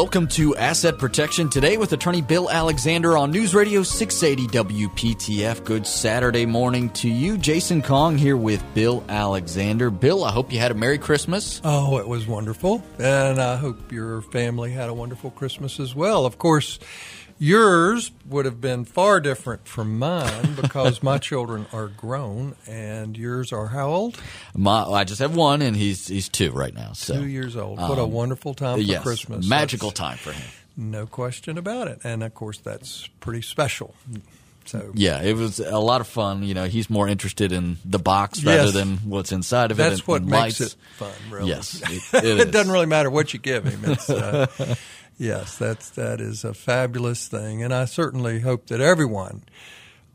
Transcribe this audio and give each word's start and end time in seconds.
Welcome 0.00 0.28
to 0.28 0.56
Asset 0.56 0.96
Protection 0.96 1.50
today 1.50 1.76
with 1.76 1.92
attorney 1.92 2.22
Bill 2.22 2.48
Alexander 2.48 3.18
on 3.18 3.30
News 3.30 3.54
Radio 3.54 3.82
680 3.82 4.86
WPTF. 4.86 5.62
Good 5.62 5.86
Saturday 5.86 6.46
morning 6.46 6.88
to 6.90 7.08
you. 7.10 7.36
Jason 7.36 7.82
Kong 7.82 8.16
here 8.16 8.38
with 8.38 8.64
Bill 8.72 9.04
Alexander. 9.10 9.90
Bill, 9.90 10.24
I 10.24 10.32
hope 10.32 10.54
you 10.54 10.58
had 10.58 10.70
a 10.70 10.74
Merry 10.74 10.96
Christmas. 10.96 11.60
Oh, 11.64 11.98
it 11.98 12.08
was 12.08 12.26
wonderful. 12.26 12.82
And 12.98 13.38
I 13.42 13.56
hope 13.56 13.92
your 13.92 14.22
family 14.22 14.70
had 14.70 14.88
a 14.88 14.94
wonderful 14.94 15.32
Christmas 15.32 15.78
as 15.78 15.94
well. 15.94 16.24
Of 16.24 16.38
course, 16.38 16.78
Yours 17.42 18.12
would 18.26 18.44
have 18.44 18.60
been 18.60 18.84
far 18.84 19.18
different 19.18 19.66
from 19.66 19.98
mine 19.98 20.54
because 20.60 21.02
my 21.02 21.16
children 21.16 21.66
are 21.72 21.88
grown, 21.88 22.54
and 22.66 23.16
yours 23.16 23.50
are 23.50 23.68
how 23.68 23.88
old? 23.88 24.20
My, 24.54 24.84
I 24.84 25.04
just 25.04 25.20
have 25.20 25.34
one, 25.34 25.62
and 25.62 25.74
he's 25.74 26.06
he's 26.06 26.28
two 26.28 26.50
right 26.50 26.74
now. 26.74 26.92
So 26.92 27.14
two 27.14 27.26
years 27.26 27.56
old. 27.56 27.78
What 27.78 27.92
um, 27.92 27.98
a 27.98 28.06
wonderful 28.06 28.52
time 28.52 28.76
for 28.76 28.82
yes, 28.82 29.02
Christmas! 29.02 29.48
Magical 29.48 29.88
that's, 29.88 30.00
time 30.00 30.18
for 30.18 30.32
him. 30.32 30.50
No 30.76 31.06
question 31.06 31.56
about 31.56 31.88
it, 31.88 32.00
and 32.04 32.22
of 32.22 32.34
course 32.34 32.58
that's 32.58 33.08
pretty 33.20 33.40
special. 33.40 33.94
So 34.66 34.92
yeah, 34.94 35.22
it 35.22 35.34
was 35.34 35.60
a 35.60 35.78
lot 35.78 36.02
of 36.02 36.08
fun. 36.08 36.42
You 36.42 36.52
know, 36.52 36.66
he's 36.66 36.90
more 36.90 37.08
interested 37.08 37.52
in 37.52 37.78
the 37.86 37.98
box 37.98 38.44
rather 38.44 38.64
yes. 38.64 38.74
than 38.74 38.98
what's 38.98 39.32
inside 39.32 39.70
of 39.70 39.78
That's 39.78 39.86
it. 39.86 39.90
That's 39.96 40.06
what 40.06 40.22
makes 40.24 40.60
lights. 40.60 40.60
it 40.60 40.76
fun. 40.96 41.12
Really, 41.30 41.48
yes, 41.48 41.80
it, 41.90 42.02
it, 42.24 42.40
it 42.40 42.50
doesn't 42.50 42.70
really 42.70 42.84
matter 42.84 43.08
what 43.08 43.32
you 43.32 43.40
give 43.40 43.64
him. 43.64 43.80
It's, 43.84 44.10
uh, 44.10 44.46
Yes, 45.20 45.58
that's 45.58 45.90
that 45.90 46.18
is 46.18 46.44
a 46.44 46.54
fabulous 46.54 47.28
thing, 47.28 47.62
and 47.62 47.74
I 47.74 47.84
certainly 47.84 48.40
hope 48.40 48.68
that 48.68 48.80
everyone 48.80 49.42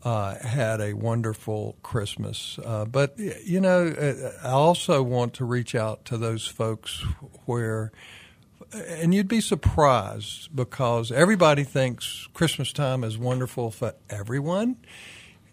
uh, 0.03 0.33
had 0.39 0.81
a 0.81 0.93
wonderful 0.93 1.75
Christmas. 1.83 2.57
Uh, 2.65 2.85
but 2.85 3.13
you 3.19 3.61
know, 3.61 3.85
uh, 3.85 4.31
I 4.43 4.49
also 4.49 5.03
want 5.03 5.35
to 5.35 5.45
reach 5.45 5.75
out 5.75 6.05
to 6.05 6.17
those 6.17 6.47
folks 6.47 7.03
where, 7.45 7.91
and 8.73 9.13
you'd 9.13 9.27
be 9.27 9.41
surprised 9.41 10.55
because 10.55 11.11
everybody 11.11 11.63
thinks 11.63 12.27
Christmas 12.33 12.73
time 12.73 13.03
is 13.03 13.15
wonderful 13.15 13.69
for 13.69 13.93
everyone. 14.09 14.75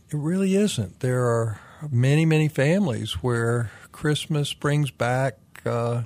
It 0.08 0.17
really 0.17 0.55
isn't. 0.56 1.00
There 1.00 1.27
are 1.27 1.61
many, 1.91 2.25
many 2.25 2.48
families 2.48 3.23
where 3.23 3.70
Christmas 3.92 4.55
brings 4.55 4.91
back. 4.91 5.36
Uh, 5.67 6.05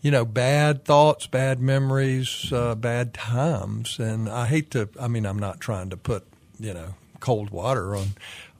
you 0.00 0.10
know, 0.10 0.24
bad 0.24 0.84
thoughts, 0.84 1.26
bad 1.26 1.60
memories, 1.60 2.52
uh, 2.52 2.74
bad 2.74 3.14
times. 3.14 3.98
And 3.98 4.28
I 4.28 4.46
hate 4.46 4.70
to, 4.72 4.88
I 5.00 5.08
mean, 5.08 5.26
I'm 5.26 5.38
not 5.38 5.60
trying 5.60 5.90
to 5.90 5.96
put, 5.96 6.24
you 6.58 6.72
know, 6.72 6.94
cold 7.20 7.50
water 7.50 7.96
on, 7.96 8.08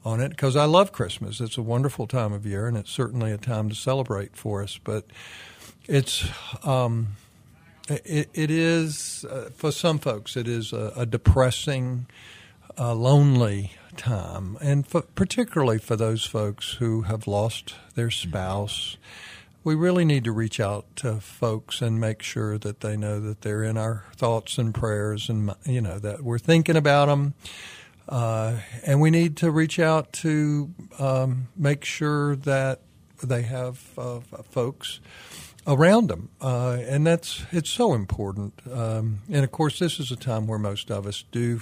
on 0.05 0.21
it 0.21 0.31
because 0.31 0.57
I 0.57 0.65
love 0.65 0.91
Christmas. 0.91 1.41
It's 1.41 1.57
a 1.57 1.63
wonderful 1.63 2.07
time 2.07 2.33
of 2.33 2.45
year 2.45 2.67
and 2.67 2.77
it's 2.77 2.91
certainly 2.91 3.31
a 3.31 3.39
time 3.39 3.69
to 3.69 3.75
celebrate 3.75 4.37
for 4.37 4.63
us. 4.63 4.79
But 4.83 5.05
it's, 5.87 6.29
um, 6.65 7.09
it, 7.89 8.29
it 8.35 8.51
is, 8.51 9.25
uh, 9.31 9.51
for 9.55 9.71
some 9.71 9.99
folks, 9.99 10.37
it 10.37 10.49
is 10.49 10.73
a, 10.73 10.93
a 10.97 11.07
depressing, 11.07 12.07
uh, 12.77 12.95
lonely 12.95 13.73
time. 13.97 14.59
And 14.61 14.85
for, 14.85 15.03
particularly 15.03 15.79
for 15.79 15.95
those 15.95 16.25
folks 16.25 16.73
who 16.75 17.03
have 17.03 17.29
lost 17.29 17.77
their 17.95 18.11
spouse. 18.11 18.97
Mm-hmm 18.97 19.28
we 19.65 19.75
really 19.75 20.05
need 20.05 20.25
to 20.25 20.33
reach 20.33 20.61
out 20.61 20.87
to 20.97 21.21
folks 21.21 21.83
and 21.83 22.01
make 22.01 22.23
sure 22.23 22.59
that 22.59 22.81
they 22.81 22.97
know 22.97 23.21
that 23.21 23.43
they're 23.43 23.63
in 23.63 23.77
our 23.77 24.05
thoughts 24.17 24.59
and 24.59 24.75
prayers 24.75 25.29
and 25.29 25.55
you 25.65 25.81
know 25.81 25.99
that 25.99 26.23
we're 26.23 26.39
thinking 26.39 26.77
about 26.77 27.07
them 27.07 27.35
uh, 28.09 28.57
and 28.85 29.01
we 29.01 29.11
need 29.11 29.37
to 29.37 29.51
reach 29.51 29.79
out 29.79 30.13
to 30.13 30.73
um, 30.99 31.49
make 31.57 31.85
sure 31.85 32.37
that 32.37 32.81
they 33.23 33.43
have 33.43 33.91
uh, 33.99 34.21
folks 34.51 35.01
around 35.67 36.09
them 36.09 36.31
uh, 36.41 36.79
and 36.89 37.07
that's 37.07 37.45
it's 37.53 37.69
so 37.69 37.93
important. 37.93 38.55
Um, 38.73 39.19
and 39.31 39.45
of 39.45 39.53
course 39.53 39.79
this 39.79 40.01
is 40.01 40.11
a 40.11 40.17
time 40.17 40.47
where 40.47 40.59
most 40.59 40.91
of 40.91 41.07
us 41.07 41.25
do 41.31 41.61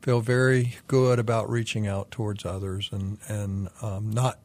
feel 0.00 0.20
very 0.20 0.76
good 0.86 1.18
about 1.18 1.50
reaching 1.50 1.86
out 1.86 2.10
towards 2.10 2.44
others 2.44 2.88
and 2.92 3.18
and 3.28 3.68
um, 3.82 4.10
not 4.10 4.38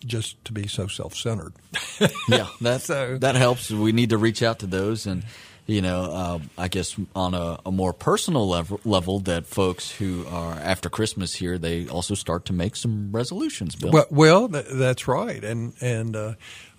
just 0.00 0.42
to 0.44 0.52
be 0.52 0.66
so 0.66 0.86
self-centered. 0.86 1.52
yeah, 2.28 2.48
that 2.60 2.82
so, 2.82 3.18
that 3.18 3.34
helps. 3.34 3.70
We 3.70 3.92
need 3.92 4.10
to 4.10 4.18
reach 4.18 4.42
out 4.42 4.60
to 4.60 4.66
those, 4.66 5.06
and 5.06 5.24
you 5.66 5.82
know, 5.82 6.02
uh, 6.02 6.38
I 6.58 6.68
guess 6.68 6.96
on 7.14 7.34
a, 7.34 7.60
a, 7.64 7.70
more 7.70 7.92
personal 7.92 8.48
level, 8.48 8.80
level, 8.84 9.20
that 9.20 9.46
folks 9.46 9.90
who 9.90 10.26
are 10.26 10.54
after 10.54 10.88
Christmas 10.90 11.34
here, 11.34 11.58
they 11.58 11.86
also 11.86 12.14
start 12.14 12.46
to 12.46 12.52
make 12.52 12.76
some 12.76 13.12
resolutions. 13.12 13.76
Bill. 13.76 13.92
Well, 13.92 14.06
well 14.10 14.48
that's 14.48 15.06
right, 15.06 15.42
and 15.44 15.74
and 15.80 16.16
uh, 16.16 16.34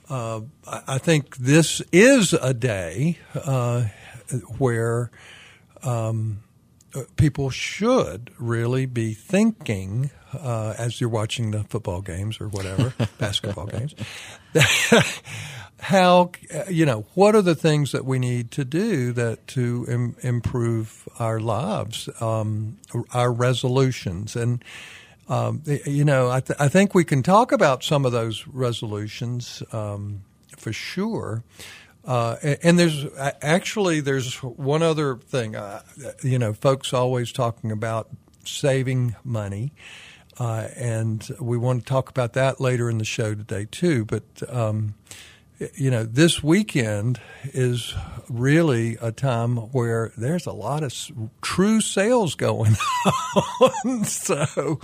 uh, 0.09 0.41
I 0.65 0.97
think 0.97 1.37
this 1.37 1.81
is 1.91 2.33
a 2.33 2.53
day 2.53 3.19
uh, 3.33 3.85
where. 4.57 5.11
Um, 5.83 6.43
uh, 6.93 7.03
people 7.15 7.49
should 7.49 8.31
really 8.37 8.85
be 8.85 9.13
thinking 9.13 10.11
uh, 10.33 10.73
as 10.77 10.99
you're 10.99 11.09
watching 11.09 11.51
the 11.51 11.63
football 11.63 12.01
games 12.01 12.39
or 12.39 12.47
whatever, 12.47 12.93
basketball 13.17 13.67
games, 13.67 13.95
how 15.79 16.31
you 16.69 16.85
know 16.85 17.05
what 17.15 17.35
are 17.35 17.41
the 17.41 17.55
things 17.55 17.91
that 17.91 18.05
we 18.05 18.19
need 18.19 18.51
to 18.51 18.63
do 18.63 19.11
that 19.13 19.47
to 19.47 19.85
Im- 19.89 20.15
improve 20.21 21.07
our 21.19 21.39
lives, 21.39 22.09
um, 22.21 22.77
our 23.13 23.31
resolutions, 23.31 24.35
and 24.35 24.63
um, 25.27 25.63
you 25.85 26.05
know 26.05 26.29
I, 26.29 26.39
th- 26.39 26.59
I, 26.59 26.67
think 26.67 26.93
we 26.93 27.03
can 27.03 27.23
talk 27.23 27.51
about 27.51 27.83
some 27.83 28.05
of 28.05 28.11
those 28.11 28.47
resolutions 28.47 29.63
um, 29.71 30.21
for 30.57 30.73
sure. 30.73 31.43
Uh, 32.03 32.35
and 32.63 32.79
there's 32.79 33.05
actually 33.43 33.99
there's 33.99 34.35
one 34.41 34.81
other 34.81 35.17
thing. 35.17 35.55
Uh, 35.55 35.81
you 36.23 36.39
know, 36.39 36.51
folks 36.51 36.93
always 36.93 37.31
talking 37.31 37.71
about 37.71 38.09
saving 38.43 39.15
money, 39.23 39.71
uh, 40.41 40.67
and 40.75 41.29
we 41.39 41.55
want 41.55 41.81
to 41.81 41.85
talk 41.85 42.09
about 42.09 42.33
that 42.33 42.59
later 42.59 42.89
in 42.89 42.97
the 42.97 43.05
show 43.05 43.35
today 43.35 43.67
too. 43.69 44.05
But 44.05 44.23
um, 44.49 44.95
you 45.75 45.91
know, 45.91 46.03
this 46.03 46.41
weekend 46.41 47.21
is 47.53 47.93
really 48.27 48.97
a 48.99 49.11
time 49.11 49.57
where 49.57 50.11
there's 50.17 50.47
a 50.47 50.51
lot 50.51 50.81
of 50.81 50.91
true 51.43 51.79
sales 51.79 52.33
going 52.33 52.75
on. 53.61 54.03
so 54.05 54.79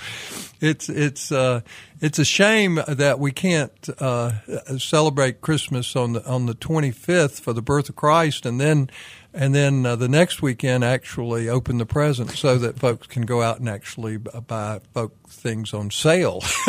it's 0.62 0.90
it's 0.90 1.32
uh, 1.32 1.62
it's 2.02 2.20
a 2.20 2.26
shame 2.26 2.80
that 2.88 3.18
we 3.18 3.32
can't 3.32 3.90
uh, 3.98 4.34
celebrate 4.78 5.42
Christmas 5.42 5.96
on 5.96 6.14
the 6.14 6.26
on 6.28 6.46
the 6.46 6.54
25th 6.54 7.42
for 7.42 7.54
the 7.54 7.64
birth 7.64 7.90
of 7.90 7.96
Christ, 7.96 8.46
and 8.46 8.62
then 8.62 8.92
and 9.38 9.54
then 9.54 9.86
uh, 9.86 9.96
the 9.96 10.10
next 10.10 10.42
weekend 10.42 10.84
actually 10.84 11.48
open 11.48 11.78
the 11.78 11.86
presents 11.86 12.40
so 12.40 12.58
that 12.58 12.80
folks 12.80 13.06
can 13.06 13.22
go 13.22 13.44
out 13.44 13.60
and 13.60 13.70
actually 13.70 14.18
buy 14.18 14.80
folk 14.96 15.14
things 15.30 15.76
on 15.76 15.92
sale. 15.92 16.42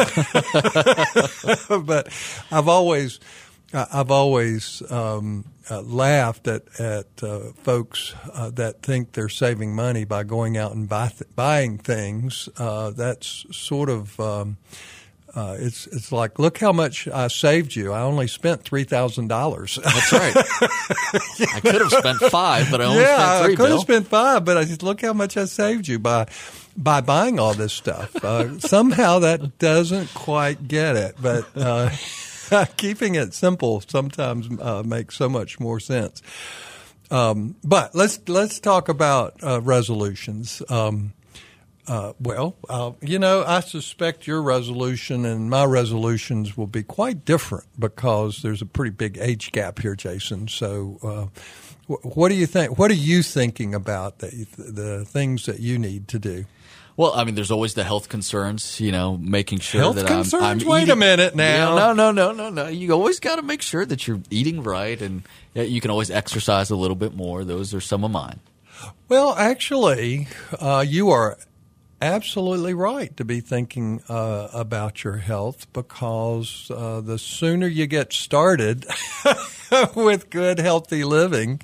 but 1.83 2.12
I've 2.53 2.69
always 2.69 3.21
I've 3.73 4.11
always 4.11 4.83
um, 4.91 5.47
uh, 5.71 5.81
laughed 5.81 6.47
at 6.47 6.79
at 6.79 7.06
uh, 7.23 7.53
folks 7.62 8.15
uh, 8.34 8.51
that 8.51 8.83
think 8.83 9.12
they're 9.12 9.31
saving 9.31 9.75
money 9.75 10.05
by 10.05 10.25
going 10.25 10.59
out 10.59 10.73
and 10.75 10.87
buy 10.87 11.09
th- 11.09 11.35
buying 11.35 11.79
things. 11.79 12.50
Uh, 12.59 12.91
that's 12.91 13.47
sort 13.50 13.89
of 13.89 14.21
um, 14.21 14.59
uh, 15.34 15.56
it's 15.59 15.87
it's 15.89 16.11
like 16.11 16.39
look 16.39 16.59
how 16.59 16.72
much 16.72 17.06
I 17.09 17.28
saved 17.28 17.75
you. 17.77 17.93
I 17.93 18.00
only 18.03 18.27
spent 18.27 18.62
three 18.62 18.84
thousand 18.84 19.28
dollars. 19.28 19.78
That's 19.83 20.12
right. 20.12 20.34
I 21.55 21.61
could 21.61 21.81
have 21.81 21.91
spent 21.91 22.19
five, 22.19 22.71
but 22.71 22.81
I 22.81 22.84
only 22.84 23.03
yeah, 23.03 23.16
spent 23.16 23.44
three. 23.44 23.53
I 23.53 23.56
could 23.56 23.71
have 23.71 23.81
spent 23.81 24.06
five, 24.09 24.44
but 24.44 24.56
I 24.56 24.65
just 24.65 24.83
look 24.83 25.00
how 25.03 25.12
much 25.12 25.37
I 25.37 25.44
saved 25.44 25.88
you 25.88 25.99
by 25.99 26.28
by 26.77 27.00
buying 27.00 27.38
all 27.38 27.55
this 27.55 27.72
stuff. 27.72 28.17
Uh, 28.25 28.59
somehow 28.61 29.20
that 29.20 29.58
doesn't 29.58 30.12
quite 30.14 30.67
get 30.69 30.97
it, 30.97 31.17
but. 31.20 31.47
keeping 32.79 33.14
it 33.14 33.35
simple 33.35 33.82
sometimes 33.87 34.49
uh, 34.62 34.82
makes 34.82 35.14
so 35.17 35.29
much 35.29 35.61
more 35.61 35.79
sense. 35.79 36.23
Um, 37.11 37.56
but 37.64 37.94
let's 37.94 38.20
let's 38.29 38.61
talk 38.61 38.88
about 38.88 39.35
uh, 39.43 39.61
resolutions. 39.61 40.62
Um, 40.69 41.12
uh, 41.88 42.12
well, 42.20 42.55
uh, 42.69 42.93
you 43.00 43.19
know, 43.19 43.43
I 43.46 43.61
suspect 43.61 44.26
your 44.26 44.43
resolution 44.43 45.25
and 45.25 45.49
my 45.49 45.64
resolutions 45.64 46.56
will 46.56 46.67
be 46.67 46.82
quite 46.82 47.25
different 47.25 47.64
because 47.79 48.43
there's 48.43 48.61
a 48.61 48.67
pretty 48.67 48.90
big 48.90 49.17
age 49.19 49.52
gap 49.52 49.79
here, 49.79 49.96
Jason. 49.96 50.49
So, 50.49 50.99
uh, 51.02 51.40
what 52.02 52.29
do 52.29 52.35
you 52.35 52.44
think? 52.44 52.79
What 52.79 52.90
are 52.90 52.94
you 52.94 53.23
thinking 53.23 53.75
about 53.75 54.19
the, 54.19 54.46
the 54.58 55.06
things 55.06 55.46
that 55.46 55.61
you 55.61 55.79
need 55.79 56.08
to 56.08 56.19
do? 56.19 56.44
Well, 56.99 57.14
I 57.14 57.25
mean, 57.25 57.37
there's 57.37 57.52
always 57.52 57.75
the 57.75 57.85
health 57.85 58.08
concerns, 58.08 58.81
you 58.81 58.93
know, 58.93 59.17
making 59.17 59.61
sure 59.61 59.81
health 59.81 59.96
that 59.96 60.06
concerns? 60.08 60.43
I'm, 60.43 60.61
I'm 60.61 60.67
Wait 60.67 60.82
eating, 60.82 60.93
a 60.93 60.96
minute 60.96 61.34
now. 61.34 61.76
no, 61.76 61.93
no, 61.94 62.11
no, 62.11 62.32
no, 62.32 62.50
no. 62.50 62.67
You 62.67 62.93
always 62.93 63.20
got 63.20 63.37
to 63.37 63.43
make 63.43 63.62
sure 63.62 63.87
that 63.87 64.06
you're 64.06 64.20
eating 64.31 64.62
right, 64.62 65.00
and 65.00 65.23
you 65.55 65.81
can 65.81 65.91
always 65.91 66.11
exercise 66.11 66.70
a 66.70 66.76
little 66.76 66.96
bit 66.96 67.14
more. 67.14 67.44
Those 67.44 67.73
are 67.73 67.81
some 67.81 68.05
of 68.05 68.11
mine. 68.11 68.41
Well, 69.08 69.34
actually, 69.34 70.29
uh, 70.58 70.84
you 70.87 71.11
are 71.11 71.38
absolutely 72.00 72.75
right 72.75 73.17
to 73.17 73.25
be 73.25 73.41
thinking 73.41 74.03
uh, 74.09 74.49
about 74.53 75.05
your 75.05 75.17
health 75.17 75.73
because 75.73 76.71
uh, 76.71 77.00
the 77.00 77.19
sooner 77.19 77.67
you 77.67 77.87
get 77.87 78.12
started 78.12 78.87
with 79.95 80.31
good, 80.31 80.59
healthy 80.59 81.05
living, 81.05 81.61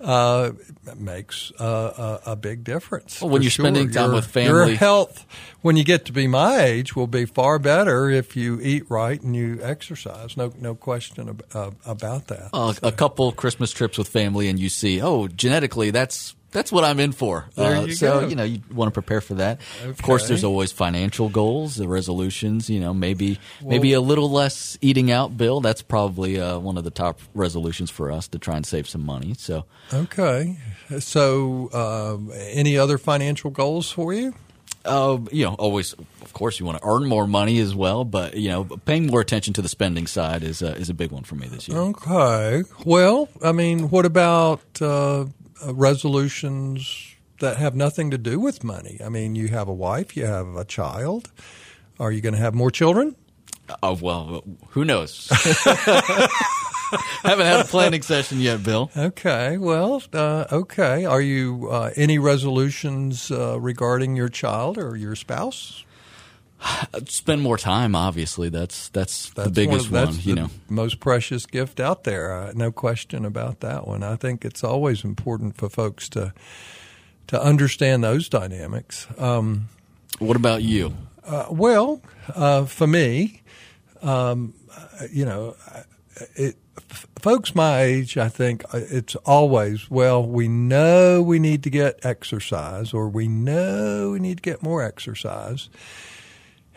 uh, 0.00 0.52
makes 0.96 1.52
uh, 1.58 2.20
a, 2.26 2.32
a, 2.32 2.36
big 2.36 2.64
difference. 2.64 3.20
Well, 3.20 3.30
when 3.30 3.42
you're 3.42 3.50
sure. 3.50 3.64
spending 3.64 3.90
time 3.90 4.10
your, 4.10 4.16
with 4.16 4.26
family, 4.26 4.70
your 4.70 4.76
health 4.76 5.24
when 5.62 5.76
you 5.76 5.84
get 5.84 6.04
to 6.04 6.12
be 6.12 6.26
my 6.26 6.60
age 6.60 6.94
will 6.94 7.06
be 7.06 7.24
far 7.24 7.58
better 7.58 8.08
if 8.08 8.36
you 8.36 8.60
eat 8.60 8.88
right 8.88 9.20
and 9.20 9.34
you 9.34 9.58
exercise. 9.62 10.36
No, 10.36 10.52
no 10.60 10.74
question 10.74 11.30
ab- 11.30 11.44
uh, 11.54 11.70
about 11.84 12.28
that. 12.28 12.50
Uh, 12.52 12.72
so. 12.72 12.86
A 12.86 12.92
couple 12.92 13.32
Christmas 13.32 13.72
trips 13.72 13.98
with 13.98 14.08
family, 14.08 14.48
and 14.48 14.58
you 14.58 14.68
see, 14.68 15.00
oh, 15.00 15.26
genetically, 15.26 15.90
that's 15.90 16.35
that's 16.56 16.72
what 16.72 16.84
I'm 16.84 16.98
in 17.00 17.12
for. 17.12 17.50
Uh, 17.58 17.84
you 17.86 17.94
so 17.94 18.20
go. 18.20 18.28
you 18.28 18.34
know 18.34 18.42
you 18.42 18.62
want 18.72 18.88
to 18.88 18.92
prepare 18.92 19.20
for 19.20 19.34
that. 19.34 19.60
Okay. 19.80 19.90
Of 19.90 20.00
course, 20.00 20.26
there's 20.26 20.42
always 20.42 20.72
financial 20.72 21.28
goals, 21.28 21.76
the 21.76 21.86
resolutions. 21.86 22.70
You 22.70 22.80
know, 22.80 22.94
maybe 22.94 23.38
well, 23.60 23.70
maybe 23.70 23.92
a 23.92 24.00
little 24.00 24.30
less 24.30 24.78
eating 24.80 25.10
out, 25.10 25.36
Bill. 25.36 25.60
That's 25.60 25.82
probably 25.82 26.40
uh, 26.40 26.58
one 26.58 26.78
of 26.78 26.84
the 26.84 26.90
top 26.90 27.20
resolutions 27.34 27.90
for 27.90 28.10
us 28.10 28.26
to 28.28 28.38
try 28.38 28.56
and 28.56 28.64
save 28.64 28.88
some 28.88 29.04
money. 29.04 29.34
So 29.36 29.66
okay. 29.92 30.56
So 30.98 31.68
uh, 31.74 32.32
any 32.32 32.78
other 32.78 32.96
financial 32.96 33.50
goals 33.50 33.90
for 33.90 34.14
you? 34.14 34.34
Uh, 34.86 35.18
you 35.32 35.44
know, 35.44 35.54
always, 35.54 35.92
of 36.22 36.32
course, 36.32 36.58
you 36.58 36.64
want 36.64 36.78
to 36.78 36.88
earn 36.88 37.06
more 37.06 37.26
money 37.26 37.58
as 37.58 37.74
well, 37.74 38.04
but 38.04 38.34
you 38.36 38.48
know, 38.48 38.64
paying 38.64 39.08
more 39.08 39.20
attention 39.20 39.52
to 39.52 39.60
the 39.60 39.68
spending 39.68 40.06
side 40.06 40.42
is 40.42 40.62
uh, 40.62 40.74
is 40.78 40.88
a 40.88 40.94
big 40.94 41.10
one 41.10 41.24
for 41.24 41.34
me 41.34 41.48
this 41.48 41.68
year. 41.68 41.76
Okay. 41.76 42.62
Well, 42.86 43.28
I 43.42 43.52
mean, 43.52 43.90
what 43.90 44.06
about 44.06 44.62
uh, 44.80 45.26
uh, 45.64 45.74
resolutions 45.74 47.14
that 47.40 47.58
have 47.58 47.74
nothing 47.74 48.10
to 48.10 48.18
do 48.18 48.40
with 48.40 48.64
money. 48.64 48.98
I 49.04 49.08
mean, 49.08 49.34
you 49.34 49.48
have 49.48 49.68
a 49.68 49.74
wife, 49.74 50.16
you 50.16 50.24
have 50.24 50.56
a 50.56 50.64
child. 50.64 51.30
Are 52.00 52.10
you 52.12 52.20
going 52.20 52.34
to 52.34 52.40
have 52.40 52.54
more 52.54 52.70
children? 52.70 53.16
Oh 53.82 53.98
well, 54.00 54.44
who 54.70 54.84
knows? 54.84 55.28
Haven't 57.22 57.46
had 57.46 57.60
a 57.60 57.64
planning 57.64 58.02
session 58.02 58.40
yet, 58.40 58.62
Bill. 58.62 58.90
Okay, 58.96 59.58
well, 59.58 60.02
uh, 60.12 60.44
okay. 60.52 61.04
Are 61.04 61.20
you 61.20 61.68
uh, 61.70 61.90
any 61.96 62.18
resolutions 62.18 63.30
uh, 63.30 63.58
regarding 63.60 64.14
your 64.14 64.28
child 64.28 64.78
or 64.78 64.96
your 64.96 65.16
spouse? 65.16 65.84
Spend 67.06 67.42
more 67.42 67.58
time. 67.58 67.94
Obviously, 67.94 68.48
that's 68.48 68.88
that's, 68.88 69.30
that's 69.30 69.48
the 69.48 69.52
biggest 69.52 69.90
one. 69.90 70.02
Of, 70.02 70.14
that's 70.14 70.26
you 70.26 70.34
know, 70.34 70.50
most 70.68 71.00
precious 71.00 71.46
gift 71.46 71.80
out 71.80 72.04
there. 72.04 72.32
Uh, 72.32 72.52
no 72.54 72.72
question 72.72 73.24
about 73.24 73.60
that 73.60 73.86
one. 73.86 74.02
I 74.02 74.16
think 74.16 74.44
it's 74.44 74.64
always 74.64 75.04
important 75.04 75.56
for 75.56 75.68
folks 75.68 76.08
to 76.10 76.32
to 77.28 77.42
understand 77.42 78.04
those 78.04 78.28
dynamics. 78.28 79.06
Um, 79.18 79.68
what 80.18 80.36
about 80.36 80.62
you? 80.62 80.94
Uh, 81.24 81.46
well, 81.50 82.00
uh, 82.34 82.64
for 82.64 82.86
me, 82.86 83.42
um, 84.02 84.54
you 85.10 85.24
know, 85.24 85.56
it, 86.36 86.56
f- 86.90 87.06
folks 87.20 87.54
my 87.54 87.82
age, 87.82 88.16
I 88.16 88.28
think 88.28 88.64
uh, 88.72 88.80
it's 88.90 89.16
always, 89.16 89.90
well, 89.90 90.24
we 90.24 90.48
know 90.48 91.22
we 91.22 91.38
need 91.38 91.62
to 91.64 91.70
get 91.70 92.04
exercise 92.04 92.92
or 92.92 93.08
we 93.08 93.28
know 93.28 94.10
we 94.12 94.20
need 94.20 94.38
to 94.38 94.42
get 94.42 94.62
more 94.62 94.82
exercise. 94.82 95.68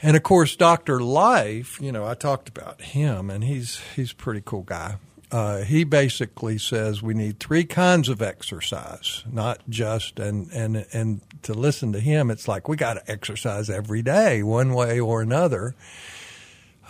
And 0.01 0.15
of 0.15 0.23
course, 0.23 0.55
Dr. 0.55 1.01
Life, 1.01 1.79
you 1.81 1.91
know, 1.91 2.05
I 2.05 2.13
talked 2.13 2.47
about 2.47 2.81
him 2.81 3.29
and 3.29 3.43
he's, 3.43 3.81
he's 3.95 4.11
a 4.11 4.15
pretty 4.15 4.41
cool 4.43 4.63
guy. 4.63 4.95
Uh, 5.31 5.61
he 5.61 5.83
basically 5.83 6.57
says 6.57 7.03
we 7.03 7.13
need 7.13 7.39
three 7.39 7.63
kinds 7.63 8.09
of 8.09 8.19
exercise, 8.19 9.23
not 9.31 9.59
just 9.69 10.19
and 10.19 10.51
and 10.51 10.87
and 10.91 11.21
to 11.43 11.53
listen 11.53 11.93
to 11.93 11.99
him, 11.99 12.31
it's 12.31 12.47
like 12.47 12.67
we 12.67 12.75
got 12.75 12.95
to 12.95 13.11
exercise 13.11 13.69
every 13.69 14.01
day, 14.01 14.41
one 14.41 14.73
way 14.73 14.99
or 14.99 15.21
another. 15.21 15.75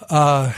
Uh, 0.10 0.54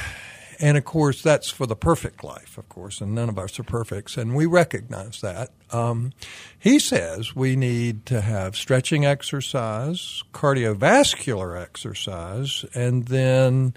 and 0.62 0.78
of 0.78 0.86
course, 0.86 1.24
that's 1.24 1.50
for 1.50 1.66
the 1.66 1.76
perfect 1.76 2.24
life, 2.24 2.56
of 2.60 2.70
course, 2.70 3.02
and 3.02 3.16
none 3.16 3.30
of 3.30 3.40
us 3.40 3.60
are 3.60 3.64
perfects, 3.64 4.16
and 4.16 4.36
we 4.36 4.46
recognize 4.46 5.20
that. 5.22 5.50
Um, 5.72 6.14
he 6.60 6.78
says 6.78 7.36
we 7.36 7.56
need 7.56 8.06
to 8.06 8.22
have 8.22 8.56
stretching 8.56 9.04
exercise, 9.04 10.24
cardiovascular 10.34 11.60
exercise, 11.60 12.64
and 12.76 13.06
then 13.06 13.74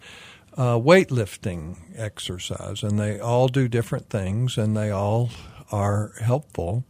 uh, 0.58 0.78
weightlifting 0.78 1.78
exercise, 1.96 2.82
and 2.82 2.98
they 2.98 3.18
all 3.18 3.48
do 3.48 3.66
different 3.66 4.10
things, 4.10 4.58
and 4.58 4.76
they 4.76 4.90
all 4.90 5.30
are 5.72 6.12
helpful. 6.20 6.84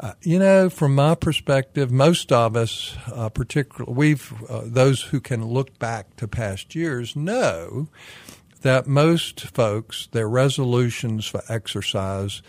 Uh, 0.00 0.14
you 0.22 0.40
know, 0.40 0.68
from 0.68 0.96
my 0.96 1.14
perspective, 1.14 1.92
most 1.92 2.32
of 2.32 2.56
us, 2.56 2.96
uh, 3.14 3.28
particularly 3.28 3.94
we've 3.94 4.50
uh, 4.50 4.62
those 4.64 5.00
who 5.00 5.20
can 5.20 5.44
look 5.44 5.78
back 5.78 6.16
to 6.16 6.26
past 6.26 6.74
years, 6.74 7.14
know 7.14 7.86
that 8.62 8.86
most 8.86 9.40
folks, 9.40 10.08
their 10.12 10.28
resolutions 10.28 11.26
for 11.26 11.42
exercise 11.48 12.42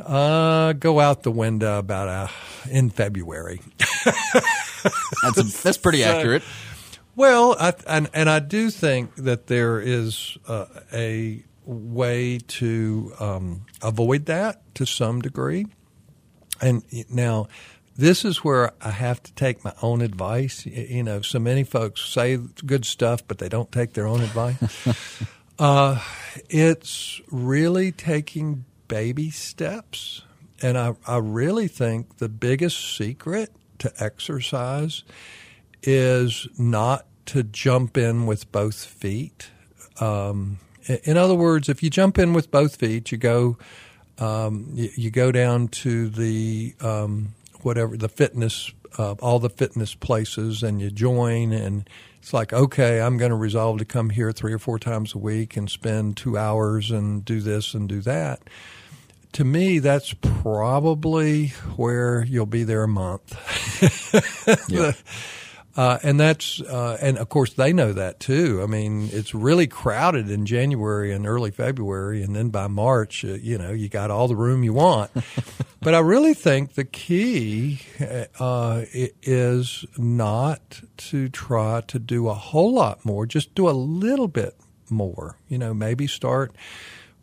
uh, 0.00 0.72
go 0.74 1.00
out 1.00 1.22
the 1.22 1.30
window 1.30 1.78
about 1.78 2.08
uh, 2.08 2.28
in 2.70 2.90
February. 2.90 3.60
that's, 5.22 5.38
a, 5.38 5.62
that's 5.62 5.78
pretty 5.78 6.02
so, 6.02 6.10
accurate. 6.10 6.42
Well, 7.14 7.56
I, 7.58 7.72
and, 7.86 8.10
and 8.12 8.28
I 8.28 8.40
do 8.40 8.70
think 8.70 9.14
that 9.16 9.46
there 9.46 9.80
is 9.80 10.36
uh, 10.46 10.66
a 10.92 11.42
way 11.64 12.38
to 12.38 13.12
um, 13.18 13.64
avoid 13.82 14.26
that 14.26 14.62
to 14.74 14.84
some 14.84 15.22
degree. 15.22 15.66
And 16.60 16.82
now, 17.10 17.48
this 17.96 18.24
is 18.24 18.44
where 18.44 18.72
I 18.80 18.90
have 18.90 19.22
to 19.22 19.32
take 19.32 19.64
my 19.64 19.72
own 19.82 20.02
advice. 20.02 20.66
You 20.66 21.02
know, 21.02 21.22
so 21.22 21.38
many 21.38 21.64
folks 21.64 22.02
say 22.02 22.36
good 22.36 22.84
stuff, 22.84 23.26
but 23.26 23.38
they 23.38 23.48
don't 23.48 23.72
take 23.72 23.94
their 23.94 24.06
own 24.06 24.20
advice. 24.20 24.86
Uh, 25.58 26.00
it's 26.48 27.20
really 27.30 27.92
taking 27.92 28.64
baby 28.88 29.30
steps. 29.30 30.22
And 30.62 30.78
I, 30.78 30.94
I 31.06 31.18
really 31.18 31.68
think 31.68 32.18
the 32.18 32.28
biggest 32.28 32.96
secret 32.96 33.52
to 33.78 33.92
exercise 33.98 35.02
is 35.82 36.48
not 36.58 37.06
to 37.26 37.42
jump 37.42 37.96
in 37.96 38.26
with 38.26 38.50
both 38.52 38.84
feet. 38.84 39.50
Um, 40.00 40.58
in 41.04 41.16
other 41.16 41.34
words, 41.34 41.68
if 41.68 41.82
you 41.82 41.90
jump 41.90 42.18
in 42.18 42.32
with 42.32 42.50
both 42.50 42.76
feet, 42.76 43.10
you 43.12 43.18
go 43.18 43.58
um, 44.18 44.70
you, 44.72 44.88
you, 44.96 45.10
go 45.10 45.30
down 45.30 45.68
to 45.68 46.08
the 46.08 46.74
um, 46.80 47.34
whatever 47.60 47.98
the 47.98 48.08
fitness, 48.08 48.72
uh, 48.96 49.12
all 49.20 49.38
the 49.38 49.50
fitness 49.50 49.94
places, 49.94 50.62
and 50.62 50.80
you 50.80 50.90
join 50.90 51.52
and 51.52 51.88
it's 52.26 52.32
like, 52.32 52.52
okay, 52.52 53.00
I'm 53.00 53.18
going 53.18 53.30
to 53.30 53.36
resolve 53.36 53.78
to 53.78 53.84
come 53.84 54.10
here 54.10 54.32
three 54.32 54.52
or 54.52 54.58
four 54.58 54.80
times 54.80 55.14
a 55.14 55.18
week 55.18 55.56
and 55.56 55.70
spend 55.70 56.16
two 56.16 56.36
hours 56.36 56.90
and 56.90 57.24
do 57.24 57.40
this 57.40 57.72
and 57.72 57.88
do 57.88 58.00
that. 58.00 58.40
To 59.34 59.44
me, 59.44 59.78
that's 59.78 60.12
probably 60.12 61.50
where 61.76 62.24
you'll 62.24 62.44
be 62.44 62.64
there 62.64 62.82
a 62.82 62.88
month. 62.88 63.32
yeah. 64.68 64.90
Uh, 65.76 65.98
and 66.02 66.18
that's 66.18 66.60
uh, 66.62 66.96
and 67.02 67.18
of 67.18 67.28
course 67.28 67.52
they 67.52 67.72
know 67.72 67.92
that 67.92 68.18
too. 68.18 68.60
I 68.62 68.66
mean, 68.66 69.10
it's 69.12 69.34
really 69.34 69.66
crowded 69.66 70.30
in 70.30 70.46
January 70.46 71.12
and 71.12 71.26
early 71.26 71.50
February, 71.50 72.22
and 72.22 72.34
then 72.34 72.48
by 72.48 72.66
March, 72.66 73.24
uh, 73.24 73.34
you 73.34 73.58
know, 73.58 73.72
you 73.72 73.88
got 73.88 74.10
all 74.10 74.26
the 74.26 74.36
room 74.36 74.64
you 74.64 74.72
want. 74.72 75.10
but 75.80 75.94
I 75.94 75.98
really 75.98 76.32
think 76.32 76.74
the 76.74 76.84
key 76.84 77.80
uh, 78.40 78.84
is 78.92 79.84
not 79.98 80.80
to 80.96 81.28
try 81.28 81.82
to 81.88 81.98
do 81.98 82.28
a 82.28 82.34
whole 82.34 82.72
lot 82.72 83.04
more. 83.04 83.26
Just 83.26 83.54
do 83.54 83.68
a 83.68 83.72
little 83.72 84.28
bit 84.28 84.56
more. 84.88 85.36
You 85.46 85.58
know, 85.58 85.74
maybe 85.74 86.06
start 86.06 86.56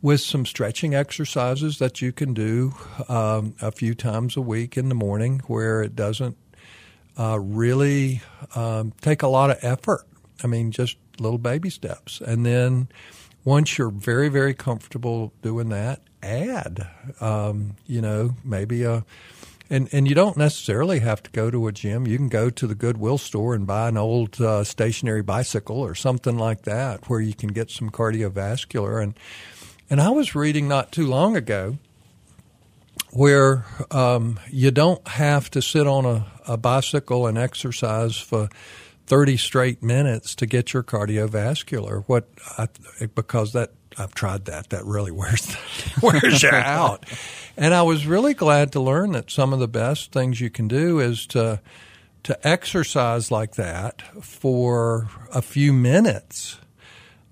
with 0.04 0.20
some 0.22 0.46
stretching 0.46 0.94
exercises 0.94 1.80
that 1.80 2.02
you 2.02 2.12
can 2.12 2.34
do 2.36 2.74
um, 3.08 3.56
a 3.62 3.72
few 3.72 3.96
times 3.96 4.38
a 4.38 4.42
week 4.42 4.78
in 4.78 4.90
the 4.90 4.96
morning, 4.96 5.42
where 5.48 5.82
it 5.82 5.96
doesn't 5.96 6.38
uh, 7.18 7.40
really 7.40 8.22
um, 8.56 8.94
take 9.02 9.22
a 9.22 9.28
lot 9.28 9.50
of 9.50 9.58
effort. 9.62 10.06
I 10.44 10.48
mean, 10.48 10.72
just 10.72 10.98
little 11.20 11.38
baby 11.38 11.70
steps. 11.70 12.22
And 12.22 12.46
then 12.46 12.90
once 13.44 13.78
you're 13.78 13.90
very, 13.90 14.30
very 14.30 14.54
comfortable 14.54 15.34
doing 15.42 15.70
that, 15.70 16.02
add, 16.22 16.88
um, 17.20 17.76
you 17.86 18.02
know, 18.02 18.36
maybe 18.44 18.84
a, 18.84 19.06
and, 19.70 19.90
and 19.92 20.08
you 20.08 20.16
don't 20.16 20.38
necessarily 20.38 21.00
have 21.00 21.24
to 21.24 21.32
go 21.32 21.50
to 21.50 21.68
a 21.68 21.72
gym. 21.72 22.06
You 22.06 22.18
can 22.18 22.30
go 22.30 22.50
to 22.50 22.68
the 22.68 22.76
Goodwill 22.76 23.18
store 23.18 23.54
and 23.54 23.66
buy 23.66 23.90
an 23.90 23.98
old 23.98 24.40
uh, 24.40 24.64
stationary 24.64 25.24
bicycle 25.24 25.80
or 25.80 25.96
something 25.96 26.38
like 26.38 26.64
that 26.64 27.10
where 27.10 27.20
you 27.20 27.34
can 27.34 27.50
get 27.50 27.72
some 27.72 27.90
cardiovascular. 27.90 29.02
And, 29.02 29.18
and 29.90 30.02
I 30.02 30.10
was 30.10 30.36
reading 30.36 30.68
not 30.68 30.92
too 30.92 31.08
long 31.08 31.36
ago 31.36 31.78
where 33.14 33.64
um, 33.92 34.40
you 34.50 34.72
don't 34.72 35.08
have 35.08 35.50
to 35.52 35.62
sit 35.62 35.86
on 35.86 36.06
a, 36.06 36.26
a 36.48 36.58
bicycle 36.58 37.28
and 37.28 37.38
exercise 37.38 38.18
for 38.18 38.50
30 39.06 39.38
straight 39.38 39.84
minutes 39.84 40.34
to 40.36 40.48
get 40.48 40.74
your 40.74 40.82
cardiovascular. 40.82 42.04
What 42.08 42.28
I, 42.58 42.68
because 43.14 43.54
that 43.54 43.72
I've 43.98 44.16
tried 44.16 44.46
that. 44.46 44.72
That 44.72 44.86
really 44.86 45.12
wears 45.12 45.56
wears 46.02 46.42
you 46.42 46.50
out. 46.50 47.06
And 47.56 47.76
I 47.76 47.84
was 47.84 48.08
really 48.08 48.34
glad 48.34 48.72
to 48.72 48.80
learn 48.80 49.12
that 49.12 49.30
some 49.30 49.54
of 49.54 49.60
the 49.60 49.68
best 49.68 50.12
things 50.12 50.42
you 50.42 50.50
can 50.50 50.68
do 50.68 51.00
is 51.00 51.28
to 51.28 51.62
to 52.24 52.48
exercise 52.48 53.30
like 53.30 53.56
that 53.56 54.02
for 54.24 55.10
a 55.34 55.42
few 55.42 55.74
minutes, 55.74 56.58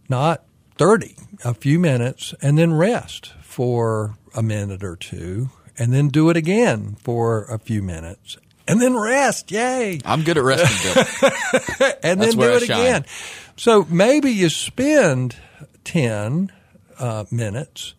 not 0.10 0.44
30, 0.76 1.16
a 1.46 1.54
few 1.54 1.80
minutes, 1.80 2.36
and 2.42 2.58
then 2.58 2.74
rest 2.74 3.34
for 3.42 4.18
a 4.36 4.44
minute 4.44 4.84
or 4.84 4.98
two 4.98 5.50
and 5.82 5.92
then 5.92 6.10
do 6.10 6.30
it 6.30 6.38
again 6.38 6.96
for 7.02 7.46
a 7.46 7.58
few 7.58 7.82
minutes, 7.82 8.38
and 8.68 8.80
then 8.80 8.96
rest. 8.96 9.50
Yay! 9.50 10.00
I'm 10.06 10.22
good 10.22 10.38
at 10.38 10.44
resting, 10.44 10.94
Bill. 10.94 11.92
and 12.04 12.22
then 12.22 12.36
do 12.36 12.54
it 12.54 12.62
again. 12.62 13.04
So 13.58 13.88
maybe 13.90 14.30
you 14.30 14.50
spend 14.50 15.38
10 15.84 16.52
uh, 17.00 17.26
minutes 17.32 17.96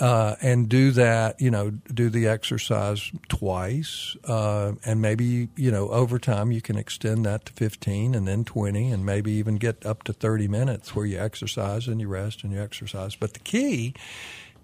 uh, 0.00 0.36
and 0.40 0.66
do 0.66 0.92
that, 0.92 1.42
you 1.42 1.50
know, 1.50 1.72
do 1.92 2.08
the 2.08 2.26
exercise 2.26 3.12
twice. 3.28 4.16
Uh, 4.24 4.72
and 4.86 5.02
maybe, 5.02 5.50
you 5.56 5.70
know, 5.70 5.90
over 5.90 6.18
time 6.18 6.52
you 6.52 6.62
can 6.62 6.78
extend 6.78 7.26
that 7.26 7.44
to 7.44 7.52
15 7.52 8.14
and 8.14 8.26
then 8.26 8.44
20 8.44 8.90
and 8.90 9.04
maybe 9.04 9.32
even 9.32 9.56
get 9.56 9.84
up 9.84 10.04
to 10.04 10.14
30 10.14 10.48
minutes 10.48 10.96
where 10.96 11.04
you 11.04 11.18
exercise 11.18 11.86
and 11.86 12.00
you 12.00 12.08
rest 12.08 12.44
and 12.44 12.52
you 12.54 12.62
exercise. 12.62 13.14
But 13.14 13.34
the 13.34 13.40
key 13.40 13.94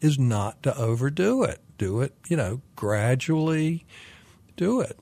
is 0.01 0.19
not 0.19 0.63
to 0.63 0.77
overdo 0.77 1.43
it. 1.43 1.61
Do 1.79 2.01
it, 2.01 2.15
you 2.29 2.37
know, 2.37 2.61
gradually 2.77 3.87
do 4.57 4.81
it. 4.81 4.99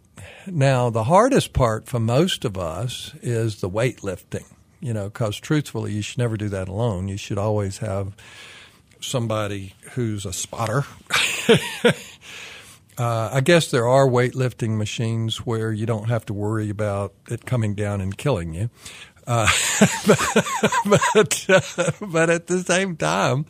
Now, 0.46 0.90
the 0.90 1.04
hardest 1.04 1.52
part 1.52 1.86
for 1.88 2.00
most 2.00 2.44
of 2.44 2.56
us 2.56 3.12
is 3.22 3.60
the 3.60 3.70
weightlifting, 3.70 4.44
you 4.80 4.92
know, 4.92 5.04
because 5.04 5.36
truthfully, 5.36 5.92
you 5.92 6.02
should 6.02 6.18
never 6.18 6.36
do 6.36 6.48
that 6.48 6.68
alone. 6.68 7.08
You 7.08 7.16
should 7.16 7.38
always 7.38 7.78
have 7.78 8.14
somebody 9.00 9.74
who's 9.92 10.24
a 10.24 10.32
spotter. 10.32 10.84
uh, 12.98 13.30
I 13.32 13.40
guess 13.40 13.70
there 13.70 13.86
are 13.86 14.06
weightlifting 14.06 14.76
machines 14.76 15.38
where 15.38 15.72
you 15.72 15.86
don't 15.86 16.08
have 16.08 16.26
to 16.26 16.32
worry 16.32 16.70
about 16.70 17.14
it 17.28 17.44
coming 17.46 17.74
down 17.74 18.00
and 18.00 18.16
killing 18.16 18.54
you. 18.54 18.70
Uh, 19.26 19.48
but, 20.86 21.46
uh, 21.48 21.90
but 22.00 22.30
at 22.30 22.46
the 22.46 22.64
same 22.66 22.96
time, 22.96 23.46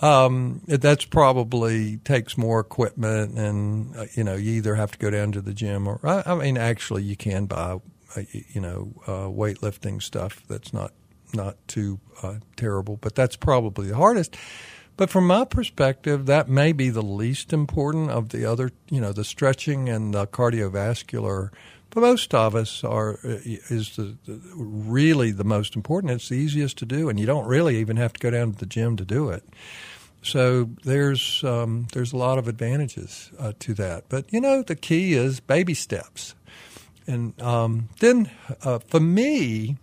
um, 0.00 0.62
that's 0.66 1.04
probably 1.04 1.98
takes 1.98 2.38
more 2.38 2.60
equipment, 2.60 3.38
and 3.38 3.96
uh, 3.96 4.06
you 4.14 4.24
know 4.24 4.34
you 4.34 4.52
either 4.52 4.74
have 4.74 4.92
to 4.92 4.98
go 4.98 5.10
down 5.10 5.32
to 5.32 5.40
the 5.40 5.52
gym 5.52 5.86
or 5.86 6.00
I, 6.02 6.22
I 6.26 6.34
mean 6.34 6.56
actually 6.56 7.02
you 7.02 7.16
can 7.16 7.46
buy 7.46 7.80
uh, 8.16 8.22
you 8.32 8.60
know 8.60 8.92
uh, 9.06 9.26
weightlifting 9.28 10.02
stuff 10.02 10.42
that's 10.48 10.72
not 10.72 10.92
not 11.34 11.56
too 11.68 12.00
uh, 12.22 12.36
terrible, 12.56 12.96
but 12.96 13.14
that's 13.14 13.36
probably 13.36 13.88
the 13.88 13.96
hardest. 13.96 14.36
But 14.96 15.10
from 15.10 15.26
my 15.26 15.44
perspective, 15.44 16.26
that 16.26 16.48
may 16.48 16.72
be 16.72 16.90
the 16.90 17.02
least 17.02 17.52
important 17.52 18.10
of 18.10 18.30
the 18.30 18.44
other, 18.44 18.70
you 18.90 19.00
know, 19.00 19.12
the 19.12 19.24
stretching 19.24 19.88
and 19.88 20.12
the 20.12 20.26
cardiovascular. 20.26 21.50
For 21.90 22.00
most 22.00 22.34
of 22.34 22.54
us, 22.54 22.84
are 22.84 23.18
uh, 23.24 23.38
is 23.44 23.96
the, 23.96 24.16
the 24.26 24.40
really 24.54 25.30
the 25.30 25.44
most 25.44 25.74
important. 25.74 26.12
It's 26.12 26.28
the 26.28 26.36
easiest 26.36 26.76
to 26.78 26.86
do, 26.86 27.08
and 27.08 27.18
you 27.18 27.26
don't 27.26 27.46
really 27.46 27.78
even 27.78 27.96
have 27.96 28.12
to 28.12 28.20
go 28.20 28.30
down 28.30 28.52
to 28.52 28.58
the 28.58 28.66
gym 28.66 28.96
to 28.96 29.04
do 29.04 29.30
it. 29.30 29.42
So 30.22 30.70
there's 30.84 31.42
um, 31.44 31.86
there's 31.92 32.12
a 32.12 32.16
lot 32.16 32.38
of 32.38 32.46
advantages 32.48 33.30
uh, 33.38 33.52
to 33.60 33.74
that. 33.74 34.04
But 34.08 34.32
you 34.32 34.40
know, 34.40 34.62
the 34.62 34.76
key 34.76 35.14
is 35.14 35.40
baby 35.40 35.74
steps. 35.74 36.34
And 37.06 37.40
um, 37.42 37.88
then 38.00 38.30
uh, 38.62 38.78
for 38.78 39.00
me, 39.00 39.76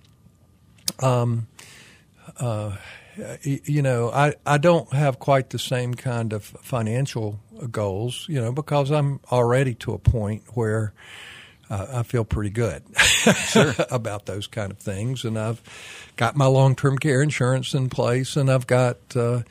um, 1.00 1.48
uh, 2.40 2.78
you 3.44 3.82
know, 3.82 4.12
I, 4.12 4.36
I 4.46 4.58
don't 4.60 4.92
have 4.94 5.20
quite 5.20 5.50
the 5.50 5.60
same 5.60 5.96
kind 5.96 6.32
of 6.34 6.44
financial 6.44 7.40
goals, 7.72 8.26
you 8.30 8.40
know, 8.40 8.52
because 8.52 8.92
I'm 8.92 9.20
already 9.32 9.74
to 9.76 9.94
a 9.94 9.98
point 9.98 10.44
where 10.54 10.94
uh, 11.70 11.88
I 11.96 12.04
feel 12.04 12.24
pretty 12.24 12.52
good 12.52 12.84
Sure. 13.50 13.74
about 13.92 14.26
those 14.28 14.48
kind 14.48 14.72
of 14.72 14.78
things. 14.78 15.26
And 15.26 15.38
I've 15.38 15.62
got 16.16 16.36
my 16.36 16.46
long 16.46 16.76
term 16.76 16.98
care 16.98 17.22
insurance 17.22 17.74
in 17.74 17.90
place, 17.90 18.38
and 18.38 18.50
I've 18.52 18.68
got 18.68 18.98
uh, 19.16 19.42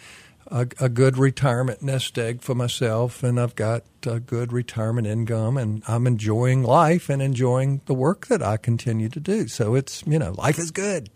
a, 0.49 0.67
a 0.81 0.89
good 0.89 1.19
retirement 1.19 1.83
nest 1.83 2.19
egg 2.19 2.43
for 2.43 2.55
myself, 2.55 3.23
and 3.23 3.41
I've 3.41 3.55
got 3.55 3.85
a 4.07 4.21
good 4.21 4.53
retirement 4.53 5.07
income, 5.07 5.57
and 5.57 5.83
I'm 5.89 6.07
enjoying 6.07 6.63
life 6.63 7.09
and 7.09 7.21
enjoying 7.21 7.81
the 7.87 7.95
work 7.95 8.27
that 8.29 8.43
I 8.43 8.57
continue 8.57 9.09
to 9.09 9.21
do. 9.21 9.49
So 9.49 9.75
it's, 9.75 10.03
you 10.07 10.19
know, 10.19 10.33
life 10.33 10.59
is 10.59 10.71
good. 10.71 11.11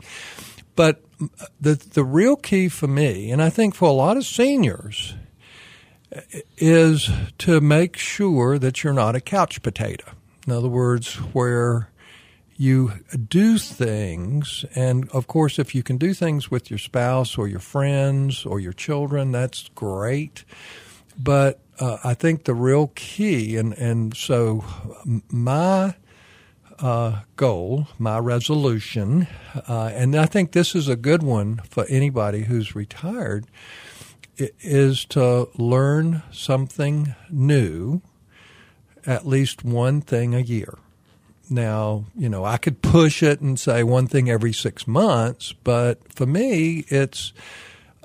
But 0.77 1.03
the 1.61 1.75
the 1.75 2.05
real 2.05 2.37
key 2.37 2.69
for 2.69 2.87
me, 2.87 3.31
and 3.31 3.43
I 3.43 3.51
think 3.51 3.75
for 3.75 3.89
a 3.89 3.93
lot 3.93 4.17
of 4.17 4.25
seniors, 4.25 5.15
is 6.57 7.11
to 7.39 7.61
make 7.61 7.97
sure 7.97 8.59
that 8.59 8.83
you're 8.83 8.93
not 8.93 9.15
a 9.15 9.21
couch 9.21 9.63
potato. 9.63 10.05
In 10.47 10.53
other 10.53 10.69
words, 10.69 11.17
where 11.17 11.91
you 12.61 12.93
do 13.17 13.57
things, 13.57 14.67
and 14.75 15.09
of 15.15 15.27
course, 15.27 15.59
if 15.59 15.75
you 15.75 15.83
can 15.83 15.97
do 15.97 16.13
things 16.13 16.51
with 16.51 16.69
your 16.69 16.79
spouse 16.79 17.39
or 17.39 17.49
your 17.49 17.59
friends 17.59 18.45
or 18.45 18.61
your 18.61 18.75
children, 18.75 19.33
that's 19.33 19.71
great. 19.75 20.45
But 21.19 21.59
uh, 21.79 21.97
I 22.05 22.13
think 22.13 22.45
the 22.45 22.53
real 22.53 22.89
key, 22.89 23.57
and, 23.57 23.73
and 23.73 24.15
so 24.15 24.63
my 25.31 25.95
uh, 26.81 27.21
goal, 27.37 27.89
my 27.99 28.19
resolution, 28.19 29.27
uh, 29.67 29.93
and 29.95 30.15
I 30.15 30.27
think 30.27 30.53
this 30.53 30.75
is 30.75 30.87
a 30.87 30.97
good 30.97 31.23
one 31.23 31.63
for 31.65 31.87
anybody 31.89 32.43
who's 32.43 32.75
retired, 32.75 33.47
is 34.37 35.07
to 35.07 35.49
learn 35.57 36.23
something 36.31 37.15
new, 37.31 38.03
at 39.07 39.27
least 39.27 39.65
one 39.65 40.03
thing 40.03 40.35
a 40.35 40.41
year. 40.41 40.77
Now, 41.51 42.05
you 42.17 42.29
know, 42.29 42.45
I 42.45 42.57
could 42.59 42.81
push 42.81 43.25
it 43.25 43.41
and 43.41 43.59
say 43.59 43.83
one 43.83 44.07
thing 44.07 44.31
every 44.31 44.53
six 44.53 44.87
months, 44.87 45.53
but 45.53 46.13
for 46.13 46.25
me, 46.25 46.85
it's, 46.89 47.33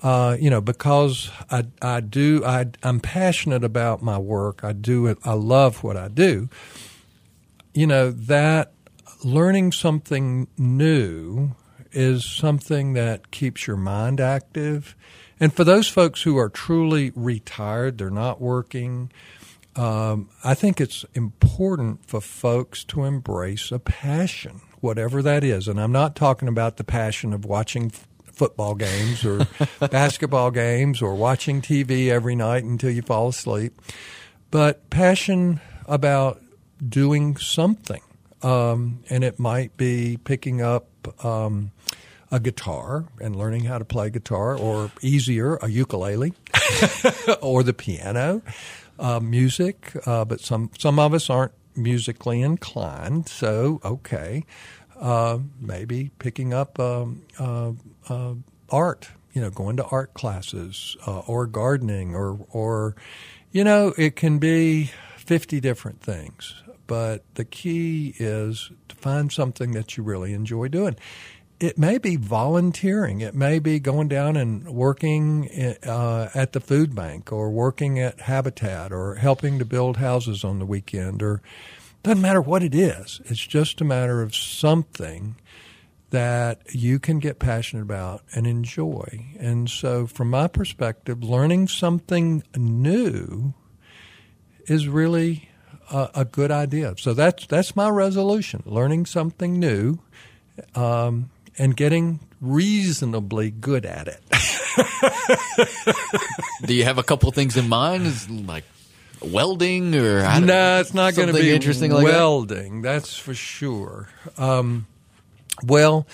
uh, 0.01 0.35
you 0.39 0.49
know, 0.49 0.61
because 0.61 1.29
I, 1.51 1.65
I 1.79 1.99
do, 1.99 2.43
I, 2.43 2.65
I'm 2.81 2.99
passionate 2.99 3.63
about 3.63 4.01
my 4.01 4.17
work. 4.17 4.63
I 4.63 4.73
do 4.73 5.05
it. 5.05 5.19
I 5.23 5.33
love 5.33 5.83
what 5.83 5.95
I 5.95 6.07
do. 6.07 6.49
You 7.75 7.85
know, 7.85 8.09
that 8.09 8.73
learning 9.23 9.71
something 9.73 10.47
new 10.57 11.55
is 11.91 12.25
something 12.25 12.93
that 12.93 13.29
keeps 13.31 13.67
your 13.67 13.77
mind 13.77 14.19
active. 14.19 14.95
And 15.39 15.53
for 15.53 15.63
those 15.63 15.87
folks 15.87 16.23
who 16.23 16.37
are 16.37 16.49
truly 16.49 17.11
retired, 17.15 17.97
they're 17.97 18.09
not 18.09 18.41
working, 18.41 19.11
um, 19.75 20.29
I 20.43 20.53
think 20.53 20.79
it's 20.79 21.05
important 21.13 22.05
for 22.05 22.21
folks 22.21 22.83
to 22.85 23.03
embrace 23.03 23.71
a 23.71 23.79
passion, 23.79 24.61
whatever 24.79 25.21
that 25.21 25.43
is. 25.43 25.67
And 25.67 25.79
I'm 25.79 25.91
not 25.91 26.15
talking 26.15 26.47
about 26.47 26.77
the 26.77 26.83
passion 26.83 27.33
of 27.33 27.45
watching 27.45 27.87
f- 27.87 28.07
football 28.23 28.75
games 28.75 29.25
or 29.25 29.47
basketball 29.89 30.51
games 30.51 31.01
or 31.01 31.15
watching 31.15 31.61
TV 31.61 32.09
every 32.09 32.35
night 32.35 32.63
until 32.63 32.89
you 32.91 33.01
fall 33.01 33.29
asleep, 33.29 33.81
but 34.49 34.89
passion 34.89 35.59
about 35.87 36.41
doing 36.87 37.35
something. 37.37 38.01
Um, 38.41 39.03
and 39.09 39.23
it 39.23 39.39
might 39.39 39.75
be 39.75 40.17
picking 40.23 40.61
up 40.61 40.87
um, 41.25 41.71
a 42.31 42.39
guitar 42.39 43.05
and 43.19 43.35
learning 43.35 43.63
how 43.65 43.77
to 43.77 43.85
play 43.85 44.09
guitar, 44.09 44.55
or 44.57 44.91
easier, 45.01 45.55
a 45.57 45.69
ukulele, 45.69 46.33
or 47.41 47.63
the 47.63 47.73
piano, 47.73 48.41
uh, 48.99 49.19
music. 49.19 49.93
Uh, 50.05 50.25
but 50.25 50.41
some 50.41 50.69
some 50.77 50.99
of 50.99 51.13
us 51.13 51.29
aren't 51.29 51.53
musically 51.75 52.41
inclined, 52.41 53.27
so 53.27 53.79
okay, 53.83 54.45
uh, 54.99 55.39
maybe 55.59 56.11
picking 56.19 56.53
up 56.53 56.79
um, 56.79 57.23
uh, 57.39 57.71
uh, 58.09 58.35
art. 58.69 59.09
You 59.33 59.41
know, 59.41 59.49
going 59.49 59.75
to 59.77 59.83
art 59.85 60.13
classes 60.13 60.95
uh, 61.05 61.19
or 61.19 61.45
gardening, 61.45 62.15
or 62.15 62.39
or 62.51 62.95
you 63.51 63.63
know, 63.63 63.93
it 63.97 64.15
can 64.15 64.39
be 64.39 64.91
fifty 65.17 65.59
different 65.59 66.01
things. 66.01 66.55
But 66.87 67.23
the 67.33 67.45
key 67.45 68.13
is 68.19 68.71
to 68.89 68.95
find 68.95 69.31
something 69.31 69.71
that 69.71 69.97
you 69.97 70.03
really 70.03 70.33
enjoy 70.33 70.67
doing 70.67 70.95
it 71.59 71.77
may 71.77 71.97
be 71.97 72.15
volunteering. 72.15 73.21
It 73.21 73.33
may 73.33 73.59
be 73.59 73.79
going 73.79 74.07
down 74.07 74.35
and 74.35 74.67
working 74.67 75.49
uh, 75.85 76.29
at 76.35 76.51
the 76.51 76.59
food 76.59 76.93
bank 76.93 77.31
or 77.31 77.49
working 77.49 77.99
at 77.99 78.21
Habitat 78.21 78.91
or 78.91 79.15
helping 79.15 79.59
to 79.59 79.65
build 79.65 79.97
houses 79.97 80.43
on 80.43 80.59
the 80.59 80.65
weekend 80.65 81.23
or 81.23 81.41
doesn't 82.03 82.21
matter 82.21 82.41
what 82.41 82.61
it 82.61 82.75
is. 82.75 83.21
It's 83.25 83.45
just 83.45 83.81
a 83.81 83.85
matter 83.85 84.21
of 84.21 84.35
something 84.35 85.37
that 86.11 86.61
you 86.73 86.99
can 86.99 87.19
get 87.19 87.39
passionate 87.39 87.81
about 87.83 88.21
and 88.33 88.45
enjoy. 88.45 89.25
And 89.39 89.69
so 89.69 90.07
from 90.07 90.29
my 90.29 90.47
perspective, 90.47 91.23
learning 91.23 91.67
something 91.67 92.43
new 92.55 93.53
is 94.67 94.87
really 94.87 95.49
a, 95.91 96.09
a 96.15 96.25
good 96.25 96.51
idea. 96.51 96.95
So 96.97 97.13
that's 97.13 97.47
that's 97.47 97.75
my 97.75 97.89
resolution, 97.89 98.61
learning 98.65 99.07
something 99.07 99.59
new. 99.59 99.99
Um, 100.73 101.31
and 101.57 101.75
getting 101.75 102.19
reasonably 102.41 103.51
good 103.51 103.85
at 103.85 104.07
it. 104.07 104.21
Do 106.65 106.73
you 106.73 106.83
have 106.83 106.97
a 106.97 107.03
couple 107.03 107.31
things 107.31 107.57
in 107.57 107.69
mind? 107.69 108.05
Is 108.05 108.29
like 108.29 108.63
welding 109.21 109.95
or 109.95 110.23
I 110.25 110.39
don't- 110.39 110.49
it's 110.81 110.93
not 110.93 111.15
going 111.15 111.27
to 111.27 111.33
be 111.33 111.51
interesting 111.51 111.91
like 111.91 112.05
that? 112.05 112.11
welding. 112.13 112.81
That's 112.81 113.17
for 113.17 113.33
sure. 113.33 114.09
Um, 114.37 114.87
well, 115.63 116.05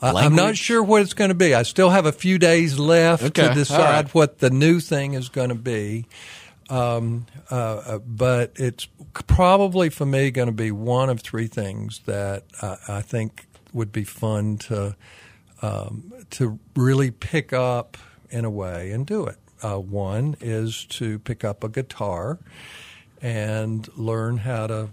I- 0.00 0.10
I'm 0.24 0.34
not 0.34 0.56
sure 0.56 0.82
what 0.82 1.02
it's 1.02 1.14
going 1.14 1.28
to 1.30 1.34
be. 1.34 1.54
I 1.54 1.62
still 1.62 1.90
have 1.90 2.06
a 2.06 2.12
few 2.12 2.38
days 2.38 2.78
left 2.78 3.22
Okay, 3.24 3.48
to 3.48 3.54
decide 3.54 4.04
right. 4.06 4.14
what 4.14 4.38
the 4.38 4.50
new 4.50 4.80
thing 4.80 5.14
is 5.14 5.28
going 5.28 5.48
to 5.50 5.54
be. 5.54 6.06
Um, 6.70 7.24
uh, 7.50 7.54
uh, 7.54 7.98
but 7.98 8.52
it's 8.56 8.86
probably 9.26 9.88
for 9.88 10.04
me 10.04 10.30
going 10.30 10.48
to 10.48 10.52
be 10.52 10.70
one 10.70 11.08
of 11.08 11.20
three 11.22 11.46
things 11.46 12.00
that 12.04 12.44
I, 12.60 12.76
I 12.88 13.00
think 13.00 13.46
would 13.72 13.92
be 13.92 14.04
fun 14.04 14.58
to 14.58 14.96
um, 15.62 16.12
to 16.30 16.58
really 16.76 17.10
pick 17.10 17.52
up 17.52 17.96
in 18.30 18.44
a 18.44 18.50
way 18.50 18.92
and 18.92 19.06
do 19.06 19.26
it. 19.26 19.38
Uh, 19.62 19.78
one 19.78 20.36
is 20.40 20.84
to 20.84 21.18
pick 21.18 21.44
up 21.44 21.64
a 21.64 21.68
guitar 21.68 22.38
and 23.20 23.88
learn 23.96 24.38
how 24.38 24.68
to 24.68 24.90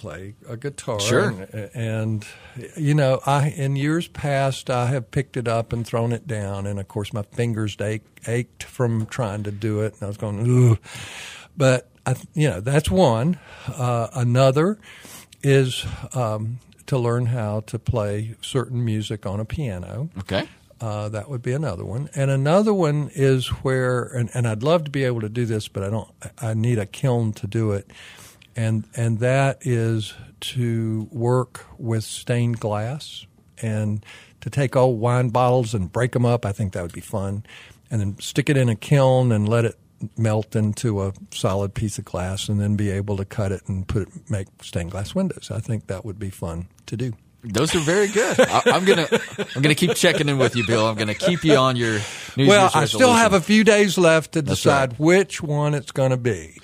play 0.00 0.34
a 0.48 0.56
guitar. 0.56 0.98
Sure. 0.98 1.28
And, 1.52 1.70
and, 1.74 2.26
you 2.76 2.94
know, 2.94 3.20
I 3.26 3.50
in 3.50 3.76
years 3.76 4.08
past 4.08 4.70
I 4.70 4.86
have 4.86 5.10
picked 5.10 5.36
it 5.36 5.46
up 5.46 5.74
and 5.74 5.86
thrown 5.86 6.12
it 6.12 6.26
down, 6.26 6.66
and 6.66 6.80
of 6.80 6.88
course 6.88 7.12
my 7.12 7.22
fingers 7.22 7.76
ached, 7.78 8.26
ached 8.26 8.62
from 8.62 9.04
trying 9.06 9.42
to 9.42 9.50
do 9.50 9.80
it, 9.82 9.94
and 9.94 10.02
I 10.04 10.06
was 10.06 10.16
going, 10.16 10.70
Ugh. 10.72 10.78
but 11.56 11.90
I, 12.06 12.16
you 12.32 12.48
know 12.48 12.60
that's 12.60 12.90
one. 12.90 13.38
Uh, 13.68 14.08
another 14.14 14.78
is 15.42 15.84
um, 16.14 16.58
to 16.90 16.98
learn 16.98 17.26
how 17.26 17.60
to 17.60 17.78
play 17.78 18.36
certain 18.40 18.84
music 18.84 19.26
on 19.26 19.40
a 19.40 19.44
piano. 19.44 20.10
Okay. 20.18 20.48
Uh, 20.80 21.08
that 21.10 21.28
would 21.28 21.42
be 21.42 21.52
another 21.52 21.84
one. 21.84 22.08
And 22.14 22.30
another 22.30 22.72
one 22.72 23.10
is 23.14 23.48
where, 23.48 24.04
and, 24.04 24.30
and 24.32 24.48
I'd 24.48 24.62
love 24.62 24.84
to 24.84 24.90
be 24.90 25.04
able 25.04 25.20
to 25.20 25.28
do 25.28 25.44
this, 25.44 25.68
but 25.68 25.82
I 25.82 25.90
don't. 25.90 26.08
I 26.40 26.54
need 26.54 26.78
a 26.78 26.86
kiln 26.86 27.32
to 27.34 27.46
do 27.46 27.72
it 27.72 27.90
and 28.56 28.84
and 28.96 29.20
that 29.20 29.58
is 29.62 30.14
to 30.40 31.08
work 31.10 31.66
with 31.78 32.04
stained 32.04 32.60
glass 32.60 33.26
and 33.62 34.04
to 34.40 34.50
take 34.50 34.74
old 34.74 34.98
wine 34.98 35.28
bottles 35.28 35.74
and 35.74 35.92
break 35.92 36.12
them 36.12 36.24
up. 36.24 36.46
I 36.46 36.52
think 36.52 36.72
that 36.72 36.82
would 36.82 36.92
be 36.92 37.00
fun, 37.00 37.44
and 37.90 38.00
then 38.00 38.18
stick 38.20 38.48
it 38.48 38.56
in 38.56 38.68
a 38.68 38.76
kiln 38.76 39.32
and 39.32 39.48
let 39.48 39.64
it 39.64 39.78
melt 40.16 40.56
into 40.56 41.02
a 41.02 41.12
solid 41.30 41.74
piece 41.74 41.98
of 41.98 42.04
glass, 42.04 42.48
and 42.48 42.60
then 42.60 42.76
be 42.76 42.90
able 42.90 43.16
to 43.16 43.24
cut 43.24 43.52
it 43.52 43.62
and 43.68 43.86
put 43.86 44.02
it, 44.02 44.30
make 44.30 44.48
stained 44.62 44.90
glass 44.90 45.14
windows. 45.14 45.50
I 45.50 45.60
think 45.60 45.86
that 45.88 46.04
would 46.04 46.18
be 46.18 46.30
fun 46.30 46.68
to 46.86 46.96
do. 46.96 47.12
Those 47.42 47.74
are 47.74 47.80
very 47.80 48.08
good. 48.08 48.38
I, 48.38 48.62
am 48.66 48.84
gonna 48.84 49.08
I'm 49.56 49.62
gonna 49.62 49.74
keep 49.74 49.94
checking 49.94 50.28
in 50.28 50.36
with 50.36 50.56
you, 50.56 50.66
Bill. 50.66 50.86
I'm 50.86 50.96
gonna 50.96 51.14
keep 51.14 51.42
you 51.42 51.56
on 51.56 51.76
your 51.76 52.00
New 52.36 52.46
well. 52.46 52.64
Year's 52.64 52.76
I 52.76 52.84
still 52.84 53.12
have 53.14 53.32
a 53.32 53.40
few 53.40 53.64
days 53.64 53.96
left 53.96 54.32
to 54.32 54.42
That's 54.42 54.60
decide 54.60 54.92
right. 54.92 55.00
which 55.00 55.42
one 55.42 55.74
it's 55.74 55.92
going 55.92 56.10
to 56.10 56.16
be. 56.16 56.58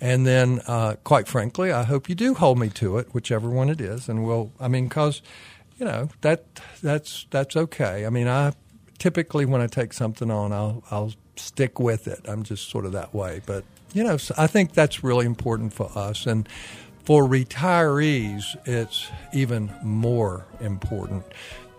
And 0.00 0.26
then, 0.26 0.60
uh, 0.66 0.94
quite 1.02 1.26
frankly, 1.26 1.72
I 1.72 1.82
hope 1.82 2.08
you 2.08 2.14
do 2.14 2.34
hold 2.34 2.58
me 2.58 2.68
to 2.70 2.98
it, 2.98 3.08
whichever 3.12 3.50
one 3.50 3.68
it 3.68 3.80
is. 3.80 4.08
And 4.08 4.24
we'll, 4.24 4.52
I 4.60 4.68
mean, 4.68 4.86
because, 4.86 5.22
you 5.76 5.84
know, 5.84 6.08
that 6.20 6.44
that's 6.82 7.26
that's 7.30 7.56
okay. 7.56 8.06
I 8.06 8.10
mean, 8.10 8.28
I 8.28 8.52
typically 8.98 9.44
when 9.44 9.60
I 9.60 9.66
take 9.66 9.92
something 9.92 10.30
on, 10.30 10.52
I'll 10.52 10.84
I'll 10.90 11.12
stick 11.38 11.78
with 11.80 12.06
it. 12.08 12.20
I'm 12.26 12.42
just 12.42 12.70
sort 12.70 12.84
of 12.84 12.92
that 12.92 13.14
way. 13.14 13.40
But 13.46 13.64
you 13.92 14.04
know, 14.04 14.18
I 14.36 14.46
think 14.46 14.72
that's 14.74 15.02
really 15.02 15.26
important 15.26 15.72
for 15.72 15.90
us 15.94 16.26
and. 16.26 16.48
For 17.04 17.24
retirees, 17.24 18.44
it's 18.66 19.08
even 19.32 19.72
more 19.82 20.44
important 20.60 21.24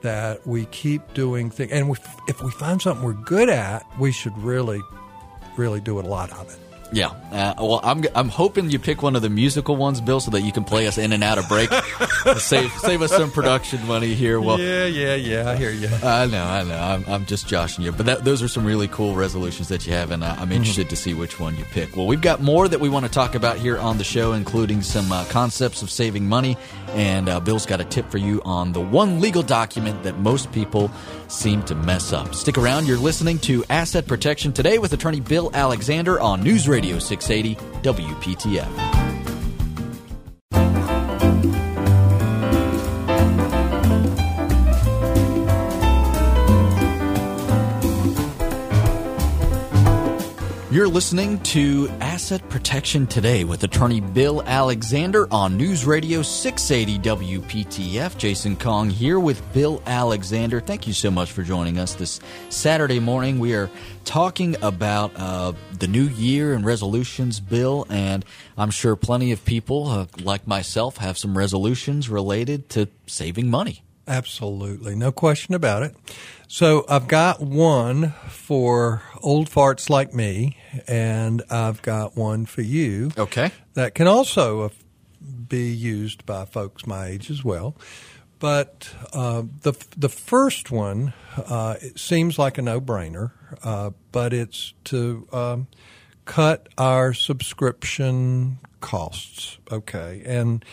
that 0.02 0.48
we 0.48 0.66
keep 0.66 1.14
doing 1.14 1.52
things. 1.52 1.72
And 1.72 1.96
if 2.28 2.42
we 2.42 2.50
find 2.50 2.82
something 2.82 3.06
we're 3.06 3.14
good 3.14 3.48
at, 3.48 3.86
we 4.00 4.12
should 4.12 4.36
really, 4.40 4.82
really 5.56 5.82
do 5.82 6.00
a 6.00 6.02
lot 6.02 6.32
of 6.32 6.52
it. 6.52 6.69
Yeah. 6.92 7.12
Uh, 7.32 7.54
well, 7.60 7.80
I'm 7.84 8.04
I'm 8.16 8.30
hoping 8.30 8.72
you 8.72 8.80
pick 8.80 9.04
one 9.04 9.16
of 9.16 9.22
the 9.22 9.30
musical 9.30 9.76
ones, 9.76 10.02
Bill, 10.02 10.20
so 10.20 10.32
that 10.32 10.42
you 10.42 10.52
can 10.52 10.64
play 10.64 10.88
us 10.88 10.98
in 10.98 11.12
and 11.12 11.24
out 11.24 11.38
of 11.38 11.48
break. 11.48 11.70
save 12.38 12.72
save 12.72 13.02
us 13.04 13.12
some 13.12 13.30
production 13.32 13.86
money 13.86 14.16
here. 14.16 14.42
Well, 14.42 14.60
yeah, 14.60 14.86
yeah, 14.86 15.14
yeah. 15.14 15.50
I 15.50 15.56
hear 15.56 15.70
you. 15.70 15.88
I 16.04 16.26
know, 16.26 16.44
I 16.44 16.64
know. 16.64 16.80
I'm, 16.80 17.06
I'm 17.08 17.26
just 17.28 17.48
joshing 17.48 17.86
you, 17.86 17.92
but 17.92 18.08
that, 18.08 18.26
those 18.26 18.42
are 18.42 18.48
some 18.48 18.66
really 18.66 18.88
cool 18.88 19.16
resolutions 19.16 19.68
that 19.68 19.86
you 19.86 19.94
have, 19.94 20.10
and 20.10 20.24
uh, 20.24 20.36
I'm 20.40 20.52
interested 20.52 20.84
mm-hmm. 20.84 20.90
to 20.90 20.96
see 20.96 21.14
which 21.14 21.40
one 21.40 21.56
you 21.58 21.66
pick. 21.66 21.96
Well, 21.96 22.08
we've 22.08 22.22
got 22.22 22.42
more 22.42 22.68
that 22.68 22.80
we 22.80 22.90
want 22.90 23.06
to 23.06 23.12
talk 23.12 23.36
about 23.36 23.58
here 23.58 23.78
on 23.78 24.00
the 24.00 24.04
show, 24.04 24.34
including 24.34 24.82
some 24.82 25.12
uh, 25.12 25.26
concepts 25.26 25.84
of 25.84 25.92
saving 25.92 26.28
money, 26.28 26.58
and 26.90 27.30
uh, 27.30 27.40
Bill's 27.40 27.68
got 27.68 27.80
a 27.80 27.86
tip 27.86 28.10
for 28.10 28.18
you 28.18 28.42
on 28.46 28.72
the 28.72 28.82
one 28.82 29.22
legal 29.22 29.44
document 29.44 30.02
that 30.04 30.18
most 30.18 30.52
people 30.52 30.90
seem 31.30 31.62
to 31.64 31.76
mess 31.76 32.12
up. 32.14 32.34
Stick 32.34 32.58
around. 32.58 32.88
You're 32.88 32.98
listening 32.98 33.38
to 33.40 33.64
Asset 33.70 34.08
Protection 34.08 34.52
today 34.52 34.80
with 34.80 34.92
attorney 34.94 35.20
Bill 35.20 35.52
Alexander 35.54 36.20
on 36.20 36.42
News 36.42 36.68
Radio. 36.68 36.80
Radio 36.80 36.98
680 36.98 37.56
WPTF. 37.84 39.09
You're 50.80 50.88
listening 50.88 51.42
to 51.42 51.90
Asset 52.00 52.48
Protection 52.48 53.06
Today 53.06 53.44
with 53.44 53.66
attorney 53.66 54.00
Bill 54.00 54.42
Alexander 54.44 55.28
on 55.30 55.58
News 55.58 55.86
Radio 55.86 56.22
680 56.22 57.36
WPTF. 57.36 58.18
Jason 58.18 58.56
Kong 58.56 58.90
here 58.90 59.20
with 59.20 59.44
Bill 59.52 59.84
Alexander. 59.86 60.62
Thank 60.62 60.88
you 60.88 60.94
so 60.94 61.12
much 61.12 61.34
for 61.34 61.44
joining 61.44 61.80
us 61.80 61.96
this 61.96 62.22
Saturday 62.48 63.02
morning. 63.02 63.40
We 63.40 63.56
are 63.56 63.70
talking 64.06 64.56
about 64.62 65.12
uh, 65.18 65.52
the 65.78 65.88
new 65.88 66.08
year 66.08 66.54
and 66.54 66.64
resolutions, 66.64 67.42
Bill, 67.42 67.86
and 67.90 68.24
I'm 68.58 68.72
sure 68.72 68.96
plenty 68.96 69.34
of 69.34 69.44
people, 69.44 69.86
uh, 69.90 70.06
like 70.22 70.48
myself, 70.48 70.96
have 70.96 71.18
some 71.18 71.38
resolutions 71.38 72.08
related 72.08 72.70
to 72.70 72.88
saving 73.06 73.52
money. 73.52 73.84
Absolutely, 74.10 74.96
no 74.96 75.12
question 75.12 75.54
about 75.54 75.84
it. 75.84 75.96
So 76.48 76.84
I've 76.90 77.08
got 77.08 77.42
one 77.42 78.10
for 78.28 79.04
old 79.22 79.52
farts 79.52 79.88
like 79.88 80.16
me, 80.16 80.58
and 80.88 81.44
I've 81.50 81.84
got 81.84 82.18
one 82.18 82.48
for 82.48 82.64
you. 82.64 83.12
Okay. 83.16 83.52
That 83.76 83.94
can 83.94 84.08
also 84.08 84.72
be 85.48 85.70
used 85.72 86.26
by 86.26 86.46
folks 86.46 86.88
my 86.88 87.06
age 87.06 87.30
as 87.30 87.44
well. 87.44 87.76
But 88.40 88.90
uh, 89.14 89.44
the 89.62 89.74
the 89.96 90.10
first 90.10 90.72
one 90.72 91.14
uh, 91.38 91.76
it 91.82 92.00
seems 92.00 92.40
like 92.40 92.58
a 92.58 92.62
no 92.62 92.82
brainer, 92.82 93.32
uh, 93.64 93.92
but 94.12 94.34
it's 94.34 94.74
to 94.86 95.28
um, 95.32 95.68
cut 96.26 96.68
our 96.78 97.14
subscription 97.14 98.60
costs. 98.80 99.58
Okay, 99.72 100.24
and 100.26 100.64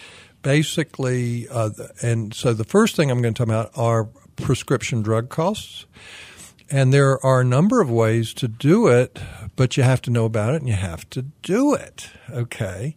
basically, 0.46 1.48
uh, 1.48 1.70
and 2.02 2.32
so 2.32 2.52
the 2.52 2.62
first 2.62 2.94
thing 2.94 3.11
I'm 3.11 3.20
going 3.20 3.35
to 3.35 3.38
talk 3.38 3.48
about 3.48 3.72
are 3.76 4.04
prescription 4.37 5.02
drug 5.02 5.28
costs. 5.28 5.87
And 6.70 6.92
there 6.92 7.18
are 7.26 7.40
a 7.40 7.44
number 7.44 7.80
of 7.80 7.90
ways 7.90 8.32
to 8.35 8.46
do 8.46 8.87
it, 8.87 9.18
but 9.56 9.76
you 9.76 9.82
have 9.82 10.00
to 10.02 10.11
know 10.12 10.24
about 10.24 10.54
it 10.54 10.62
and 10.62 10.68
you 10.68 10.76
have 10.76 11.11
to 11.11 11.22
do 11.42 11.74
it. 11.74 12.11
Okay. 12.30 12.94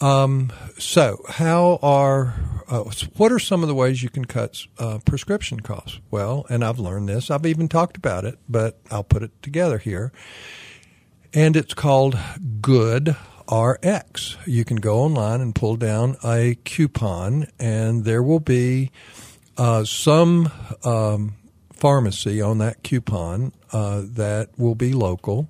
Um, 0.00 0.52
so, 0.78 1.24
how 1.28 1.80
are 1.82 2.34
uh, 2.68 2.84
what 3.16 3.32
are 3.32 3.40
some 3.40 3.62
of 3.62 3.68
the 3.68 3.74
ways 3.74 4.04
you 4.04 4.08
can 4.08 4.24
cut 4.24 4.64
uh, 4.78 5.00
prescription 5.04 5.58
costs? 5.58 5.98
Well, 6.12 6.46
and 6.48 6.64
I've 6.64 6.78
learned 6.78 7.08
this. 7.08 7.28
I've 7.28 7.46
even 7.46 7.68
talked 7.68 7.96
about 7.96 8.24
it, 8.24 8.38
but 8.48 8.78
I'll 8.88 9.02
put 9.02 9.24
it 9.24 9.32
together 9.42 9.78
here. 9.78 10.12
And 11.34 11.56
it's 11.56 11.74
called 11.74 12.16
Good 12.60 13.16
RX. 13.50 14.36
You 14.46 14.64
can 14.64 14.76
go 14.76 15.00
online 15.00 15.40
and 15.40 15.54
pull 15.54 15.76
down 15.76 16.16
a 16.24 16.56
coupon, 16.64 17.46
and 17.58 18.04
there 18.04 18.22
will 18.22 18.40
be 18.40 18.90
uh, 19.56 19.84
some 19.84 20.50
um, 20.84 21.34
pharmacy 21.72 22.40
on 22.40 22.58
that 22.58 22.82
coupon 22.82 23.52
uh, 23.72 24.02
that 24.04 24.50
will 24.58 24.74
be 24.74 24.92
local. 24.92 25.48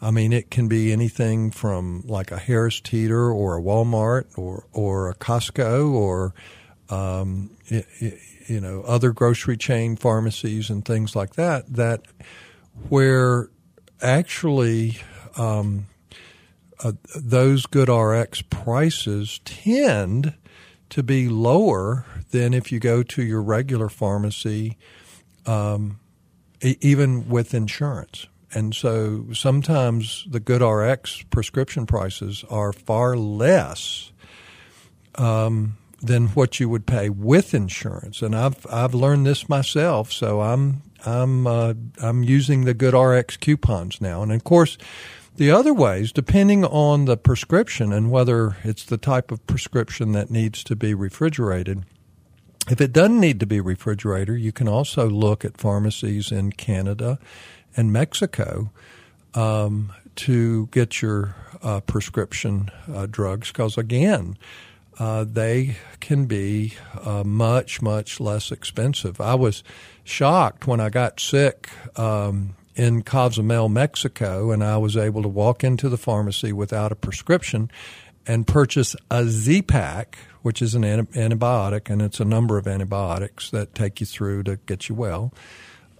I 0.00 0.10
mean, 0.10 0.32
it 0.32 0.50
can 0.50 0.68
be 0.68 0.92
anything 0.92 1.50
from 1.50 2.02
like 2.06 2.32
a 2.32 2.38
Harris 2.38 2.80
Teeter 2.80 3.30
or 3.30 3.56
a 3.56 3.62
Walmart 3.62 4.36
or 4.36 4.66
or 4.72 5.10
a 5.10 5.14
Costco 5.14 5.92
or 5.92 6.34
um, 6.90 7.50
it, 7.66 7.86
it, 8.00 8.18
you 8.48 8.60
know 8.60 8.82
other 8.82 9.12
grocery 9.12 9.56
chain 9.56 9.96
pharmacies 9.96 10.70
and 10.70 10.84
things 10.84 11.14
like 11.14 11.34
that. 11.34 11.72
That 11.72 12.02
where 12.88 13.48
actually 14.00 14.98
um, 15.36 15.86
uh, 16.82 16.92
those 17.14 17.66
GoodRx 17.66 18.48
prices 18.50 19.40
tend 19.44 20.34
to 20.90 21.02
be 21.02 21.28
lower 21.28 22.04
than 22.30 22.52
if 22.52 22.70
you 22.70 22.78
go 22.78 23.02
to 23.02 23.22
your 23.22 23.42
regular 23.42 23.88
pharmacy, 23.88 24.76
um, 25.46 25.98
e- 26.62 26.76
even 26.80 27.28
with 27.28 27.54
insurance. 27.54 28.26
And 28.54 28.74
so 28.74 29.26
sometimes 29.32 30.26
the 30.28 30.40
GoodRx 30.40 31.30
prescription 31.30 31.86
prices 31.86 32.44
are 32.50 32.72
far 32.72 33.16
less 33.16 34.12
um, 35.14 35.78
than 36.02 36.28
what 36.28 36.60
you 36.60 36.68
would 36.68 36.86
pay 36.86 37.08
with 37.08 37.54
insurance. 37.54 38.20
And 38.20 38.34
I've 38.34 38.66
I've 38.70 38.94
learned 38.94 39.26
this 39.26 39.48
myself, 39.48 40.12
so 40.12 40.42
I'm 40.42 40.82
I'm 41.06 41.46
uh, 41.46 41.74
I'm 42.02 42.22
using 42.22 42.64
the 42.64 42.74
GoodRx 42.74 43.40
coupons 43.40 44.00
now. 44.00 44.22
And 44.22 44.32
of 44.32 44.44
course, 44.44 44.76
the 45.36 45.50
other 45.50 45.72
ways, 45.72 46.12
depending 46.12 46.64
on 46.64 47.06
the 47.06 47.16
prescription 47.16 47.92
and 47.92 48.10
whether 48.10 48.56
it's 48.64 48.84
the 48.84 48.98
type 48.98 49.30
of 49.30 49.46
prescription 49.46 50.12
that 50.12 50.30
needs 50.30 50.62
to 50.64 50.76
be 50.76 50.94
refrigerated, 50.94 51.84
if 52.70 52.80
it 52.80 52.92
doesn't 52.92 53.18
need 53.18 53.40
to 53.40 53.46
be 53.46 53.60
refrigerated, 53.60 54.40
you 54.40 54.52
can 54.52 54.68
also 54.68 55.08
look 55.08 55.44
at 55.44 55.56
pharmacies 55.56 56.30
in 56.30 56.52
Canada 56.52 57.18
and 57.76 57.92
Mexico 57.92 58.70
um, 59.34 59.92
to 60.16 60.66
get 60.66 61.02
your 61.02 61.34
uh, 61.62 61.80
prescription 61.80 62.70
uh, 62.92 63.06
drugs 63.06 63.48
because, 63.48 63.78
again, 63.78 64.36
uh, 64.98 65.24
they 65.24 65.76
can 66.00 66.26
be 66.26 66.74
uh, 67.02 67.24
much, 67.24 67.80
much 67.80 68.20
less 68.20 68.52
expensive. 68.52 69.20
I 69.20 69.34
was 69.34 69.64
shocked 70.04 70.66
when 70.66 70.80
I 70.80 70.90
got 70.90 71.18
sick 71.18 71.70
um, 71.96 72.54
in 72.74 73.02
Cozumel, 73.02 73.68
Mexico, 73.68 74.50
and 74.50 74.64
I 74.64 74.76
was 74.78 74.96
able 74.96 75.22
to 75.22 75.28
walk 75.28 75.62
into 75.62 75.88
the 75.88 75.98
pharmacy 75.98 76.52
without 76.52 76.92
a 76.92 76.96
prescription 76.96 77.70
and 78.26 78.46
purchase 78.46 78.94
a 79.10 79.26
Z-Pak, 79.26 80.16
which 80.42 80.62
is 80.62 80.74
an 80.74 80.82
antibiotic, 80.82 81.90
and 81.90 82.00
it's 82.00 82.20
a 82.20 82.24
number 82.24 82.58
of 82.58 82.66
antibiotics 82.66 83.50
that 83.50 83.74
take 83.74 84.00
you 84.00 84.06
through 84.06 84.44
to 84.44 84.56
get 84.66 84.88
you 84.88 84.94
well, 84.94 85.32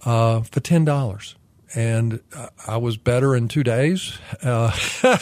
uh, 0.05 0.41
for 0.43 0.61
ten 0.61 0.85
dollars. 0.85 1.37
And 1.75 2.21
I 2.67 2.77
was 2.77 2.97
better 2.97 3.35
in 3.35 3.49
two 3.49 3.63
days. 3.63 4.19
Uh, 4.43 4.77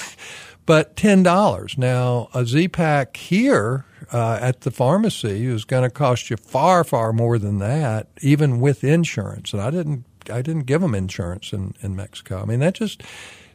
but 0.66 0.96
ten 0.96 1.22
dollars. 1.22 1.76
Now 1.76 2.28
a 2.34 2.44
Z-Pak 2.44 3.16
here 3.16 3.84
uh, 4.12 4.38
at 4.40 4.62
the 4.62 4.70
pharmacy 4.70 5.46
is 5.46 5.64
going 5.64 5.82
to 5.82 5.90
cost 5.90 6.30
you 6.30 6.36
far, 6.36 6.84
far 6.84 7.12
more 7.12 7.38
than 7.38 7.58
that, 7.58 8.08
even 8.20 8.60
with 8.60 8.82
insurance. 8.84 9.52
And 9.52 9.62
I 9.62 9.70
didn't, 9.70 10.04
I 10.30 10.42
didn't 10.42 10.66
give 10.66 10.80
them 10.80 10.94
insurance 10.94 11.52
in, 11.52 11.74
in 11.80 11.96
Mexico. 11.96 12.40
I 12.40 12.44
mean, 12.44 12.60
that 12.60 12.74
just 12.74 13.02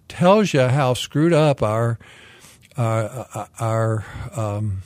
tells 0.08 0.54
you 0.54 0.62
how 0.62 0.94
screwed 0.94 1.34
up 1.34 1.62
our 1.64 1.98
uh, 2.78 3.46
our 3.60 4.06
um, 4.36 4.82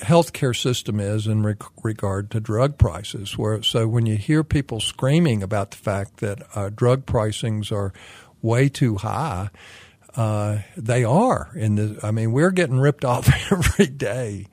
healthcare 0.00 0.56
system 0.56 0.98
is 1.00 1.26
in 1.26 1.56
regard 1.82 2.30
to 2.32 2.40
drug 2.40 2.78
prices. 2.78 3.38
Where 3.38 3.62
so 3.62 3.86
when 3.86 4.06
you 4.06 4.16
hear 4.16 4.44
people 4.44 4.80
screaming 4.80 5.42
about 5.42 5.70
the 5.70 5.76
fact 5.76 6.18
that 6.18 6.42
uh, 6.54 6.70
drug 6.70 7.06
pricings 7.06 7.72
are 7.72 7.92
way 8.42 8.68
too 8.68 8.96
high 8.96 9.50
uh, 10.18 10.62
they 10.76 11.04
are 11.04 11.48
in 11.54 11.76
the. 11.76 12.00
I 12.02 12.10
mean, 12.10 12.32
we're 12.32 12.50
getting 12.50 12.80
ripped 12.80 13.04
off 13.04 13.28
every 13.52 13.86
day 13.86 14.46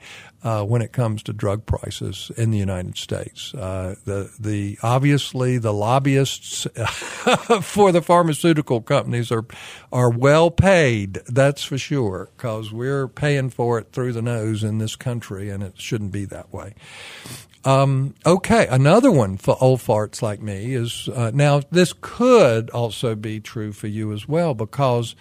uh, 0.46 0.64
when 0.64 0.84
it 0.84 0.94
comes 0.94 1.24
to 1.24 1.34
drug 1.34 1.66
prices 1.66 2.32
in 2.38 2.52
the 2.52 2.58
United 2.58 2.96
States. 2.98 3.52
Uh, 3.56 3.96
the 4.06 4.32
the 4.40 4.78
obviously 4.84 5.58
the 5.58 5.74
lobbyists 5.74 6.68
for 7.62 7.92
the 7.92 8.02
pharmaceutical 8.02 8.80
companies 8.80 9.32
are 9.32 9.46
are 9.92 10.12
well 10.12 10.52
paid. 10.52 11.16
That's 11.28 11.64
for 11.64 11.80
sure 11.80 12.30
because 12.38 12.72
we're 12.72 13.08
paying 13.08 13.50
for 13.50 13.80
it 13.80 13.92
through 13.92 14.14
the 14.14 14.22
nose 14.22 14.64
in 14.64 14.78
this 14.78 14.96
country, 14.96 15.50
and 15.50 15.64
it 15.64 15.82
shouldn't 15.82 16.12
be 16.12 16.26
that 16.26 16.54
way. 16.54 16.76
Um, 17.64 18.14
okay, 18.24 18.68
another 18.68 19.12
one 19.12 19.38
for 19.38 19.58
old 19.60 19.80
farts 19.80 20.22
like 20.22 20.40
me 20.40 20.76
is 20.76 21.10
uh, 21.10 21.32
now 21.34 21.62
this 21.72 21.94
could 22.00 22.70
also 22.70 23.16
be 23.16 23.40
true 23.40 23.72
for 23.72 23.88
you 23.88 24.14
as 24.14 24.28
well 24.28 24.54
because 24.54 25.16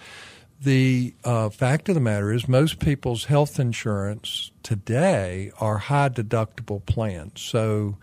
the 0.65 1.13
uh, 1.23 1.49
fact 1.49 1.87
of 1.87 1.95
the 1.95 2.01
matter 2.01 2.33
is, 2.33 2.47
most 2.47 2.79
people's 2.79 3.25
health 3.25 3.59
insurance 3.59 4.51
today 4.63 5.51
are 5.59 5.77
high 5.77 6.09
deductible 6.09 6.85
plans. 6.85 7.39
So, 7.39 7.97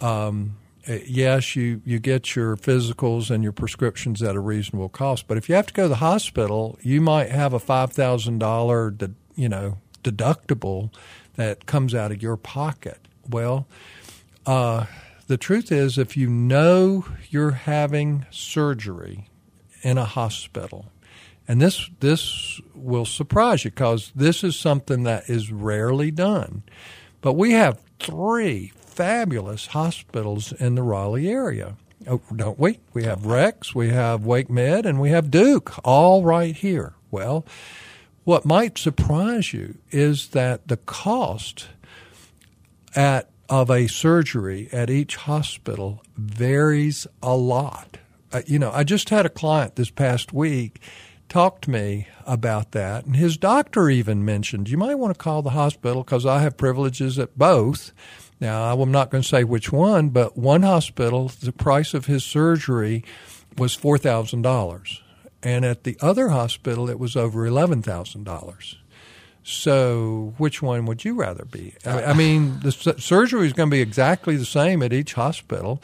um, 0.00 0.58
eh, 0.86 1.00
yes, 1.06 1.56
you, 1.56 1.80
you 1.84 1.98
get 1.98 2.36
your 2.36 2.56
physicals 2.56 3.30
and 3.30 3.42
your 3.42 3.52
prescriptions 3.52 4.22
at 4.22 4.36
a 4.36 4.40
reasonable 4.40 4.90
cost. 4.90 5.26
But 5.26 5.38
if 5.38 5.48
you 5.48 5.54
have 5.54 5.66
to 5.66 5.72
go 5.72 5.84
to 5.84 5.88
the 5.88 5.96
hospital, 5.96 6.78
you 6.82 7.00
might 7.00 7.30
have 7.30 7.54
a 7.54 7.58
five 7.58 7.92
thousand 7.92 8.38
dollar, 8.38 8.94
you 9.34 9.48
know, 9.48 9.78
deductible 10.04 10.92
that 11.36 11.66
comes 11.66 11.94
out 11.94 12.12
of 12.12 12.22
your 12.22 12.36
pocket. 12.36 12.98
Well, 13.28 13.66
uh, 14.44 14.84
the 15.26 15.38
truth 15.38 15.72
is, 15.72 15.96
if 15.96 16.16
you 16.16 16.28
know 16.28 17.06
you're 17.30 17.52
having 17.52 18.26
surgery 18.30 19.28
in 19.82 19.96
a 19.96 20.04
hospital 20.04 20.86
and 21.48 21.60
this 21.60 21.90
this 22.00 22.60
will 22.74 23.06
surprise 23.06 23.64
you 23.64 23.70
because 23.70 24.12
this 24.14 24.44
is 24.44 24.54
something 24.54 25.02
that 25.04 25.28
is 25.28 25.50
rarely 25.50 26.10
done. 26.10 26.62
But 27.22 27.32
we 27.32 27.52
have 27.52 27.80
three 27.98 28.72
fabulous 28.76 29.68
hospitals 29.68 30.52
in 30.52 30.74
the 30.74 30.82
Raleigh 30.82 31.28
area. 31.28 31.76
Oh, 32.06 32.20
don't 32.34 32.58
we? 32.58 32.78
We 32.92 33.04
have 33.04 33.26
Rex, 33.26 33.74
we 33.74 33.88
have 33.88 34.20
WakeMed, 34.20 34.84
and 34.84 35.00
we 35.00 35.10
have 35.10 35.30
Duke, 35.30 35.74
all 35.84 36.22
right 36.22 36.54
here. 36.54 36.94
Well, 37.10 37.44
what 38.24 38.44
might 38.44 38.78
surprise 38.78 39.52
you 39.52 39.78
is 39.90 40.28
that 40.28 40.68
the 40.68 40.76
cost 40.76 41.68
at 42.94 43.30
of 43.48 43.70
a 43.70 43.86
surgery 43.86 44.68
at 44.72 44.90
each 44.90 45.16
hospital 45.16 46.02
varies 46.16 47.06
a 47.22 47.34
lot. 47.34 47.96
Uh, 48.30 48.42
you 48.46 48.58
know, 48.58 48.70
I 48.70 48.84
just 48.84 49.08
had 49.08 49.24
a 49.24 49.30
client 49.30 49.76
this 49.76 49.90
past 49.90 50.32
week 50.32 50.80
talked 51.28 51.64
to 51.64 51.70
me 51.70 52.08
about 52.26 52.72
that. 52.72 53.04
And 53.04 53.16
his 53.16 53.36
doctor 53.36 53.88
even 53.90 54.24
mentioned, 54.24 54.68
you 54.68 54.76
might 54.76 54.96
want 54.96 55.14
to 55.14 55.18
call 55.18 55.42
the 55.42 55.50
hospital 55.50 56.02
because 56.02 56.26
I 56.26 56.40
have 56.40 56.56
privileges 56.56 57.18
at 57.18 57.36
both. 57.38 57.92
Now, 58.40 58.72
I'm 58.72 58.92
not 58.92 59.10
going 59.10 59.22
to 59.22 59.28
say 59.28 59.44
which 59.44 59.72
one, 59.72 60.10
but 60.10 60.38
one 60.38 60.62
hospital, 60.62 61.28
the 61.28 61.52
price 61.52 61.94
of 61.94 62.06
his 62.06 62.24
surgery 62.24 63.04
was 63.56 63.76
$4,000. 63.76 65.00
And 65.42 65.64
at 65.64 65.84
the 65.84 65.96
other 66.00 66.28
hospital, 66.28 66.90
it 66.90 66.98
was 66.98 67.16
over 67.16 67.48
$11,000. 67.48 68.76
So, 69.44 70.34
which 70.36 70.60
one 70.60 70.84
would 70.86 71.04
you 71.04 71.14
rather 71.14 71.44
be? 71.44 71.74
I 71.86 72.12
mean, 72.12 72.60
the 72.60 72.70
surgery 72.70 73.46
is 73.46 73.54
going 73.54 73.70
to 73.70 73.74
be 73.74 73.80
exactly 73.80 74.36
the 74.36 74.44
same 74.44 74.82
at 74.82 74.92
each 74.92 75.14
hospital. 75.14 75.82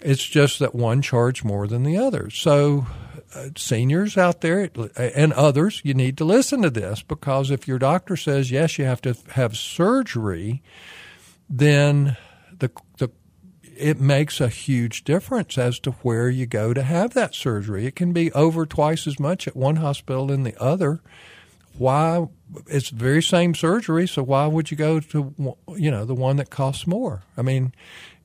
It's 0.00 0.24
just 0.26 0.60
that 0.60 0.74
one 0.74 1.02
charged 1.02 1.44
more 1.44 1.66
than 1.66 1.82
the 1.82 1.98
other. 1.98 2.30
So, 2.30 2.86
Uh, 3.34 3.48
seniors 3.56 4.18
out 4.18 4.42
there 4.42 4.70
and 4.96 5.32
others, 5.32 5.80
you 5.84 5.94
need 5.94 6.18
to 6.18 6.24
listen 6.24 6.60
to 6.60 6.68
this 6.68 7.02
because 7.02 7.50
if 7.50 7.66
your 7.66 7.78
doctor 7.78 8.14
says 8.14 8.50
yes, 8.50 8.78
you 8.78 8.84
have 8.84 9.00
to 9.00 9.16
have 9.30 9.56
surgery, 9.56 10.62
then 11.48 12.16
the 12.58 12.70
the 12.98 13.10
it 13.76 13.98
makes 13.98 14.40
a 14.40 14.48
huge 14.48 15.04
difference 15.04 15.56
as 15.56 15.78
to 15.80 15.92
where 16.02 16.28
you 16.28 16.46
go 16.46 16.74
to 16.74 16.82
have 16.82 17.14
that 17.14 17.34
surgery. 17.34 17.86
It 17.86 17.96
can 17.96 18.12
be 18.12 18.30
over 18.32 18.66
twice 18.66 19.06
as 19.06 19.18
much 19.18 19.48
at 19.48 19.56
one 19.56 19.76
hospital 19.76 20.26
than 20.26 20.42
the 20.42 20.60
other. 20.62 21.00
Why? 21.78 22.28
It's 22.66 22.90
the 22.90 22.96
very 22.96 23.22
same 23.22 23.54
surgery, 23.54 24.06
so 24.06 24.22
why 24.22 24.46
would 24.46 24.70
you 24.70 24.76
go 24.76 25.00
to 25.00 25.56
you 25.76 25.90
know 25.90 26.04
the 26.04 26.14
one 26.14 26.36
that 26.36 26.50
costs 26.50 26.86
more? 26.86 27.22
I 27.36 27.42
mean, 27.42 27.72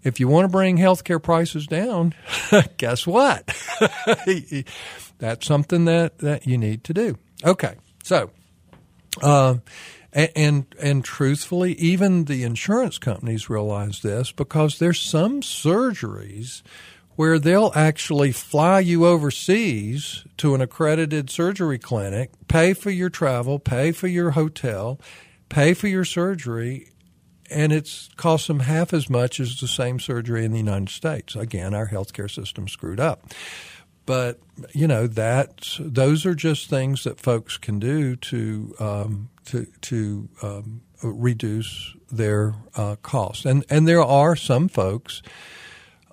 if 0.08 0.20
you 0.20 0.28
want 0.28 0.46
to 0.46 0.52
bring 0.52 0.78
healthcare 0.78 1.22
prices 1.22 1.68
down, 1.68 2.14
guess 2.78 3.06
what? 3.06 3.46
That's 5.20 5.46
something 5.46 5.86
that, 5.86 6.20
that 6.20 6.48
you 6.48 6.58
need 6.58 6.84
to 6.86 6.94
do. 6.94 7.18
Okay, 7.44 7.76
so, 8.04 8.32
uh, 9.22 9.56
and, 10.14 10.30
and, 10.36 10.66
and 10.82 11.04
truthfully, 11.04 11.74
even 11.74 12.26
the 12.26 12.44
insurance 12.44 12.98
companies 12.98 13.50
realize 13.50 14.02
this 14.02 14.32
because 14.32 14.80
there's 14.80 15.00
some 15.00 15.42
surgeries 15.42 16.62
where 17.16 17.40
they'll 17.40 17.72
actually 17.76 18.32
fly 18.32 18.80
you 18.80 19.06
overseas 19.06 20.24
to 20.38 20.54
an 20.54 20.62
accredited 20.62 21.30
surgery 21.30 21.80
clinic, 21.80 22.32
pay 22.48 22.74
for 22.74 22.92
your 22.92 23.10
travel, 23.10 23.58
pay 23.58 23.92
for 23.92 24.08
your 24.08 24.32
hotel, 24.32 25.00
pay 25.50 25.74
for 25.74 25.88
your 25.88 26.06
surgery, 26.06 26.90
and 27.50 27.72
it's 27.72 28.10
cost 28.18 28.48
them 28.48 28.62
half 28.62 28.94
as 28.94 29.10
much 29.10 29.40
as 29.40 29.60
the 29.60 29.68
same 29.68 30.00
surgery 30.00 30.46
in 30.46 30.52
the 30.52 30.58
United 30.58 30.90
States. 30.90 31.36
Again, 31.36 31.74
our 31.74 31.88
healthcare 31.88 32.30
system 32.30 32.68
screwed 32.68 33.00
up. 33.00 33.30
But 34.06 34.40
you 34.74 34.88
know 34.88 35.06
that 35.06 35.68
those 35.80 36.26
are 36.26 36.34
just 36.34 36.70
things 36.70 37.04
that 37.04 37.20
folks 37.20 37.58
can 37.58 37.78
do 37.78 38.16
to 38.16 38.74
um, 38.80 39.30
to 39.46 39.68
to 39.82 40.30
um, 40.42 40.82
reduce 41.04 41.94
their 42.10 42.56
uh, 42.76 42.96
costs. 43.02 43.46
And 43.46 43.66
and 43.70 43.86
there 43.88 44.02
are 44.02 44.38
some 44.38 44.70
folks 44.70 45.22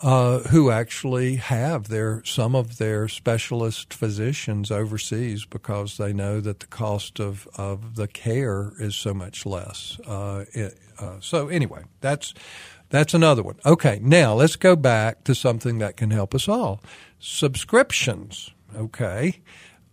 uh, 0.02 0.40
who 0.50 0.70
actually 0.70 1.36
have 1.36 1.88
their 1.88 2.22
some 2.24 2.54
of 2.54 2.78
their 2.78 3.08
specialist 3.08 3.94
physicians 3.94 4.70
overseas 4.70 5.44
because 5.46 5.96
they 5.96 6.12
know 6.12 6.40
that 6.40 6.60
the 6.60 6.66
cost 6.66 7.20
of, 7.20 7.48
of 7.56 7.94
the 7.94 8.08
care 8.08 8.72
is 8.78 8.94
so 8.96 9.14
much 9.14 9.46
less. 9.46 9.98
Uh, 10.06 10.44
it, 10.52 10.78
uh, 10.98 11.16
so 11.20 11.48
anyway, 11.48 11.84
that's 12.00 12.34
that's 12.90 13.14
another 13.14 13.42
one. 13.42 13.56
Okay, 13.64 13.98
now 14.02 14.34
let's 14.34 14.56
go 14.56 14.76
back 14.76 15.24
to 15.24 15.34
something 15.34 15.78
that 15.78 15.96
can 15.96 16.10
help 16.10 16.34
us 16.34 16.48
all: 16.48 16.80
subscriptions. 17.18 18.50
Okay. 18.76 19.40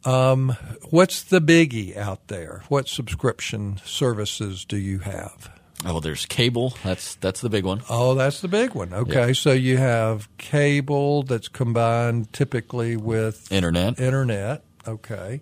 Um, 0.03 0.57
what's 0.89 1.21
the 1.21 1.39
biggie 1.39 1.95
out 1.95 2.27
there? 2.27 2.63
What 2.69 2.87
subscription 2.87 3.79
services 3.85 4.65
do 4.65 4.77
you 4.77 4.99
have? 4.99 5.51
Oh, 5.85 5.99
there's 5.99 6.25
cable. 6.25 6.75
That's 6.83 7.15
that's 7.15 7.41
the 7.41 7.49
big 7.49 7.65
one. 7.65 7.81
Oh, 7.89 8.13
that's 8.13 8.41
the 8.41 8.47
big 8.47 8.75
one. 8.75 8.93
Okay, 8.93 9.27
yeah. 9.27 9.33
so 9.33 9.51
you 9.51 9.77
have 9.77 10.29
cable 10.37 11.23
that's 11.23 11.47
combined 11.47 12.31
typically 12.33 12.95
with 12.95 13.51
internet. 13.51 13.99
Internet. 13.99 14.63
Okay. 14.87 15.41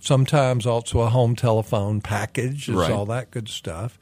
Sometimes 0.00 0.66
also 0.66 1.00
a 1.00 1.08
home 1.08 1.34
telephone 1.36 2.00
package 2.00 2.68
is 2.68 2.74
right. 2.74 2.90
all 2.90 3.06
that 3.06 3.30
good 3.30 3.48
stuff. 3.48 3.98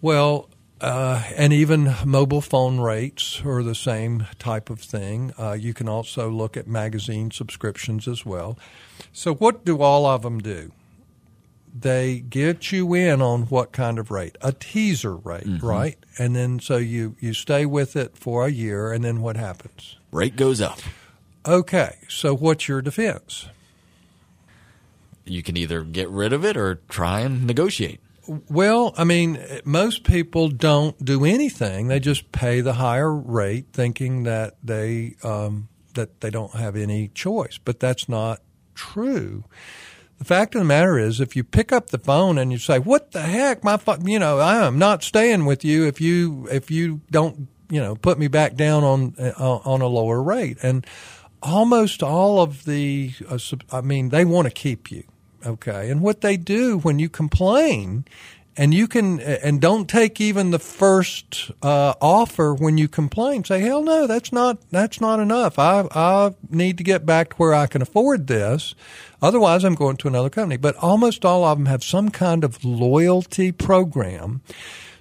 Well, 0.00 0.48
Uh, 0.80 1.22
and 1.36 1.52
even 1.52 1.94
mobile 2.06 2.40
phone 2.40 2.80
rates 2.80 3.42
are 3.44 3.62
the 3.62 3.74
same 3.74 4.26
type 4.38 4.70
of 4.70 4.80
thing. 4.80 5.30
Uh, 5.38 5.52
you 5.52 5.74
can 5.74 5.90
also 5.90 6.30
look 6.30 6.56
at 6.56 6.66
magazine 6.66 7.30
subscriptions 7.30 8.08
as 8.08 8.24
well. 8.24 8.58
So, 9.12 9.34
what 9.34 9.62
do 9.66 9.82
all 9.82 10.06
of 10.06 10.22
them 10.22 10.38
do? 10.38 10.72
They 11.78 12.20
get 12.20 12.72
you 12.72 12.94
in 12.94 13.20
on 13.20 13.42
what 13.42 13.72
kind 13.72 13.98
of 13.98 14.10
rate? 14.10 14.36
A 14.40 14.52
teaser 14.52 15.16
rate, 15.16 15.44
mm-hmm. 15.44 15.66
right? 15.66 15.98
And 16.18 16.34
then 16.34 16.60
so 16.60 16.78
you, 16.78 17.14
you 17.20 17.34
stay 17.34 17.66
with 17.66 17.94
it 17.94 18.16
for 18.16 18.46
a 18.46 18.50
year, 18.50 18.90
and 18.90 19.04
then 19.04 19.20
what 19.20 19.36
happens? 19.36 19.98
Rate 20.10 20.34
goes 20.34 20.62
up. 20.62 20.78
Okay, 21.46 21.96
so 22.08 22.34
what's 22.34 22.68
your 22.68 22.80
defense? 22.80 23.48
You 25.26 25.42
can 25.42 25.58
either 25.58 25.82
get 25.82 26.08
rid 26.08 26.32
of 26.32 26.42
it 26.42 26.56
or 26.56 26.80
try 26.88 27.20
and 27.20 27.46
negotiate. 27.46 28.00
Well, 28.48 28.94
I 28.96 29.02
mean, 29.02 29.44
most 29.64 30.04
people 30.04 30.50
don't 30.50 31.04
do 31.04 31.24
anything. 31.24 31.88
They 31.88 31.98
just 31.98 32.30
pay 32.30 32.60
the 32.60 32.74
higher 32.74 33.12
rate, 33.12 33.66
thinking 33.72 34.22
that 34.22 34.56
they 34.62 35.16
um, 35.24 35.68
that 35.94 36.20
they 36.20 36.30
don't 36.30 36.54
have 36.54 36.76
any 36.76 37.08
choice. 37.08 37.58
But 37.58 37.80
that's 37.80 38.08
not 38.08 38.40
true. 38.76 39.44
The 40.18 40.24
fact 40.24 40.54
of 40.54 40.60
the 40.60 40.64
matter 40.64 40.96
is, 40.96 41.20
if 41.20 41.34
you 41.34 41.42
pick 41.42 41.72
up 41.72 41.90
the 41.90 41.98
phone 41.98 42.38
and 42.38 42.52
you 42.52 42.58
say, 42.58 42.78
"What 42.78 43.10
the 43.10 43.22
heck, 43.22 43.64
my 43.64 43.80
you 44.04 44.20
know, 44.20 44.38
I 44.38 44.64
am 44.64 44.78
not 44.78 45.02
staying 45.02 45.44
with 45.44 45.64
you 45.64 45.88
if 45.88 46.00
you 46.00 46.46
if 46.52 46.70
you 46.70 47.00
don't 47.10 47.48
you 47.68 47.80
know 47.80 47.96
put 47.96 48.16
me 48.16 48.28
back 48.28 48.54
down 48.54 48.84
on 48.84 49.14
uh, 49.18 49.32
on 49.64 49.80
a 49.80 49.88
lower 49.88 50.22
rate," 50.22 50.58
and 50.62 50.86
almost 51.42 52.02
all 52.02 52.40
of 52.40 52.64
the, 52.64 53.12
uh, 53.28 53.38
I 53.72 53.80
mean, 53.80 54.10
they 54.10 54.24
want 54.24 54.46
to 54.46 54.52
keep 54.52 54.92
you. 54.92 55.04
Okay. 55.44 55.90
And 55.90 56.00
what 56.00 56.20
they 56.20 56.36
do 56.36 56.78
when 56.78 56.98
you 56.98 57.08
complain 57.08 58.04
and 58.56 58.74
you 58.74 58.88
can, 58.88 59.20
and 59.20 59.60
don't 59.60 59.88
take 59.88 60.20
even 60.20 60.50
the 60.50 60.58
first 60.58 61.50
uh, 61.62 61.94
offer 62.00 62.52
when 62.52 62.76
you 62.76 62.88
complain. 62.88 63.44
Say, 63.44 63.60
hell 63.60 63.82
no, 63.82 64.06
that's 64.06 64.32
not, 64.32 64.58
that's 64.70 65.00
not 65.00 65.20
enough. 65.20 65.58
I, 65.58 65.86
I 65.94 66.34
need 66.50 66.76
to 66.78 66.84
get 66.84 67.06
back 67.06 67.30
to 67.30 67.36
where 67.36 67.54
I 67.54 67.66
can 67.66 67.80
afford 67.80 68.26
this. 68.26 68.74
Otherwise, 69.22 69.64
I'm 69.64 69.76
going 69.76 69.96
to 69.98 70.08
another 70.08 70.30
company. 70.30 70.56
But 70.56 70.76
almost 70.76 71.24
all 71.24 71.44
of 71.44 71.58
them 71.58 71.66
have 71.66 71.84
some 71.84 72.10
kind 72.10 72.44
of 72.44 72.64
loyalty 72.64 73.52
program. 73.52 74.42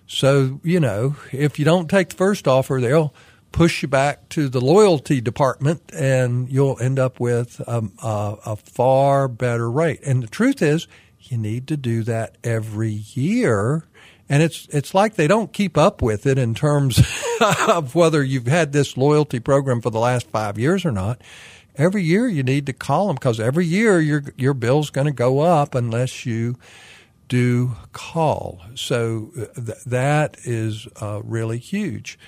So, 0.08 0.62
you 0.64 0.80
know, 0.80 1.16
if 1.32 1.60
you 1.60 1.66
don't 1.66 1.90
take 1.90 2.10
the 2.10 2.16
first 2.16 2.48
offer, 2.48 2.80
they'll, 2.80 3.14
push 3.52 3.82
you 3.82 3.88
back 3.88 4.30
to 4.30 4.50
the 4.50 4.62
loyalty 4.62 5.22
department 5.22 5.82
and 5.94 6.50
you'll 6.50 6.80
end 6.80 7.00
up 7.00 7.20
with 7.20 7.60
a, 7.62 7.84
a, 8.04 8.38
a, 8.46 8.56
far 8.56 9.28
better 9.28 9.70
rate. 9.70 10.00
And 10.06 10.24
the 10.24 10.28
truth 10.28 10.62
is, 10.62 10.88
you 11.20 11.38
need 11.38 11.68
to 11.68 11.78
do 11.78 12.04
that 12.04 12.38
every 12.44 12.92
year. 12.92 13.86
And 14.28 14.44
it's, 14.44 14.68
it's 14.72 14.94
like 14.94 15.16
they 15.16 15.28
don't 15.28 15.52
keep 15.52 15.78
up 15.78 16.02
with 16.02 16.26
it 16.26 16.38
in 16.38 16.54
terms 16.54 17.00
of 17.68 17.96
whether 17.96 18.24
you've 18.24 18.48
had 18.48 18.72
this 18.72 18.96
loyalty 18.96 19.40
program 19.40 19.82
for 19.82 19.90
the 19.90 20.00
last 20.00 20.30
five 20.30 20.60
years 20.60 20.86
or 20.86 20.92
not. 20.92 21.22
Every 21.76 22.04
year 22.04 22.28
you 22.28 22.44
need 22.44 22.66
to 22.68 22.74
call 22.74 23.08
them 23.08 23.16
because 23.16 23.40
every 23.40 23.66
year 23.66 24.00
your, 24.00 24.24
your 24.38 24.54
bill's 24.54 24.90
going 24.90 25.08
to 25.08 25.14
go 25.14 25.40
up 25.40 25.76
unless 25.76 26.26
you 26.26 26.58
do 27.30 27.76
call. 27.94 28.62
So 28.76 29.32
uh, 29.38 29.46
th- 29.62 29.84
that 29.86 30.38
is 30.44 30.88
uh, 31.02 31.22
really 31.24 31.58
huge. 31.58 32.20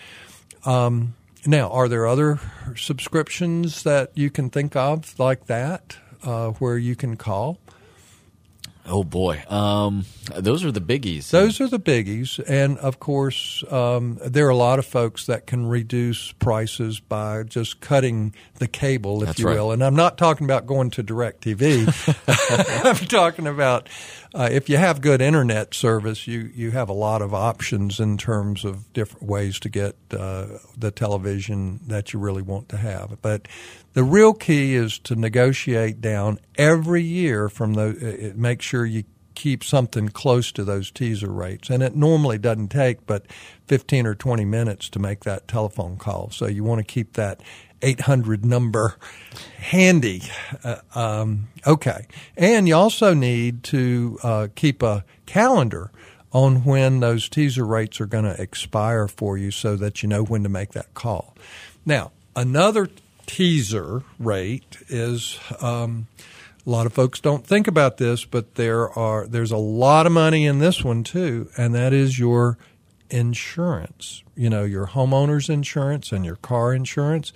Um, 0.65 1.15
now, 1.45 1.69
are 1.71 1.87
there 1.87 2.05
other 2.05 2.39
subscriptions 2.75 3.83
that 3.83 4.11
you 4.13 4.29
can 4.29 4.49
think 4.49 4.75
of 4.75 5.17
like 5.19 5.47
that 5.47 5.97
uh, 6.23 6.49
where 6.51 6.77
you 6.77 6.95
can 6.95 7.17
call? 7.17 7.57
Oh 8.85 9.03
boy, 9.03 9.43
um, 9.47 10.05
those 10.35 10.63
are 10.63 10.71
the 10.71 10.81
biggies. 10.81 11.29
Those 11.29 11.61
are 11.61 11.67
the 11.67 11.79
biggies, 11.79 12.43
and 12.47 12.77
of 12.79 12.99
course, 12.99 13.63
um, 13.69 14.17
there 14.25 14.47
are 14.47 14.49
a 14.49 14.55
lot 14.55 14.79
of 14.79 14.85
folks 14.85 15.27
that 15.27 15.45
can 15.45 15.67
reduce 15.67 16.31
prices 16.33 16.99
by 16.99 17.43
just 17.43 17.79
cutting 17.79 18.33
the 18.55 18.67
cable, 18.67 19.21
if 19.21 19.27
That's 19.27 19.39
you 19.39 19.47
right. 19.47 19.55
will. 19.55 19.71
And 19.71 19.83
I'm 19.83 19.95
not 19.95 20.17
talking 20.17 20.45
about 20.45 20.65
going 20.65 20.89
to 20.91 21.03
DirecTV. 21.03 21.87
I'm 22.85 23.07
talking 23.07 23.45
about 23.45 23.87
uh, 24.33 24.49
if 24.51 24.69
you 24.69 24.77
have 24.77 25.01
good 25.01 25.21
internet 25.21 25.73
service, 25.73 26.25
you 26.25 26.49
you 26.55 26.71
have 26.71 26.89
a 26.89 26.93
lot 26.93 27.21
of 27.21 27.33
options 27.33 27.99
in 27.99 28.17
terms 28.17 28.65
of 28.65 28.91
different 28.93 29.27
ways 29.27 29.59
to 29.59 29.69
get 29.69 29.95
uh, 30.11 30.47
the 30.77 30.91
television 30.91 31.81
that 31.87 32.13
you 32.13 32.19
really 32.19 32.41
want 32.41 32.69
to 32.69 32.77
have. 32.77 33.21
But 33.21 33.47
the 33.93 34.03
real 34.03 34.33
key 34.33 34.75
is 34.75 34.99
to 34.99 35.15
negotiate 35.15 36.01
down 36.01 36.39
every 36.55 37.03
year 37.03 37.49
from 37.49 37.73
the. 37.73 38.33
Make 38.35 38.61
sure 38.61 38.85
you 38.85 39.03
keep 39.35 39.63
something 39.63 40.09
close 40.09 40.51
to 40.51 40.63
those 40.63 40.91
teaser 40.91 41.31
rates, 41.31 41.69
and 41.69 41.81
it 41.81 41.95
normally 41.95 42.37
doesn't 42.37 42.69
take 42.69 43.05
but 43.05 43.25
15 43.67 44.05
or 44.05 44.15
20 44.15 44.45
minutes 44.45 44.89
to 44.89 44.99
make 44.99 45.23
that 45.23 45.47
telephone 45.47 45.97
call. 45.97 46.29
So 46.31 46.47
you 46.47 46.63
want 46.63 46.79
to 46.79 46.83
keep 46.85 47.13
that 47.13 47.41
800 47.81 48.45
number 48.45 48.97
handy. 49.57 50.23
Uh, 50.63 50.77
um, 50.93 51.47
okay. 51.65 52.05
And 52.37 52.67
you 52.67 52.75
also 52.75 53.13
need 53.13 53.63
to 53.65 54.19
uh, 54.23 54.47
keep 54.55 54.83
a 54.83 55.03
calendar 55.25 55.91
on 56.31 56.63
when 56.63 56.99
those 56.99 57.27
teaser 57.27 57.65
rates 57.65 57.99
are 57.99 58.05
going 58.05 58.23
to 58.23 58.41
expire 58.41 59.07
for 59.07 59.37
you 59.37 59.51
so 59.51 59.75
that 59.75 60.01
you 60.01 60.09
know 60.09 60.23
when 60.23 60.43
to 60.43 60.49
make 60.49 60.71
that 60.71 60.93
call. 60.93 61.35
Now, 61.85 62.11
another 62.35 62.89
teaser 63.31 64.03
rate 64.19 64.77
is 64.89 65.39
um, 65.61 66.07
a 66.65 66.69
lot 66.69 66.85
of 66.85 66.91
folks 66.91 67.21
don't 67.21 67.47
think 67.47 67.67
about 67.67 67.97
this, 67.97 68.25
but 68.25 68.55
there 68.55 68.89
are 68.89 69.25
there's 69.25 69.51
a 69.51 69.57
lot 69.57 70.05
of 70.05 70.11
money 70.11 70.45
in 70.45 70.59
this 70.59 70.83
one 70.83 71.03
too, 71.03 71.49
and 71.57 71.73
that 71.73 71.93
is 71.93 72.19
your 72.19 72.57
insurance. 73.09 74.23
You 74.35 74.49
know, 74.49 74.63
your 74.63 74.87
homeowner's 74.87 75.49
insurance 75.49 76.11
and 76.11 76.25
your 76.25 76.35
car 76.35 76.73
insurance 76.73 77.31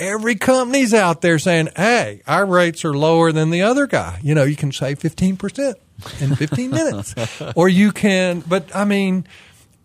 every 0.00 0.34
company's 0.34 0.94
out 0.94 1.20
there 1.20 1.38
saying, 1.38 1.68
hey, 1.76 2.22
our 2.26 2.46
rates 2.46 2.84
are 2.84 2.94
lower 2.94 3.32
than 3.32 3.50
the 3.50 3.62
other 3.62 3.86
guy. 3.86 4.18
You 4.22 4.34
know, 4.34 4.44
you 4.44 4.56
can 4.56 4.72
save 4.72 4.98
15% 4.98 5.74
in 6.20 6.34
15 6.34 6.70
minutes. 6.70 7.14
Or 7.54 7.68
you 7.68 7.92
can, 7.92 8.40
but 8.40 8.74
I 8.74 8.86
mean, 8.86 9.26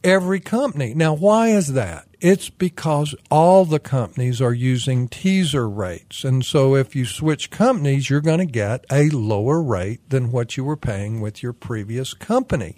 every 0.03 0.39
company. 0.39 0.93
Now, 0.93 1.13
why 1.13 1.49
is 1.49 1.73
that? 1.73 2.07
It's 2.27 2.49
because 2.49 3.13
all 3.29 3.65
the 3.65 3.77
companies 3.77 4.41
are 4.41 4.51
using 4.51 5.07
teaser 5.07 5.69
rates. 5.69 6.23
And 6.23 6.43
so 6.43 6.73
if 6.73 6.95
you 6.95 7.05
switch 7.05 7.51
companies, 7.51 8.09
you're 8.09 8.19
going 8.19 8.39
to 8.39 8.47
get 8.47 8.83
a 8.91 9.09
lower 9.11 9.61
rate 9.61 10.09
than 10.09 10.31
what 10.31 10.57
you 10.57 10.63
were 10.63 10.75
paying 10.75 11.21
with 11.21 11.43
your 11.43 11.53
previous 11.53 12.15
company. 12.15 12.77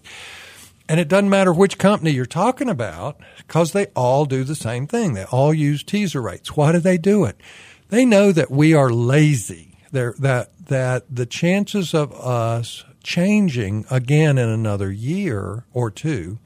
And 0.89 0.99
it 0.99 1.07
doesn't 1.07 1.29
matter 1.29 1.53
which 1.53 1.77
company 1.77 2.11
you're 2.11 2.25
talking 2.25 2.67
about 2.67 3.21
because 3.37 3.71
they 3.71 3.85
all 3.95 4.25
do 4.25 4.43
the 4.43 4.53
same 4.53 4.85
thing. 4.85 5.13
They 5.13 5.23
all 5.23 5.53
use 5.53 5.81
teaser 5.81 6.21
rates. 6.21 6.57
Why 6.57 6.73
do 6.73 6.79
they 6.79 6.97
do 6.97 7.23
it? 7.23 7.39
They 7.87 8.03
know 8.03 8.33
that 8.33 8.51
we 8.51 8.73
are 8.73 8.89
lazy. 8.89 9.77
That 9.93 10.49
that 10.67 11.03
the 11.09 11.25
chances 11.25 11.93
of 11.93 12.11
us 12.11 12.83
changing 13.01 13.85
again 13.89 14.37
in 14.37 14.49
another 14.49 14.91
year 14.91 15.63
or 15.73 15.89
two 15.89 16.39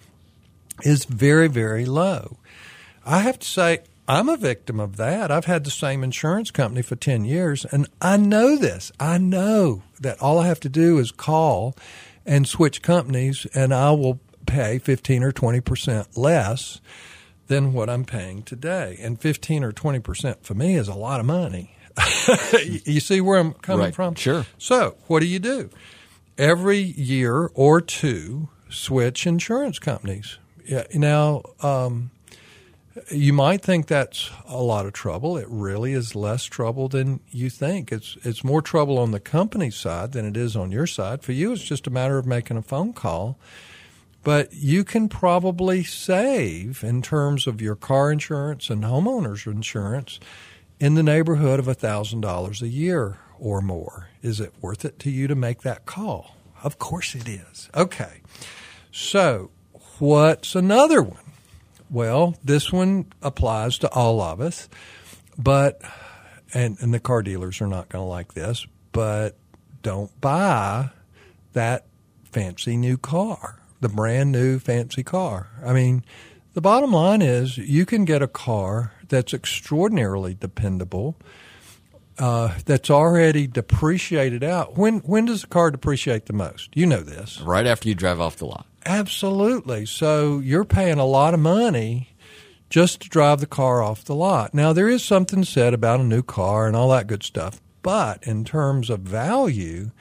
is 0.83 1.05
very 1.05 1.47
very 1.47 1.87
low. 1.87 2.37
I 3.05 3.19
have 3.19 3.39
to 3.39 3.47
say 3.47 3.79
I'm 4.07 4.29
a 4.29 4.37
victim 4.37 4.79
of 4.79 4.97
that. 4.97 5.31
I've 5.31 5.45
had 5.45 5.63
the 5.63 5.71
same 5.71 6.03
insurance 6.03 6.51
company 6.51 6.81
for 6.81 6.95
10 6.95 7.25
years 7.25 7.65
and 7.65 7.87
I 8.01 8.17
know 8.17 8.57
this. 8.57 8.91
I 8.99 9.17
know 9.17 9.83
that 9.99 10.21
all 10.21 10.39
I 10.39 10.47
have 10.47 10.59
to 10.61 10.69
do 10.69 10.97
is 10.97 11.11
call 11.11 11.75
and 12.25 12.47
switch 12.47 12.81
companies 12.81 13.47
and 13.53 13.73
I 13.73 13.91
will 13.91 14.19
pay 14.45 14.79
15 14.79 15.23
or 15.23 15.31
20% 15.31 16.17
less 16.17 16.81
than 17.47 17.73
what 17.73 17.89
I'm 17.89 18.05
paying 18.05 18.43
today. 18.43 18.97
And 19.01 19.19
15 19.19 19.63
or 19.63 19.71
20% 19.71 20.43
for 20.43 20.53
me 20.53 20.75
is 20.75 20.87
a 20.87 20.93
lot 20.93 21.19
of 21.19 21.25
money. 21.25 21.75
you 22.65 22.99
see 22.99 23.21
where 23.21 23.37
I'm 23.37 23.53
coming 23.53 23.85
right. 23.85 23.95
from? 23.95 24.15
Sure. 24.15 24.45
So, 24.57 24.95
what 25.07 25.19
do 25.19 25.25
you 25.25 25.39
do? 25.39 25.69
Every 26.37 26.79
year 26.79 27.51
or 27.53 27.81
two, 27.81 28.49
switch 28.69 29.27
insurance 29.27 29.79
companies. 29.79 30.37
Yeah, 30.65 30.85
now, 30.93 31.43
um, 31.61 32.10
you 33.09 33.33
might 33.33 33.61
think 33.61 33.87
that's 33.87 34.29
a 34.47 34.61
lot 34.61 34.85
of 34.85 34.93
trouble. 34.93 35.37
It 35.37 35.47
really 35.49 35.93
is 35.93 36.15
less 36.15 36.43
trouble 36.43 36.87
than 36.87 37.21
you 37.29 37.49
think. 37.49 37.91
It's 37.91 38.17
it's 38.23 38.43
more 38.43 38.61
trouble 38.61 38.97
on 38.97 39.11
the 39.11 39.19
company 39.19 39.71
side 39.71 40.11
than 40.11 40.25
it 40.25 40.35
is 40.35 40.55
on 40.55 40.71
your 40.71 40.87
side. 40.87 41.23
For 41.23 41.31
you, 41.31 41.53
it's 41.53 41.63
just 41.63 41.87
a 41.87 41.91
matter 41.91 42.17
of 42.17 42.25
making 42.25 42.57
a 42.57 42.61
phone 42.61 42.93
call 42.93 43.37
but 44.23 44.53
you 44.53 44.83
can 44.83 45.09
probably 45.09 45.83
save 45.83 46.83
in 46.83 47.01
terms 47.01 47.47
of 47.47 47.61
your 47.61 47.75
car 47.75 48.11
insurance 48.11 48.69
and 48.69 48.83
homeowners 48.83 49.51
insurance 49.51 50.19
in 50.79 50.93
the 50.93 51.03
neighborhood 51.03 51.59
of 51.59 51.65
$1,000 51.65 52.61
a 52.61 52.67
year 52.67 53.17
or 53.39 53.61
more. 53.61 54.09
Is 54.21 54.39
it 54.39 54.53
worth 54.61 54.85
it 54.85 54.99
to 54.99 55.11
you 55.11 55.27
to 55.27 55.35
make 55.35 55.61
that 55.61 55.85
call? 55.85 56.35
Of 56.63 56.77
course 56.77 57.15
it 57.15 57.27
is. 57.27 57.69
Okay. 57.75 58.21
So, 58.91 59.49
what's 59.97 60.53
another 60.53 61.01
one? 61.01 61.30
Well, 61.91 62.35
this 62.43 62.71
one 62.71 63.05
applies 63.21 63.77
to 63.79 63.91
all 63.91 64.21
of 64.21 64.41
us, 64.41 64.69
but, 65.37 65.81
and, 66.53 66.77
and 66.79 66.93
the 66.93 66.99
car 66.99 67.21
dealers 67.21 67.61
are 67.61 67.67
not 67.67 67.89
going 67.89 68.03
to 68.03 68.07
like 68.07 68.33
this, 68.33 68.65
but 68.91 69.37
don't 69.83 70.19
buy 70.21 70.89
that 71.53 71.85
fancy 72.31 72.77
new 72.77 72.97
car 72.97 73.61
the 73.81 73.89
brand 73.89 74.31
new 74.31 74.59
fancy 74.59 75.03
car. 75.03 75.49
I 75.65 75.73
mean, 75.73 76.05
The 76.53 76.61
bottom 76.61 76.91
line 76.91 77.21
is 77.21 77.57
you 77.57 77.85
can 77.85 78.03
get 78.05 78.21
a 78.21 78.27
car 78.27 78.91
that's 79.07 79.33
extraordinarily 79.33 80.33
dependable, 80.33 81.15
uh, 82.19 82.57
that's 82.65 82.89
already 82.89 83.47
depreciated 83.47 84.43
out. 84.43 84.77
When 84.77 84.99
when 84.99 85.25
does 85.25 85.43
a 85.45 85.47
car 85.47 85.71
depreciate 85.71 86.25
the 86.25 86.33
most? 86.33 86.69
You 86.75 86.85
know 86.85 87.01
this. 87.01 87.39
Right 87.41 87.65
after 87.65 87.87
you 87.87 87.95
drive 87.95 88.19
off 88.19 88.35
the 88.35 88.45
lot. 88.45 88.67
Absolutely. 88.85 89.85
So 89.85 90.39
you're 90.39 90.65
paying 90.65 90.99
a 90.99 91.05
lot 91.05 91.33
of 91.33 91.39
money 91.39 92.09
just 92.69 93.01
to 93.01 93.09
drive 93.09 93.39
the 93.39 93.47
car 93.47 93.81
off 93.81 94.05
the 94.05 94.15
lot. 94.15 94.53
Now 94.53 94.73
there 94.73 94.87
is 94.87 95.03
something 95.03 95.43
said 95.43 95.73
about 95.73 95.99
a 95.99 96.05
new 96.05 96.23
car 96.23 96.67
and 96.67 96.75
all 96.75 96.89
that 96.89 97.07
good 97.07 97.23
stuff, 97.23 97.61
but 97.81 98.25
in 98.25 98.45
terms 98.45 98.89
of 98.89 99.01
value, 99.01 99.91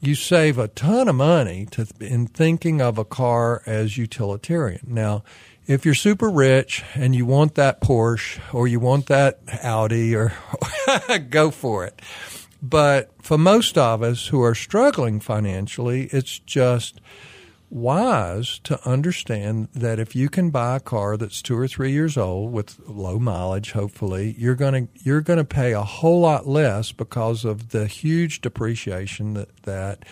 you 0.00 0.14
save 0.14 0.58
a 0.58 0.68
ton 0.68 1.08
of 1.08 1.14
money 1.14 1.66
to, 1.70 1.86
in 2.00 2.26
thinking 2.26 2.82
of 2.82 2.98
a 2.98 3.04
car 3.04 3.62
as 3.64 3.96
utilitarian. 3.96 4.82
Now, 4.86 5.24
if 5.66 5.86
you're 5.86 5.94
super 5.94 6.28
rich 6.28 6.84
and 6.94 7.14
you 7.14 7.24
want 7.24 7.54
that 7.54 7.80
Porsche 7.80 8.38
or 8.52 8.68
you 8.68 8.80
want 8.80 9.06
that 9.06 9.40
Audi 9.62 10.14
or 10.14 10.34
go 11.30 11.50
for 11.50 11.86
it. 11.86 12.02
But 12.62 13.10
for 13.22 13.38
most 13.38 13.78
of 13.78 14.02
us 14.02 14.26
who 14.26 14.42
are 14.42 14.54
struggling 14.54 15.20
financially, 15.20 16.04
it's 16.12 16.38
just 16.38 17.00
wise 17.74 18.60
to 18.60 18.88
understand 18.88 19.68
that 19.74 19.98
if 19.98 20.14
you 20.14 20.28
can 20.28 20.50
buy 20.50 20.76
a 20.76 20.80
car 20.80 21.16
that's 21.16 21.42
two 21.42 21.58
or 21.58 21.66
three 21.66 21.90
years 21.90 22.16
old 22.16 22.52
with 22.52 22.78
low 22.86 23.18
mileage, 23.18 23.72
hopefully, 23.72 24.34
you're 24.38 24.54
going 24.54 24.86
to 24.86 25.04
you're 25.04 25.20
going 25.20 25.38
to 25.38 25.44
pay 25.44 25.72
a 25.72 25.82
whole 25.82 26.20
lot 26.20 26.46
less 26.46 26.92
because 26.92 27.44
of 27.44 27.70
the 27.70 27.86
huge 27.86 28.40
depreciation 28.40 29.34
that 29.34 29.62
that. 29.64 30.04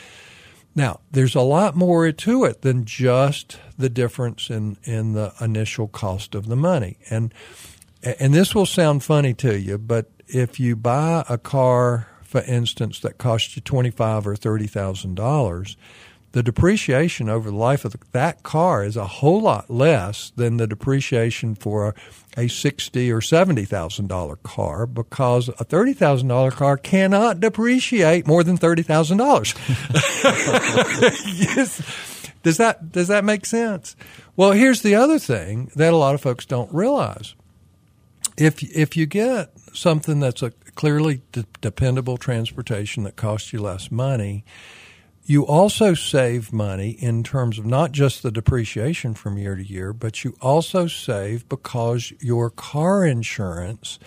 Now, 0.75 1.01
there's 1.11 1.35
a 1.35 1.43
lot 1.43 1.77
more 1.77 2.11
to 2.11 2.45
it 2.45 2.63
than 2.63 2.87
just 2.87 3.59
the 3.79 3.91
difference 3.91 4.51
in 4.51 4.79
in 4.85 5.13
the 5.13 5.33
initial 5.41 5.87
cost 5.87 6.35
of 6.35 6.47
the 6.47 6.57
money, 6.57 6.99
and 7.11 7.33
and 8.03 8.35
this 8.35 8.55
will 8.55 8.67
sound 8.67 9.05
funny 9.05 9.35
to 9.35 9.59
you, 9.59 9.79
but 9.79 10.11
if 10.27 10.59
you 10.59 10.75
buy 10.75 11.25
a 11.29 11.39
car, 11.39 12.09
for 12.23 12.41
instance, 12.43 12.99
that 13.01 13.19
costs 13.19 13.55
you 13.55 13.63
twenty 13.63 13.91
five 13.91 14.27
or 14.27 14.35
thirty 14.35 14.67
thousand 14.67 15.15
dollars 15.15 15.77
the 16.33 16.43
depreciation 16.43 17.29
over 17.29 17.51
the 17.51 17.57
life 17.57 17.85
of 17.85 17.95
that 18.13 18.43
car 18.43 18.85
is 18.85 18.97
a 18.97 19.07
whole 19.07 19.41
lot 19.41 19.71
less 19.71 20.33
than 20.37 20.57
the 20.57 20.67
depreciation 20.67 21.55
for 21.55 21.89
a, 21.89 21.95
a 22.43 22.49
sixty 22.49 23.13
or 23.13 23.21
seventy 23.21 23.65
thousand 23.65 24.09
dollar 24.09 24.37
car 24.37 24.87
because 24.87 25.49
a 25.49 25.65
thirty 25.65 25.93
thousand 25.93 26.29
dollar 26.29 26.51
car 26.51 26.77
cannot 26.77 27.41
depreciate 27.41 28.27
more 28.27 28.43
than 28.43 28.57
thirty 28.57 28.83
thousand 28.83 29.19
dollars. 29.19 29.55
Does 32.43 32.57
that 32.57 32.91
does 32.91 33.09
that 33.09 33.25
make 33.25 33.47
sense? 33.47 33.95
Well, 34.35 34.51
here's 34.53 34.83
the 34.83 34.97
other 34.97 35.19
thing 35.21 35.71
that 35.77 35.93
a 35.93 35.97
lot 35.97 36.15
of 36.15 36.21
folks 36.21 36.45
don't 36.45 36.73
realize. 36.75 37.37
If 38.37 38.63
if 38.63 38.97
you 38.97 39.07
get 39.07 39.53
something 39.73 40.19
that's 40.19 40.43
a 40.43 40.51
clearly 40.75 41.23
de- 41.31 41.47
dependable 41.61 42.17
transportation 42.17 43.05
that 43.05 43.15
costs 43.15 43.53
you 43.53 43.61
less 43.61 43.93
money, 43.93 44.45
you 45.25 45.47
also 45.47 45.95
save 45.95 46.53
money 46.53 46.91
in 46.91 47.23
terms 47.23 47.59
of 47.59 47.65
not 47.65 47.93
just 47.93 48.23
the 48.23 48.33
depreciation 48.33 49.15
from 49.15 49.39
year 49.39 49.55
to 49.55 49.65
year, 49.65 49.93
but 49.93 50.25
you 50.25 50.37
also 50.41 50.87
save 50.87 51.49
because 51.49 52.13
your 52.21 52.51
car 52.51 53.05
insurance 53.05 53.99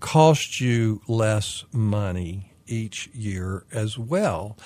costs 0.00 0.60
you 0.60 1.00
less 1.08 1.64
money 1.72 2.52
each 2.66 3.08
year 3.14 3.64
as 3.72 3.98
well. 3.98 4.56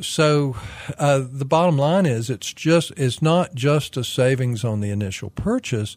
So 0.00 0.54
uh, 0.98 1.24
the 1.28 1.44
bottom 1.44 1.76
line 1.76 2.06
is 2.06 2.30
it's 2.30 2.52
just 2.52 2.92
it's 2.96 3.20
not 3.20 3.54
just 3.54 3.96
a 3.96 4.04
savings 4.04 4.64
on 4.64 4.80
the 4.80 4.90
initial 4.90 5.30
purchase, 5.30 5.96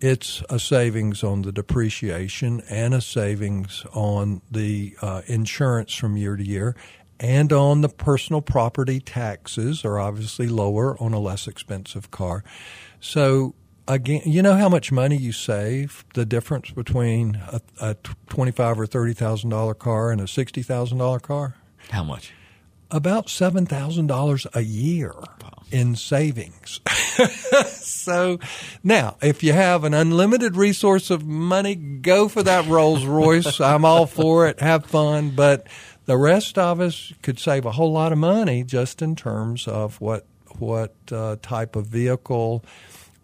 it's 0.00 0.42
a 0.50 0.58
savings 0.58 1.24
on 1.24 1.42
the 1.42 1.52
depreciation 1.52 2.62
and 2.68 2.92
a 2.92 3.00
savings 3.00 3.84
on 3.92 4.42
the 4.50 4.96
uh, 5.00 5.22
insurance 5.26 5.94
from 5.94 6.16
year 6.16 6.36
to 6.36 6.44
year 6.44 6.76
and 7.22 7.52
on 7.52 7.82
the 7.82 7.88
personal 7.88 8.42
property 8.42 8.98
taxes 8.98 9.84
are 9.84 9.98
obviously 9.98 10.48
lower 10.48 11.00
on 11.00 11.14
a 11.14 11.20
less 11.20 11.46
expensive 11.46 12.10
car. 12.10 12.42
So 12.98 13.54
again, 13.86 14.22
you 14.26 14.42
know 14.42 14.54
how 14.54 14.68
much 14.68 14.90
money 14.90 15.16
you 15.16 15.30
save? 15.30 16.04
The 16.14 16.26
difference 16.26 16.72
between 16.72 17.36
a, 17.36 17.60
a 17.80 17.94
twenty-five 18.28 18.78
or 18.78 18.86
thirty 18.86 19.12
thousand 19.12 19.50
dollar 19.50 19.74
car 19.74 20.10
and 20.10 20.20
a 20.20 20.26
sixty 20.26 20.62
thousand 20.62 20.98
dollar 20.98 21.20
car. 21.20 21.54
How 21.90 22.02
much? 22.02 22.34
About 22.90 23.30
seven 23.30 23.66
thousand 23.66 24.08
dollars 24.08 24.46
a 24.52 24.62
year 24.62 25.14
wow. 25.14 25.62
in 25.70 25.94
savings. 25.94 26.80
so 27.66 28.40
now, 28.82 29.16
if 29.22 29.44
you 29.44 29.52
have 29.52 29.84
an 29.84 29.94
unlimited 29.94 30.56
resource 30.56 31.08
of 31.08 31.24
money, 31.24 31.76
go 31.76 32.28
for 32.28 32.42
that 32.42 32.66
Rolls 32.66 33.04
Royce. 33.04 33.60
I'm 33.60 33.84
all 33.84 34.06
for 34.06 34.48
it. 34.48 34.60
Have 34.60 34.86
fun, 34.86 35.30
but 35.30 35.68
the 36.06 36.16
rest 36.16 36.58
of 36.58 36.80
us 36.80 37.12
could 37.22 37.38
save 37.38 37.64
a 37.64 37.72
whole 37.72 37.92
lot 37.92 38.12
of 38.12 38.18
money 38.18 38.64
just 38.64 39.02
in 39.02 39.16
terms 39.16 39.68
of 39.68 40.00
what 40.00 40.26
what 40.58 40.94
uh, 41.10 41.36
type 41.42 41.76
of 41.76 41.86
vehicle 41.86 42.64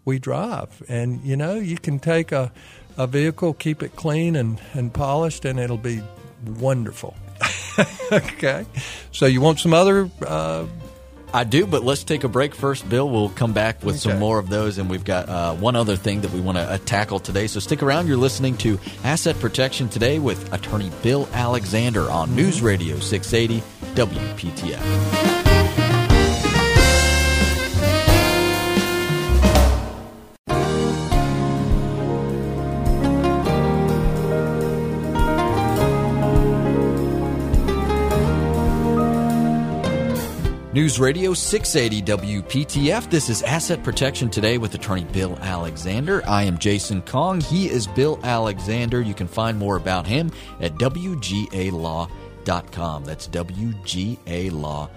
we 0.05 0.19
drive. 0.19 0.81
And 0.87 1.21
you 1.23 1.37
know, 1.37 1.55
you 1.55 1.77
can 1.77 1.99
take 1.99 2.31
a 2.31 2.51
a 2.97 3.07
vehicle, 3.07 3.53
keep 3.53 3.81
it 3.81 3.95
clean 3.95 4.35
and, 4.35 4.59
and 4.73 4.93
polished, 4.93 5.45
and 5.45 5.57
it'll 5.57 5.77
be 5.77 6.01
wonderful. 6.45 7.15
okay. 8.11 8.65
So 9.13 9.25
you 9.25 9.39
want 9.39 9.59
some 9.59 9.73
other 9.73 10.09
uh, 10.27 10.65
I 11.33 11.43
do, 11.43 11.67
but 11.67 11.83
let's 11.83 12.03
take 12.03 12.23
a 12.23 12.27
break 12.27 12.55
first, 12.55 12.87
Bill. 12.89 13.07
We'll 13.07 13.29
come 13.29 13.53
back 13.53 13.83
with 13.83 13.95
okay. 13.95 14.09
some 14.09 14.19
more 14.19 14.39
of 14.39 14.49
those, 14.49 14.77
and 14.77 14.89
we've 14.89 15.03
got 15.03 15.29
uh, 15.29 15.53
one 15.55 15.75
other 15.75 15.95
thing 15.95 16.21
that 16.21 16.31
we 16.31 16.41
want 16.41 16.57
to 16.57 16.63
uh, 16.63 16.77
tackle 16.85 17.19
today. 17.19 17.47
So 17.47 17.59
stick 17.59 17.83
around. 17.83 18.07
You're 18.07 18.17
listening 18.17 18.57
to 18.57 18.79
Asset 19.03 19.39
Protection 19.39 19.89
Today 19.89 20.19
with 20.19 20.51
attorney 20.53 20.91
Bill 21.03 21.27
Alexander 21.33 22.09
on 22.09 22.35
News 22.35 22.61
Radio 22.61 22.99
680 22.99 23.63
WPTF. 23.95 25.58
News 40.79 40.97
Radio 40.97 41.33
680 41.33 42.41
WPTF. 42.41 43.09
This 43.09 43.29
is 43.29 43.43
Asset 43.43 43.83
Protection 43.83 44.29
Today 44.29 44.57
with 44.57 44.73
attorney 44.75 45.03
Bill 45.03 45.37
Alexander. 45.41 46.23
I 46.25 46.43
am 46.43 46.57
Jason 46.57 47.01
Kong. 47.01 47.41
He 47.41 47.69
is 47.69 47.85
Bill 47.85 48.17
Alexander. 48.23 49.01
You 49.01 49.13
can 49.13 49.27
find 49.27 49.59
more 49.59 49.75
about 49.75 50.07
him 50.07 50.31
at 50.61 50.75
WGALaw.com. 50.75 52.09
That's 53.03 53.27
WGALaw.com. 53.27 54.89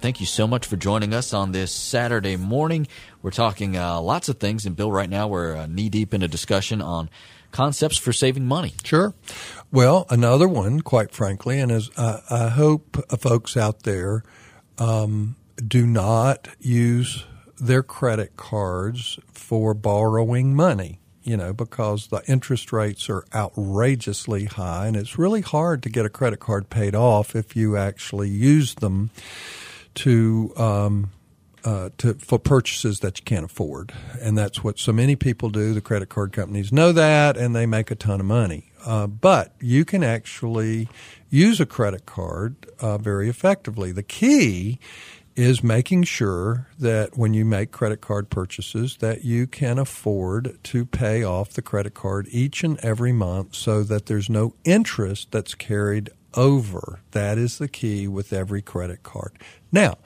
Thank 0.00 0.18
you 0.18 0.26
so 0.26 0.48
much 0.48 0.66
for 0.66 0.74
joining 0.74 1.14
us 1.14 1.32
on 1.32 1.52
this 1.52 1.70
Saturday 1.70 2.36
morning. 2.36 2.88
We're 3.22 3.30
talking 3.30 3.76
uh, 3.76 4.00
lots 4.00 4.28
of 4.28 4.40
things, 4.40 4.66
and 4.66 4.74
Bill, 4.74 4.90
right 4.90 5.08
now 5.08 5.28
we're 5.28 5.54
uh, 5.54 5.68
knee 5.68 5.90
deep 5.90 6.12
in 6.12 6.24
a 6.24 6.28
discussion 6.28 6.82
on 6.82 7.08
concepts 7.52 7.98
for 7.98 8.12
saving 8.12 8.46
money. 8.46 8.74
Sure. 8.82 9.14
Well, 9.70 10.06
another 10.10 10.48
one, 10.48 10.80
quite 10.80 11.12
frankly, 11.12 11.60
and 11.60 11.70
as 11.70 11.88
uh, 11.96 12.18
I 12.28 12.48
hope 12.48 12.96
folks 13.20 13.56
out 13.56 13.84
there 13.84 14.24
um, 14.78 15.36
do 15.66 15.86
not 15.86 16.48
use 16.60 17.24
their 17.58 17.82
credit 17.82 18.36
cards 18.36 19.18
for 19.32 19.74
borrowing 19.74 20.54
money, 20.54 21.00
you 21.22 21.36
know, 21.36 21.52
because 21.52 22.08
the 22.08 22.22
interest 22.28 22.72
rates 22.72 23.08
are 23.08 23.24
outrageously 23.34 24.44
high 24.44 24.86
and 24.86 24.96
it's 24.96 25.18
really 25.18 25.40
hard 25.40 25.82
to 25.82 25.88
get 25.88 26.04
a 26.04 26.10
credit 26.10 26.40
card 26.40 26.68
paid 26.68 26.94
off 26.94 27.34
if 27.34 27.56
you 27.56 27.76
actually 27.76 28.28
use 28.28 28.74
them 28.74 29.10
to, 29.94 30.52
um, 30.56 31.10
uh, 31.66 31.90
to 31.98 32.14
for 32.14 32.38
purchases 32.38 33.00
that 33.00 33.18
you 33.18 33.24
can't 33.24 33.44
afford, 33.44 33.92
and 34.22 34.38
that's 34.38 34.62
what 34.62 34.78
so 34.78 34.92
many 34.92 35.16
people 35.16 35.50
do. 35.50 35.74
The 35.74 35.80
credit 35.80 36.08
card 36.08 36.32
companies 36.32 36.72
know 36.72 36.92
that, 36.92 37.36
and 37.36 37.56
they 37.56 37.66
make 37.66 37.90
a 37.90 37.96
ton 37.96 38.20
of 38.20 38.26
money. 38.26 38.70
Uh, 38.84 39.08
but 39.08 39.52
you 39.60 39.84
can 39.84 40.04
actually 40.04 40.88
use 41.28 41.60
a 41.60 41.66
credit 41.66 42.06
card 42.06 42.54
uh, 42.80 42.98
very 42.98 43.28
effectively. 43.28 43.90
The 43.90 44.04
key 44.04 44.78
is 45.34 45.62
making 45.62 46.04
sure 46.04 46.68
that 46.78 47.18
when 47.18 47.34
you 47.34 47.44
make 47.44 47.72
credit 47.72 48.00
card 48.00 48.30
purchases 48.30 48.98
that 48.98 49.24
you 49.24 49.48
can 49.48 49.78
afford 49.78 50.56
to 50.62 50.86
pay 50.86 51.24
off 51.24 51.50
the 51.50 51.62
credit 51.62 51.94
card 51.94 52.28
each 52.30 52.62
and 52.62 52.78
every 52.78 53.12
month 53.12 53.54
so 53.56 53.82
that 53.82 54.06
there's 54.06 54.30
no 54.30 54.54
interest 54.64 55.32
that's 55.32 55.54
carried 55.56 56.08
over. 56.34 57.00
That 57.10 57.38
is 57.38 57.58
the 57.58 57.68
key 57.68 58.06
with 58.06 58.32
every 58.32 58.62
credit 58.62 59.02
card. 59.02 59.32
Now, 59.72 59.98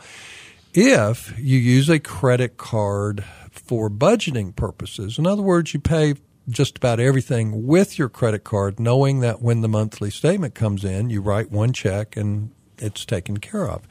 if 0.73 1.35
you 1.39 1.59
use 1.59 1.89
a 1.89 1.99
credit 1.99 2.57
card 2.57 3.25
for 3.51 3.91
budgeting 3.91 4.55
purposes, 4.55 5.19
in 5.19 5.27
other 5.27 5.43
words, 5.43 5.75
you 5.75 5.81
pay 5.81 6.15
just 6.49 6.79
about 6.79 6.99
everything 6.99 7.67
with 7.67 7.99
your 7.99 8.09
credit 8.09 8.45
card, 8.45 8.81
knowing 8.81 9.21
that 9.21 9.41
when 9.41 9.61
the 9.61 9.69
monthly 9.69 10.11
statement 10.11 10.55
comes 10.55 10.85
in, 10.85 11.11
you 11.11 11.21
write 11.21 11.51
one 11.51 11.73
check 11.73 12.17
and 12.17 12.51
it's 12.79 13.05
taken 13.05 13.37
care 13.39 13.69
of. 13.69 13.87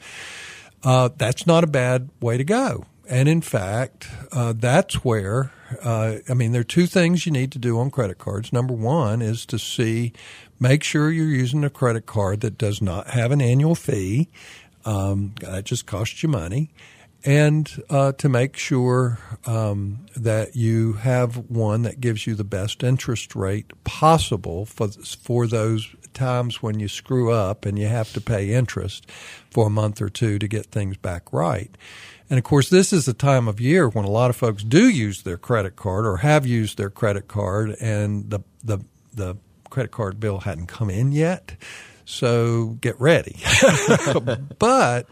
Uh, 0.82 1.08
that's 1.16 1.46
not 1.46 1.64
a 1.64 1.66
bad 1.66 2.10
way 2.20 2.36
to 2.36 2.44
go. 2.44 2.84
and 3.10 3.28
in 3.28 3.40
fact, 3.40 4.08
uh, 4.30 4.54
that's 4.56 5.04
where, 5.04 5.52
uh, 5.82 6.16
I 6.28 6.34
mean, 6.34 6.52
there 6.52 6.60
are 6.60 6.64
two 6.64 6.86
things 6.86 7.26
you 7.26 7.32
need 7.32 7.50
to 7.52 7.58
do 7.58 7.78
on 7.78 7.90
credit 7.90 8.18
cards. 8.18 8.52
Number 8.52 8.72
one 8.72 9.20
is 9.20 9.44
to 9.46 9.58
see, 9.58 10.12
make 10.60 10.84
sure 10.84 11.10
you're 11.10 11.26
using 11.26 11.64
a 11.64 11.70
credit 11.70 12.06
card 12.06 12.40
that 12.42 12.56
does 12.56 12.80
not 12.80 13.08
have 13.08 13.32
an 13.32 13.42
annual 13.42 13.74
fee. 13.74 14.28
Um, 14.84 15.34
that 15.40 15.64
just 15.64 15.86
costs 15.86 16.22
you 16.22 16.28
money. 16.28 16.70
And 17.22 17.70
uh, 17.90 18.12
to 18.12 18.28
make 18.30 18.56
sure 18.56 19.18
um, 19.44 20.06
that 20.16 20.56
you 20.56 20.94
have 20.94 21.36
one 21.50 21.82
that 21.82 22.00
gives 22.00 22.26
you 22.26 22.34
the 22.34 22.44
best 22.44 22.82
interest 22.82 23.36
rate 23.36 23.72
possible 23.84 24.64
for 24.64 24.88
for 24.88 25.46
those 25.46 25.86
times 26.14 26.62
when 26.62 26.80
you 26.80 26.88
screw 26.88 27.30
up 27.30 27.66
and 27.66 27.78
you 27.78 27.86
have 27.86 28.12
to 28.14 28.20
pay 28.20 28.52
interest 28.52 29.10
for 29.50 29.66
a 29.66 29.70
month 29.70 30.00
or 30.00 30.08
two 30.08 30.38
to 30.38 30.48
get 30.48 30.66
things 30.66 30.96
back 30.96 31.32
right. 31.32 31.76
And 32.30 32.38
of 32.38 32.44
course, 32.44 32.70
this 32.70 32.92
is 32.92 33.06
the 33.06 33.12
time 33.12 33.48
of 33.48 33.60
year 33.60 33.88
when 33.88 34.04
a 34.04 34.10
lot 34.10 34.30
of 34.30 34.36
folks 34.36 34.62
do 34.62 34.88
use 34.88 35.22
their 35.22 35.36
credit 35.36 35.76
card 35.76 36.06
or 36.06 36.18
have 36.18 36.46
used 36.46 36.78
their 36.78 36.90
credit 36.90 37.28
card, 37.28 37.76
and 37.80 38.30
the 38.30 38.40
the 38.62 38.78
the 39.12 39.36
credit 39.68 39.90
card 39.90 40.20
bill 40.20 40.40
hadn't 40.40 40.68
come 40.68 40.90
in 40.90 41.12
yet. 41.12 41.56
So 42.10 42.76
get 42.80 43.00
ready. 43.00 43.36
but 44.58 45.06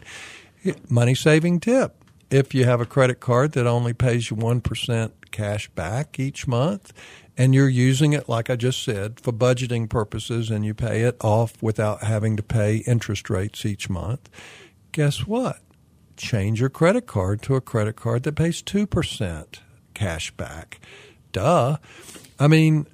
money 0.89 1.15
saving 1.15 1.61
tip. 1.61 1.95
If 2.29 2.53
you 2.53 2.65
have 2.65 2.81
a 2.81 2.85
credit 2.85 3.19
card 3.19 3.53
that 3.53 3.65
only 3.65 3.93
pays 3.93 4.29
you 4.29 4.35
1% 4.37 5.11
cash 5.31 5.69
back 5.69 6.19
each 6.19 6.45
month, 6.45 6.93
and 7.37 7.55
you're 7.55 7.69
using 7.69 8.13
it, 8.13 8.27
like 8.27 8.49
I 8.49 8.55
just 8.55 8.83
said, 8.83 9.19
for 9.19 9.31
budgeting 9.31 9.89
purposes, 9.89 10.51
and 10.51 10.65
you 10.65 10.73
pay 10.73 11.01
it 11.01 11.15
off 11.21 11.53
without 11.63 12.03
having 12.03 12.35
to 12.35 12.43
pay 12.43 12.77
interest 12.85 13.29
rates 13.29 13.65
each 13.65 13.89
month, 13.89 14.29
guess 14.91 15.25
what? 15.25 15.61
Change 16.17 16.59
your 16.59 16.69
credit 16.69 17.07
card 17.07 17.41
to 17.43 17.55
a 17.55 17.61
credit 17.61 17.95
card 17.95 18.23
that 18.23 18.35
pays 18.35 18.61
2% 18.61 19.45
cash 19.93 20.31
back. 20.31 20.81
Duh. 21.31 21.77
I 22.37 22.47
mean, 22.47 22.87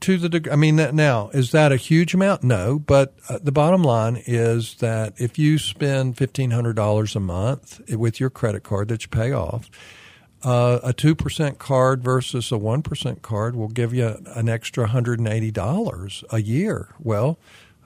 to 0.00 0.16
the 0.16 0.28
degree, 0.28 0.52
I 0.52 0.56
mean, 0.56 0.76
now, 0.76 1.30
is 1.30 1.52
that 1.52 1.72
a 1.72 1.76
huge 1.76 2.14
amount? 2.14 2.42
No, 2.42 2.78
but 2.78 3.14
uh, 3.28 3.38
the 3.42 3.52
bottom 3.52 3.82
line 3.82 4.22
is 4.26 4.76
that 4.76 5.14
if 5.18 5.38
you 5.38 5.58
spend 5.58 6.16
$1,500 6.16 7.16
a 7.16 7.20
month 7.20 7.80
with 7.90 8.20
your 8.20 8.30
credit 8.30 8.62
card 8.62 8.88
that 8.88 9.02
you 9.02 9.08
pay 9.08 9.32
off, 9.32 9.70
uh, 10.42 10.78
a 10.82 10.92
2% 10.92 11.58
card 11.58 12.02
versus 12.02 12.52
a 12.52 12.56
1% 12.56 13.22
card 13.22 13.56
will 13.56 13.68
give 13.68 13.92
you 13.92 14.16
an 14.26 14.48
extra 14.48 14.88
$180 14.88 16.24
a 16.30 16.42
year. 16.42 16.94
Well, 17.00 17.38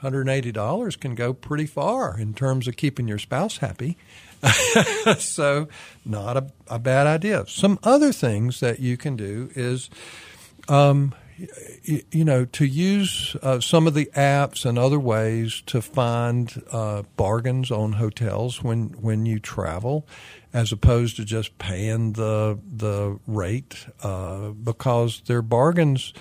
$180 0.02 1.00
can 1.00 1.14
go 1.14 1.32
pretty 1.32 1.66
far 1.66 2.18
in 2.18 2.34
terms 2.34 2.66
of 2.66 2.76
keeping 2.76 3.08
your 3.08 3.18
spouse 3.18 3.58
happy. 3.58 3.96
so, 5.18 5.68
not 6.04 6.36
a, 6.36 6.50
a, 6.68 6.78
bad 6.78 7.06
idea. 7.06 7.44
Some 7.46 7.78
other 7.82 8.10
things 8.10 8.60
that 8.60 8.80
you 8.80 8.96
can 8.96 9.14
do 9.14 9.50
is 9.54 9.90
um, 10.68 11.14
you 12.10 12.24
know, 12.24 12.44
to 12.44 12.64
use 12.64 13.36
uh, 13.42 13.60
some 13.60 13.86
of 13.86 13.94
the 13.94 14.06
apps 14.14 14.64
and 14.64 14.78
other 14.78 14.98
ways 14.98 15.62
to 15.66 15.80
find 15.80 16.62
uh, 16.70 17.02
bargains 17.16 17.70
on 17.70 17.92
hotels 17.92 18.62
when 18.62 18.88
when 19.00 19.26
you 19.26 19.38
travel, 19.38 20.06
as 20.52 20.72
opposed 20.72 21.16
to 21.16 21.24
just 21.24 21.58
paying 21.58 22.12
the 22.12 22.58
the 22.76 23.18
rate, 23.26 23.86
uh, 24.02 24.50
because 24.50 25.22
there 25.26 25.38
are 25.38 25.42
bargains. 25.42 26.12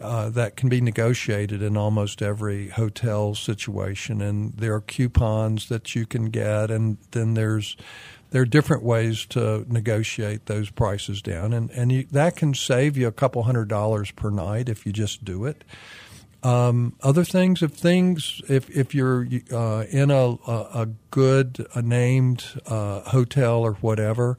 Uh, 0.00 0.30
that 0.30 0.56
can 0.56 0.68
be 0.70 0.80
negotiated 0.80 1.62
in 1.62 1.76
almost 1.76 2.22
every 2.22 2.70
hotel 2.70 3.34
situation, 3.34 4.22
and 4.22 4.54
there 4.54 4.74
are 4.74 4.80
coupons 4.80 5.68
that 5.68 5.94
you 5.94 6.06
can 6.06 6.30
get, 6.30 6.70
and 6.70 6.96
then 7.10 7.34
there's 7.34 7.76
there 8.32 8.40
are 8.40 8.46
different 8.46 8.82
ways 8.82 9.26
to 9.26 9.66
negotiate 9.68 10.46
those 10.46 10.70
prices 10.70 11.20
down, 11.20 11.52
and 11.52 11.70
and 11.70 11.92
you, 11.92 12.06
that 12.10 12.34
can 12.34 12.54
save 12.54 12.96
you 12.96 13.06
a 13.06 13.12
couple 13.12 13.42
hundred 13.42 13.68
dollars 13.68 14.10
per 14.10 14.30
night 14.30 14.68
if 14.70 14.86
you 14.86 14.92
just 14.92 15.24
do 15.24 15.44
it. 15.44 15.64
Um, 16.42 16.96
other 17.02 17.24
things, 17.24 17.62
if 17.62 17.72
things, 17.72 18.40
if 18.48 18.70
if 18.70 18.94
you're 18.94 19.28
uh, 19.52 19.84
in 19.90 20.10
a, 20.10 20.30
a, 20.46 20.88
good 21.10 21.66
a 21.74 21.82
named 21.82 22.44
uh, 22.66 23.02
hotel 23.02 23.60
or 23.60 23.74
whatever, 23.74 24.38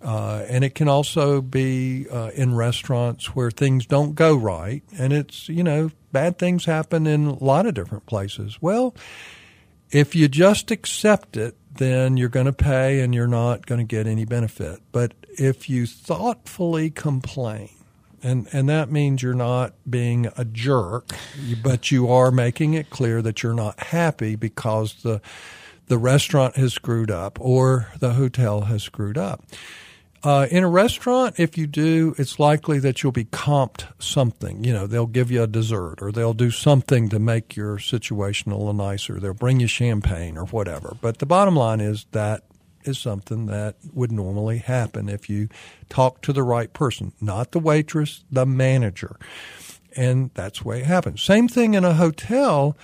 uh, 0.00 0.44
and 0.48 0.62
it 0.62 0.76
can 0.76 0.88
also 0.88 1.42
be 1.42 2.06
uh, 2.08 2.30
in 2.34 2.54
restaurants 2.54 3.34
where 3.34 3.50
things 3.50 3.86
don't 3.86 4.14
go 4.14 4.36
right, 4.36 4.84
and 4.96 5.12
it's 5.12 5.48
you 5.48 5.64
know 5.64 5.90
bad 6.12 6.38
things 6.38 6.64
happen 6.66 7.08
in 7.08 7.26
a 7.26 7.44
lot 7.44 7.66
of 7.66 7.74
different 7.74 8.06
places. 8.06 8.62
Well, 8.62 8.94
if 9.90 10.14
you 10.14 10.28
just 10.28 10.70
accept 10.70 11.36
it 11.36 11.56
then 11.74 12.16
you're 12.16 12.28
going 12.28 12.46
to 12.46 12.52
pay 12.52 13.00
and 13.00 13.14
you're 13.14 13.26
not 13.26 13.66
going 13.66 13.78
to 13.78 13.84
get 13.84 14.06
any 14.06 14.24
benefit. 14.24 14.80
But 14.92 15.14
if 15.38 15.68
you 15.70 15.86
thoughtfully 15.86 16.90
complain, 16.90 17.70
and, 18.22 18.46
and 18.52 18.68
that 18.68 18.90
means 18.90 19.22
you're 19.22 19.34
not 19.34 19.74
being 19.88 20.28
a 20.36 20.44
jerk, 20.44 21.10
but 21.62 21.90
you 21.90 22.08
are 22.08 22.30
making 22.30 22.74
it 22.74 22.90
clear 22.90 23.20
that 23.22 23.42
you're 23.42 23.54
not 23.54 23.78
happy 23.80 24.36
because 24.36 25.02
the 25.02 25.20
the 25.88 25.98
restaurant 25.98 26.56
has 26.56 26.72
screwed 26.72 27.10
up 27.10 27.38
or 27.40 27.88
the 27.98 28.14
hotel 28.14 28.62
has 28.62 28.82
screwed 28.82 29.18
up. 29.18 29.42
Uh, 30.24 30.46
in 30.52 30.62
a 30.62 30.68
restaurant, 30.68 31.40
if 31.40 31.58
you 31.58 31.66
do, 31.66 32.14
it's 32.16 32.38
likely 32.38 32.78
that 32.78 33.02
you'll 33.02 33.10
be 33.10 33.24
comped 33.24 33.86
something. 33.98 34.62
You 34.62 34.72
know, 34.72 34.86
they'll 34.86 35.06
give 35.06 35.32
you 35.32 35.42
a 35.42 35.48
dessert 35.48 35.96
or 36.00 36.12
they'll 36.12 36.34
do 36.34 36.50
something 36.50 37.08
to 37.08 37.18
make 37.18 37.56
your 37.56 37.78
situation 37.80 38.52
a 38.52 38.56
little 38.56 38.72
nicer. 38.72 39.18
They'll 39.18 39.34
bring 39.34 39.58
you 39.58 39.66
champagne 39.66 40.38
or 40.38 40.44
whatever. 40.46 40.96
But 41.00 41.18
the 41.18 41.26
bottom 41.26 41.56
line 41.56 41.80
is 41.80 42.06
that 42.12 42.44
is 42.84 42.98
something 42.98 43.46
that 43.46 43.76
would 43.92 44.12
normally 44.12 44.58
happen 44.58 45.08
if 45.08 45.28
you 45.28 45.48
talk 45.88 46.20
to 46.22 46.32
the 46.32 46.42
right 46.42 46.72
person, 46.72 47.12
not 47.20 47.52
the 47.52 47.58
waitress, 47.58 48.24
the 48.30 48.46
manager. 48.46 49.16
And 49.96 50.30
that's 50.34 50.60
the 50.60 50.68
way 50.68 50.80
it 50.80 50.86
happens. 50.86 51.22
Same 51.22 51.48
thing 51.48 51.74
in 51.74 51.84
a 51.84 51.94
hotel. 51.94 52.76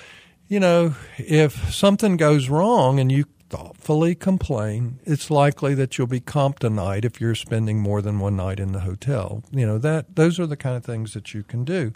You 0.49 0.61
know, 0.61 0.95
if 1.19 1.73
something 1.73 2.17
goes 2.17 2.49
wrong 2.49 2.99
and 2.99 3.13
you 3.13 3.27
thoughtfully 3.49 4.15
complain, 4.15 5.01
it's 5.05 5.31
likely 5.31 5.75
that 5.75 5.97
you'll 5.97 6.07
be 6.07 6.21
comped 6.21 6.65
a 6.65 6.71
night 6.71 7.05
if 7.05 7.21
you're 7.21 7.35
spending 7.35 7.81
more 7.81 8.03
than 8.03 8.19
one 8.19 8.37
night 8.37 8.61
in 8.61 8.73
the 8.73 8.81
hotel. 8.81 9.43
You 9.51 9.67
know, 9.67 9.79
that 9.79 10.17
those 10.17 10.39
are 10.39 10.47
the 10.47 10.57
kind 10.57 10.77
of 10.77 10.85
things 10.85 11.15
that 11.15 11.35
you 11.35 11.43
can 11.43 11.65
do. 11.65 11.93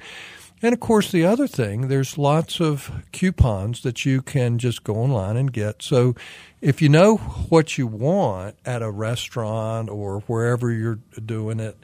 And 0.62 0.72
of 0.72 0.80
course, 0.80 1.10
the 1.10 1.24
other 1.24 1.48
thing, 1.48 1.88
there's 1.88 2.16
lots 2.16 2.60
of 2.60 3.04
coupons 3.10 3.82
that 3.82 4.04
you 4.04 4.22
can 4.22 4.58
just 4.58 4.84
go 4.84 4.94
online 4.94 5.36
and 5.36 5.52
get. 5.52 5.82
So 5.82 6.14
if 6.60 6.80
you 6.80 6.88
know 6.88 7.16
what 7.16 7.76
you 7.76 7.88
want 7.88 8.56
at 8.64 8.80
a 8.80 8.90
restaurant 8.90 9.90
or 9.90 10.20
wherever 10.20 10.70
you're 10.70 11.00
doing 11.24 11.58
it, 11.58 11.76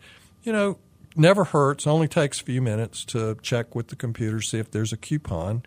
you 0.45 0.53
know, 0.53 0.79
never 1.17 1.45
hurts, 1.45 1.89
only 1.89 2.07
takes 2.07 2.41
a 2.41 2.45
few 2.45 2.63
minutes 2.63 3.05
to 3.07 3.37
check 3.43 3.75
with 3.75 3.89
the 3.89 3.97
computer, 3.97 4.41
see 4.41 4.59
if 4.59 4.71
there's 4.71 4.93
a 4.93 4.97
coupon 4.97 5.65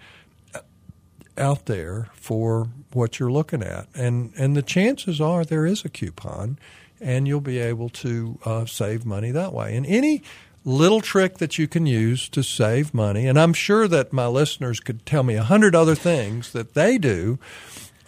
out 1.41 1.65
there 1.65 2.07
for 2.13 2.69
what 2.93 3.19
you're 3.19 3.31
looking 3.31 3.63
at, 3.63 3.87
and 3.95 4.31
and 4.37 4.55
the 4.55 4.61
chances 4.61 5.19
are 5.19 5.43
there 5.43 5.65
is 5.65 5.83
a 5.83 5.89
coupon, 5.89 6.57
and 7.01 7.27
you'll 7.27 7.41
be 7.41 7.59
able 7.59 7.89
to 7.89 8.39
uh, 8.45 8.65
save 8.65 9.05
money 9.05 9.31
that 9.31 9.51
way. 9.51 9.75
And 9.75 9.85
any 9.85 10.21
little 10.63 11.01
trick 11.01 11.39
that 11.39 11.57
you 11.57 11.67
can 11.67 11.85
use 11.85 12.29
to 12.29 12.43
save 12.43 12.93
money, 12.93 13.27
and 13.27 13.39
I'm 13.39 13.53
sure 13.53 13.87
that 13.87 14.13
my 14.13 14.27
listeners 14.27 14.79
could 14.79 15.05
tell 15.05 15.23
me 15.23 15.35
a 15.35 15.43
hundred 15.43 15.75
other 15.75 15.95
things 15.95 16.53
that 16.53 16.75
they 16.75 16.97
do 16.97 17.39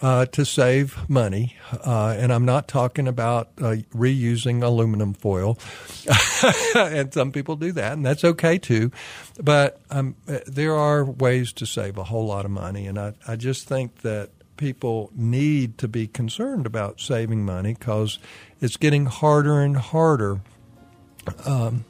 uh, 0.04 0.26
to 0.26 0.44
save 0.44 1.08
money, 1.08 1.56
uh, 1.82 2.14
and 2.18 2.30
I'm 2.30 2.44
not 2.44 2.68
talking 2.68 3.08
about 3.08 3.48
uh, 3.56 3.76
reusing 3.94 4.62
aluminum 4.62 5.14
foil, 5.14 5.58
and 6.76 7.12
some 7.14 7.32
people 7.32 7.56
do 7.56 7.72
that, 7.72 7.94
and 7.94 8.04
that's 8.04 8.22
okay 8.22 8.58
too. 8.58 8.92
But 9.42 9.80
um, 9.88 10.14
there 10.46 10.76
are 10.76 11.06
ways 11.06 11.54
to 11.54 11.64
save 11.64 11.96
a 11.96 12.04
whole 12.04 12.26
lot 12.26 12.44
of 12.44 12.50
money, 12.50 12.86
and 12.86 12.98
I, 12.98 13.14
I 13.26 13.36
just 13.36 13.66
think 13.66 14.02
that 14.02 14.28
people 14.58 15.10
need 15.14 15.78
to 15.78 15.88
be 15.88 16.06
concerned 16.06 16.66
about 16.66 17.00
saving 17.00 17.42
money 17.42 17.72
because 17.72 18.18
it's 18.60 18.76
getting 18.76 19.06
harder 19.06 19.62
and 19.62 19.74
harder 19.74 20.42
um, 21.46 21.86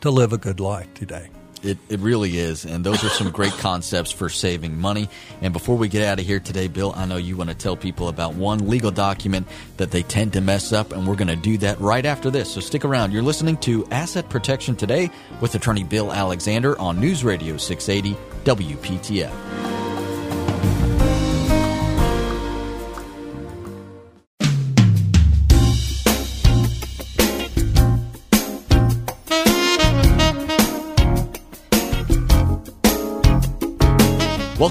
to 0.00 0.10
live 0.10 0.32
a 0.32 0.38
good 0.38 0.60
life 0.60 0.94
today. 0.94 1.28
It, 1.64 1.78
it 1.88 2.00
really 2.00 2.38
is. 2.38 2.64
And 2.64 2.84
those 2.84 3.02
are 3.04 3.08
some 3.08 3.30
great 3.30 3.52
concepts 3.52 4.10
for 4.10 4.28
saving 4.28 4.78
money. 4.78 5.08
And 5.40 5.52
before 5.52 5.76
we 5.76 5.88
get 5.88 6.06
out 6.06 6.20
of 6.20 6.26
here 6.26 6.40
today, 6.40 6.68
Bill, 6.68 6.92
I 6.94 7.06
know 7.06 7.16
you 7.16 7.36
want 7.36 7.50
to 7.50 7.56
tell 7.56 7.76
people 7.76 8.08
about 8.08 8.34
one 8.34 8.68
legal 8.68 8.90
document 8.90 9.48
that 9.78 9.90
they 9.90 10.02
tend 10.02 10.34
to 10.34 10.40
mess 10.40 10.72
up, 10.72 10.92
and 10.92 11.06
we're 11.06 11.16
going 11.16 11.28
to 11.28 11.36
do 11.36 11.58
that 11.58 11.80
right 11.80 12.04
after 12.04 12.30
this. 12.30 12.52
So 12.52 12.60
stick 12.60 12.84
around. 12.84 13.12
You're 13.12 13.22
listening 13.22 13.56
to 13.58 13.86
Asset 13.90 14.28
Protection 14.28 14.76
Today 14.76 15.10
with 15.40 15.54
attorney 15.54 15.84
Bill 15.84 16.12
Alexander 16.12 16.78
on 16.78 17.00
News 17.00 17.24
Radio 17.24 17.56
680 17.56 18.14
WPTF. 18.44 19.73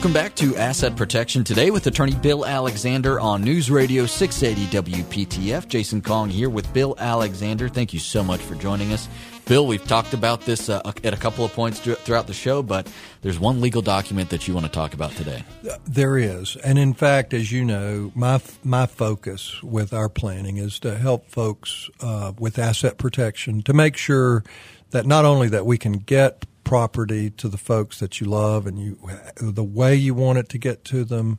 Welcome 0.04 0.22
back 0.22 0.36
to 0.36 0.58
Asset 0.58 0.98
Protection 0.98 1.46
today 1.46 1.72
with 1.72 1.88
attorney 1.88 2.14
Bill 2.14 2.46
Alexander 2.46 3.22
on 3.22 3.42
News 3.42 3.72
Radio 3.72 4.06
680 4.06 4.92
WPTF. 4.92 5.66
Jason 5.70 6.02
Kong 6.02 6.28
here 6.30 6.50
with 6.50 6.74
Bill 6.74 6.94
Alexander. 7.00 7.70
Thank 7.70 7.94
you 7.94 8.02
so 8.02 8.22
much 8.22 8.42
for 8.42 8.56
joining 8.56 8.92
us. 8.92 9.08
Bill, 9.46 9.66
we've 9.66 9.88
talked 9.88 10.14
about 10.14 10.42
this 10.42 10.68
uh, 10.68 10.82
at 11.06 11.14
a 11.14 11.16
couple 11.16 11.46
of 11.46 11.54
points 11.54 11.80
throughout 11.80 12.28
the 12.28 12.34
show, 12.34 12.62
but 12.62 12.92
there's 13.22 13.40
one 13.40 13.62
legal 13.62 13.82
document 13.82 14.30
that 14.32 14.46
you 14.46 14.54
want 14.54 14.66
to 14.66 14.72
talk 14.74 14.94
about 14.94 15.12
today. 15.12 15.46
There 15.86 16.18
is, 16.18 16.58
and 16.58 16.78
in 16.78 16.94
fact, 16.94 17.34
as 17.34 17.54
you 17.54 17.64
know, 17.64 18.12
my 18.14 18.42
my 18.62 18.88
focus 18.88 19.64
with 19.64 19.94
our 19.94 20.10
planning 20.10 20.58
is 20.58 20.80
to 20.80 20.98
help 20.98 21.30
folks 21.30 21.90
uh, 22.02 22.34
with 22.38 22.60
asset 22.60 22.98
protection 22.98 23.62
to 23.62 23.74
make 23.74 23.96
sure 23.96 24.44
that 24.90 25.06
not 25.06 25.24
only 25.24 25.48
that 25.48 25.66
we 25.66 25.78
can 25.78 25.94
get 25.94 26.46
property 26.74 27.30
to 27.30 27.48
the 27.48 27.58
folks 27.60 28.00
that 28.00 28.20
you 28.20 28.26
love 28.26 28.66
and 28.66 28.80
you 28.80 28.98
the 29.36 29.64
way 29.64 29.94
you 29.94 30.12
want 30.12 30.40
it 30.40 30.50
to 30.50 30.58
get 30.58 30.84
to 30.84 31.04
them 31.04 31.38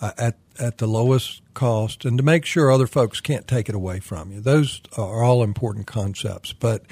uh, 0.00 0.12
at 0.16 0.36
at 0.56 0.78
the 0.78 0.86
lowest 0.86 1.42
cost 1.52 2.04
and 2.04 2.16
to 2.16 2.22
make 2.22 2.44
sure 2.44 2.70
other 2.70 2.86
folks 2.86 3.20
can't 3.20 3.48
take 3.48 3.68
it 3.68 3.74
away 3.74 3.98
from 3.98 4.30
you. 4.30 4.40
Those 4.40 4.80
are 4.96 5.24
all 5.24 5.42
important 5.42 5.88
concepts, 5.88 6.52
but 6.52 6.84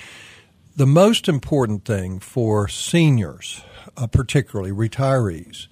the 0.74 0.84
most 0.84 1.28
important 1.28 1.84
thing 1.84 2.18
for 2.18 2.66
seniors, 2.66 3.62
uh, 3.97 4.09
particularly 4.09 4.72
retirees, 4.72 5.68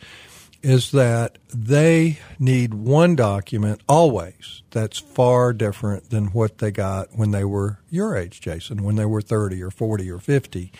is 0.62 0.92
that 0.92 1.38
they 1.52 2.20
need 2.38 2.74
one 2.74 3.16
document 3.16 3.80
always 3.88 4.62
that's 4.70 5.00
far 5.00 5.52
different 5.52 6.10
than 6.10 6.26
what 6.26 6.58
they 6.58 6.70
got 6.70 7.08
when 7.16 7.32
they 7.32 7.44
were 7.44 7.80
your 7.90 8.16
age, 8.16 8.40
Jason, 8.40 8.84
when 8.84 8.94
they 8.94 9.04
were 9.04 9.20
30 9.20 9.60
or 9.64 9.72
40 9.72 10.08
or 10.12 10.20
50 10.20 10.70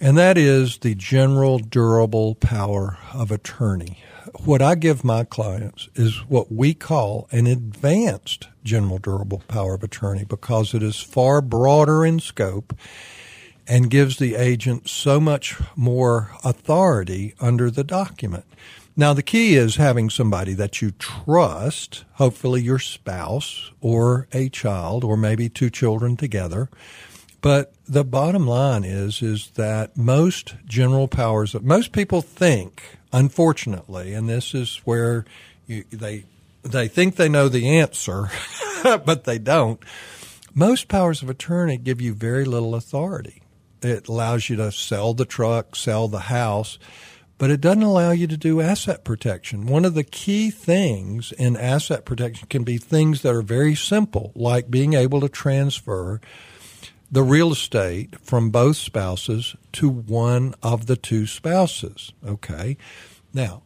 and 0.00 0.16
that 0.18 0.36
is 0.36 0.78
the 0.78 0.94
general 0.94 1.58
durable 1.58 2.34
power 2.34 2.98
of 3.12 3.30
attorney. 3.30 4.02
What 4.44 4.60
I 4.60 4.74
give 4.74 5.04
my 5.04 5.24
clients 5.24 5.88
is 5.94 6.16
what 6.28 6.50
we 6.50 6.74
call 6.74 7.28
an 7.30 7.46
advanced 7.46 8.48
general 8.64 8.98
durable 8.98 9.42
power 9.46 9.74
of 9.74 9.82
attorney 9.82 10.24
because 10.24 10.74
it 10.74 10.82
is 10.82 11.00
far 11.00 11.40
broader 11.40 12.04
in 12.04 12.18
scope 12.18 12.76
and 13.66 13.90
gives 13.90 14.18
the 14.18 14.34
agent 14.34 14.88
so 14.88 15.20
much 15.20 15.56
more 15.76 16.30
authority 16.42 17.34
under 17.40 17.70
the 17.70 17.84
document. 17.84 18.44
Now, 18.96 19.12
the 19.12 19.22
key 19.22 19.56
is 19.56 19.76
having 19.76 20.08
somebody 20.08 20.54
that 20.54 20.80
you 20.80 20.92
trust, 20.92 22.04
hopefully 22.12 22.62
your 22.62 22.78
spouse 22.78 23.72
or 23.80 24.28
a 24.32 24.48
child 24.48 25.02
or 25.02 25.16
maybe 25.16 25.48
two 25.48 25.70
children 25.70 26.16
together, 26.16 26.68
but 27.44 27.74
the 27.84 28.04
bottom 28.04 28.46
line 28.46 28.84
is 28.84 29.20
is 29.20 29.50
that 29.50 29.98
most 29.98 30.54
general 30.64 31.06
powers 31.06 31.54
most 31.60 31.92
people 31.92 32.22
think, 32.22 32.96
unfortunately, 33.12 34.14
and 34.14 34.26
this 34.26 34.54
is 34.54 34.80
where 34.86 35.26
you, 35.66 35.84
they 35.90 36.24
they 36.62 36.88
think 36.88 37.16
they 37.16 37.28
know 37.28 37.50
the 37.50 37.68
answer, 37.68 38.30
but 38.82 39.24
they 39.24 39.38
don't. 39.38 39.78
Most 40.54 40.88
powers 40.88 41.20
of 41.20 41.28
attorney 41.28 41.76
give 41.76 42.00
you 42.00 42.14
very 42.14 42.46
little 42.46 42.74
authority. 42.74 43.42
It 43.82 44.08
allows 44.08 44.48
you 44.48 44.56
to 44.56 44.72
sell 44.72 45.12
the 45.12 45.26
truck, 45.26 45.76
sell 45.76 46.08
the 46.08 46.20
house, 46.20 46.78
but 47.36 47.50
it 47.50 47.60
doesn't 47.60 47.82
allow 47.82 48.12
you 48.12 48.26
to 48.26 48.38
do 48.38 48.62
asset 48.62 49.04
protection. 49.04 49.66
One 49.66 49.84
of 49.84 49.92
the 49.92 50.04
key 50.04 50.50
things 50.50 51.30
in 51.32 51.58
asset 51.58 52.06
protection 52.06 52.48
can 52.48 52.64
be 52.64 52.78
things 52.78 53.20
that 53.20 53.34
are 53.34 53.42
very 53.42 53.74
simple, 53.74 54.32
like 54.34 54.70
being 54.70 54.94
able 54.94 55.20
to 55.20 55.28
transfer 55.28 56.22
the 57.14 57.22
real 57.22 57.52
estate 57.52 58.18
from 58.20 58.50
both 58.50 58.76
spouses 58.76 59.54
to 59.70 59.88
one 59.88 60.52
of 60.64 60.86
the 60.86 60.96
two 60.96 61.26
spouses. 61.26 62.12
Okay. 62.26 62.76
Now, 63.32 63.62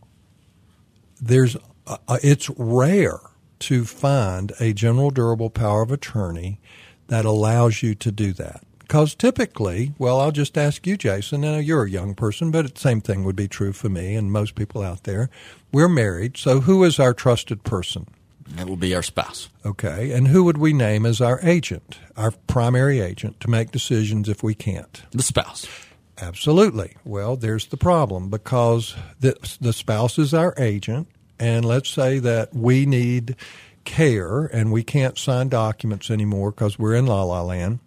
there's 1.18 1.56
uh, 1.86 1.96
uh, 2.06 2.18
it's 2.22 2.50
rare 2.50 3.20
to 3.60 3.86
find 3.86 4.52
a 4.60 4.74
general 4.74 5.10
durable 5.10 5.48
power 5.48 5.80
of 5.80 5.90
attorney 5.90 6.60
that 7.06 7.24
allows 7.24 7.82
you 7.82 7.94
to 7.94 8.12
do 8.12 8.34
that. 8.34 8.64
Because 8.80 9.14
typically, 9.14 9.94
well, 9.98 10.20
I'll 10.20 10.30
just 10.30 10.58
ask 10.58 10.86
you, 10.86 10.98
Jason. 10.98 11.40
Now, 11.40 11.56
you're 11.56 11.84
a 11.84 11.90
young 11.90 12.14
person, 12.14 12.50
but 12.50 12.74
the 12.74 12.78
same 12.78 13.00
thing 13.00 13.24
would 13.24 13.36
be 13.36 13.48
true 13.48 13.72
for 13.72 13.88
me 13.88 14.14
and 14.14 14.30
most 14.30 14.56
people 14.56 14.82
out 14.82 15.04
there. 15.04 15.30
We're 15.72 15.88
married, 15.88 16.36
so 16.36 16.60
who 16.60 16.84
is 16.84 17.00
our 17.00 17.14
trusted 17.14 17.64
person? 17.64 18.08
It 18.56 18.68
will 18.68 18.76
be 18.76 18.94
our 18.94 19.02
spouse. 19.02 19.48
Okay. 19.64 20.12
And 20.12 20.28
who 20.28 20.44
would 20.44 20.58
we 20.58 20.72
name 20.72 21.04
as 21.04 21.20
our 21.20 21.40
agent, 21.42 21.98
our 22.16 22.30
primary 22.46 23.00
agent, 23.00 23.40
to 23.40 23.50
make 23.50 23.70
decisions 23.70 24.28
if 24.28 24.42
we 24.42 24.54
can't? 24.54 25.02
The 25.10 25.22
spouse. 25.22 25.66
Absolutely. 26.20 26.96
Well, 27.04 27.36
there's 27.36 27.66
the 27.66 27.76
problem 27.76 28.28
because 28.28 28.96
the, 29.20 29.36
the 29.60 29.72
spouse 29.72 30.18
is 30.18 30.34
our 30.34 30.54
agent, 30.58 31.08
and 31.38 31.64
let's 31.64 31.88
say 31.88 32.18
that 32.18 32.54
we 32.54 32.86
need 32.86 33.36
care 33.84 34.44
and 34.44 34.72
we 34.72 34.82
can't 34.82 35.16
sign 35.16 35.48
documents 35.48 36.10
anymore 36.10 36.50
because 36.50 36.78
we're 36.78 36.94
in 36.94 37.06
la 37.06 37.22
la 37.22 37.42
land. 37.42 37.78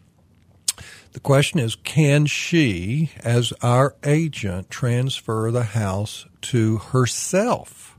The 1.13 1.19
question 1.19 1.59
is 1.59 1.75
can 1.75 2.25
she, 2.25 3.11
as 3.23 3.51
our 3.61 3.95
agent, 4.03 4.69
transfer 4.69 5.51
the 5.51 5.63
house 5.63 6.25
to 6.43 6.77
herself? 6.77 7.97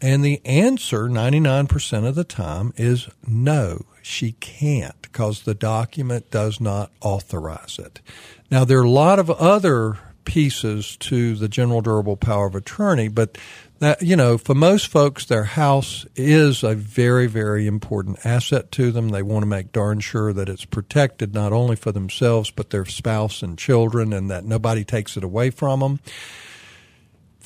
And 0.00 0.24
the 0.24 0.44
answer 0.44 1.08
99% 1.08 2.06
of 2.06 2.14
the 2.14 2.24
time 2.24 2.72
is 2.76 3.08
no, 3.26 3.86
she 4.02 4.32
can't 4.32 5.00
because 5.00 5.42
the 5.42 5.54
document 5.54 6.30
does 6.30 6.60
not 6.60 6.92
authorize 7.00 7.78
it. 7.78 8.00
Now, 8.50 8.64
there 8.64 8.78
are 8.78 8.84
a 8.84 8.90
lot 8.90 9.18
of 9.18 9.30
other 9.30 9.98
pieces 10.24 10.96
to 10.98 11.34
the 11.36 11.48
general 11.48 11.80
durable 11.80 12.16
power 12.16 12.46
of 12.46 12.54
attorney, 12.54 13.08
but 13.08 13.38
that, 13.78 14.02
you 14.02 14.16
know, 14.16 14.36
for 14.36 14.54
most 14.54 14.88
folks, 14.88 15.24
their 15.24 15.44
house 15.44 16.04
is 16.14 16.62
a 16.62 16.74
very, 16.74 17.26
very 17.26 17.66
important 17.66 18.18
asset 18.24 18.70
to 18.72 18.90
them. 18.90 19.10
They 19.10 19.22
want 19.22 19.42
to 19.42 19.46
make 19.46 19.72
darn 19.72 20.00
sure 20.00 20.32
that 20.32 20.48
it's 20.48 20.64
protected 20.64 21.34
not 21.34 21.52
only 21.52 21.76
for 21.76 21.92
themselves, 21.92 22.50
but 22.50 22.70
their 22.70 22.84
spouse 22.84 23.42
and 23.42 23.58
children 23.58 24.12
and 24.12 24.30
that 24.30 24.44
nobody 24.44 24.84
takes 24.84 25.16
it 25.16 25.24
away 25.24 25.50
from 25.50 25.80
them. 25.80 26.00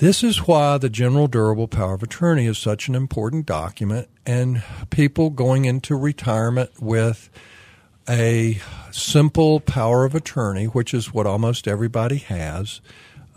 This 0.01 0.25
is 0.25 0.47
why 0.47 0.79
the 0.79 0.89
General 0.89 1.27
Durable 1.27 1.69
Power 1.69 1.93
of 1.93 2.03
Attorney 2.03 2.47
is 2.47 2.57
such 2.57 2.89
an 2.89 2.95
important 2.95 3.45
document, 3.45 4.09
and 4.25 4.63
people 4.89 5.29
going 5.29 5.67
into 5.67 5.95
retirement 5.95 6.71
with 6.81 7.29
a 8.09 8.63
simple 8.91 9.61
power 9.61 10.07
of 10.07 10.15
attorney, 10.15 10.65
which 10.65 10.95
is 10.95 11.13
what 11.13 11.27
almost 11.27 11.69
everybody 11.69 12.17
has, 12.17 12.81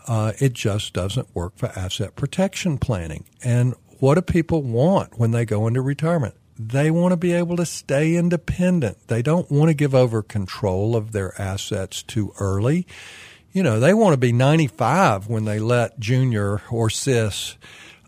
uh, 0.08 0.32
it 0.40 0.54
just 0.54 0.94
doesn't 0.94 1.36
work 1.36 1.52
for 1.58 1.68
asset 1.78 2.16
protection 2.16 2.78
planning. 2.78 3.26
And 3.44 3.76
what 4.00 4.16
do 4.16 4.22
people 4.22 4.64
want 4.64 5.20
when 5.20 5.32
they 5.32 5.44
go 5.44 5.68
into 5.68 5.82
retirement? 5.82 6.36
They 6.58 6.90
want 6.90 7.12
to 7.12 7.18
be 7.18 7.34
able 7.34 7.58
to 7.58 7.66
stay 7.66 8.16
independent. 8.16 9.10
They 9.10 9.22
don't 9.22 9.52
want 9.52 9.68
to 9.68 9.74
give 9.74 9.94
over 9.94 10.24
control 10.24 10.96
of 10.96 11.12
their 11.12 11.40
assets 11.42 12.02
too 12.04 12.32
early 12.40 12.88
you 13.54 13.62
know, 13.62 13.80
they 13.80 13.94
want 13.94 14.14
to 14.14 14.18
be 14.18 14.34
95 14.34 15.28
when 15.28 15.46
they 15.46 15.60
let 15.60 16.00
junior 16.00 16.62
or 16.72 16.90
sis 16.90 17.56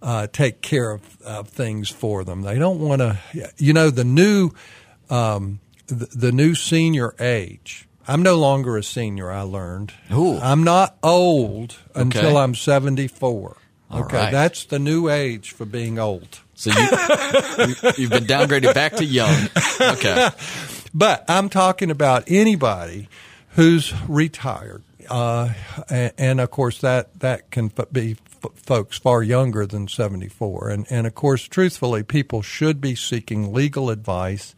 uh, 0.02 0.28
take 0.28 0.62
care 0.62 0.92
of, 0.92 1.22
of, 1.22 1.48
things 1.48 1.90
for 1.90 2.24
them. 2.24 2.42
They 2.42 2.60
don't 2.60 2.80
want 2.80 3.00
to, 3.00 3.20
you 3.58 3.74
know, 3.74 3.90
the 3.90 4.04
new, 4.04 4.52
um, 5.10 5.60
the, 5.88 6.08
the, 6.16 6.32
new 6.32 6.54
senior 6.56 7.16
age. 7.20 7.88
I'm 8.08 8.22
no 8.22 8.36
longer 8.36 8.78
a 8.78 8.84
senior. 8.84 9.32
I 9.32 9.42
learned. 9.42 9.94
Ooh. 10.12 10.38
I'm 10.38 10.64
not 10.64 10.98
old 11.02 11.78
until. 11.96 12.38
I'm 12.38 12.54
74. 12.54 13.58
All 13.92 14.04
okay, 14.04 14.18
right. 14.18 14.32
that's 14.32 14.66
the 14.66 14.80
new 14.80 15.10
age 15.10 15.52
for 15.52 15.66
being 15.66 15.98
old. 16.00 16.40
So 16.56 16.72
you, 16.72 16.82
you, 17.98 18.10
have 18.10 18.10
been 18.10 18.26
downgraded 18.26 18.74
back 18.74 18.94
to 18.94 19.06
young. 19.06 19.48
Okay, 19.80 20.30
but 20.94 21.26
I'm 21.28 21.50
talking 21.50 21.92
about 21.92 22.24
anybody 22.28 23.10
who's 23.50 23.94
retired 24.08 24.84
uh, 25.10 25.54
and, 25.90 26.40
of 26.40 26.52
course 26.52 26.82
that 26.82 27.20
that 27.20 27.52
can 27.52 27.72
be 27.92 28.18
folks 28.56 28.98
far 28.98 29.24
younger 29.24 29.66
than 29.66 29.88
74 29.88 30.70
and 30.70 30.86
and 30.90 31.08
of 31.08 31.16
course 31.16 31.44
truthfully 31.48 32.04
people 32.04 32.42
should 32.42 32.80
be 32.80 32.94
seeking 32.94 33.52
legal 33.52 33.90
advice 33.90 34.54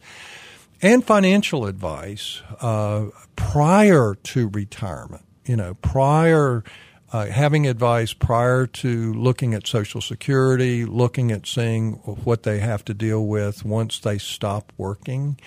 and 0.82 1.04
financial 1.04 1.64
advice 1.64 2.42
uh, 2.60 3.06
prior 3.34 4.14
to 4.22 4.48
retirement 4.48 5.24
you 5.46 5.56
know 5.56 5.74
prior 5.74 6.64
uh, 7.12 7.26
having 7.26 7.66
advice 7.66 8.12
prior 8.12 8.66
to 8.66 9.14
looking 9.14 9.54
at 9.54 9.66
Social 9.66 10.00
Security, 10.00 10.84
looking 10.84 11.32
at 11.32 11.46
seeing 11.46 11.94
what 12.24 12.42
they 12.42 12.58
have 12.58 12.84
to 12.84 12.94
deal 12.94 13.26
with 13.26 13.64
once 13.64 13.98
they 13.98 14.18
stop 14.18 14.72
working. 14.76 15.38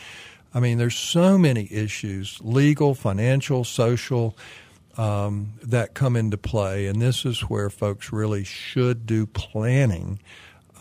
I 0.54 0.60
mean, 0.60 0.78
there's 0.78 0.97
so 0.97 1.38
many 1.38 1.72
issues 1.72 2.39
legal, 2.41 2.95
financial, 2.95 3.64
social 3.64 4.36
um, 4.98 5.54
that 5.64 5.94
come 5.94 6.16
into 6.16 6.38
play, 6.38 6.88
and 6.88 7.02
this 7.02 7.26
is 7.26 7.42
where 7.42 7.70
folks 7.70 8.12
really 8.12 8.44
should 8.44 9.06
do 9.06 9.26
planning 9.26 10.20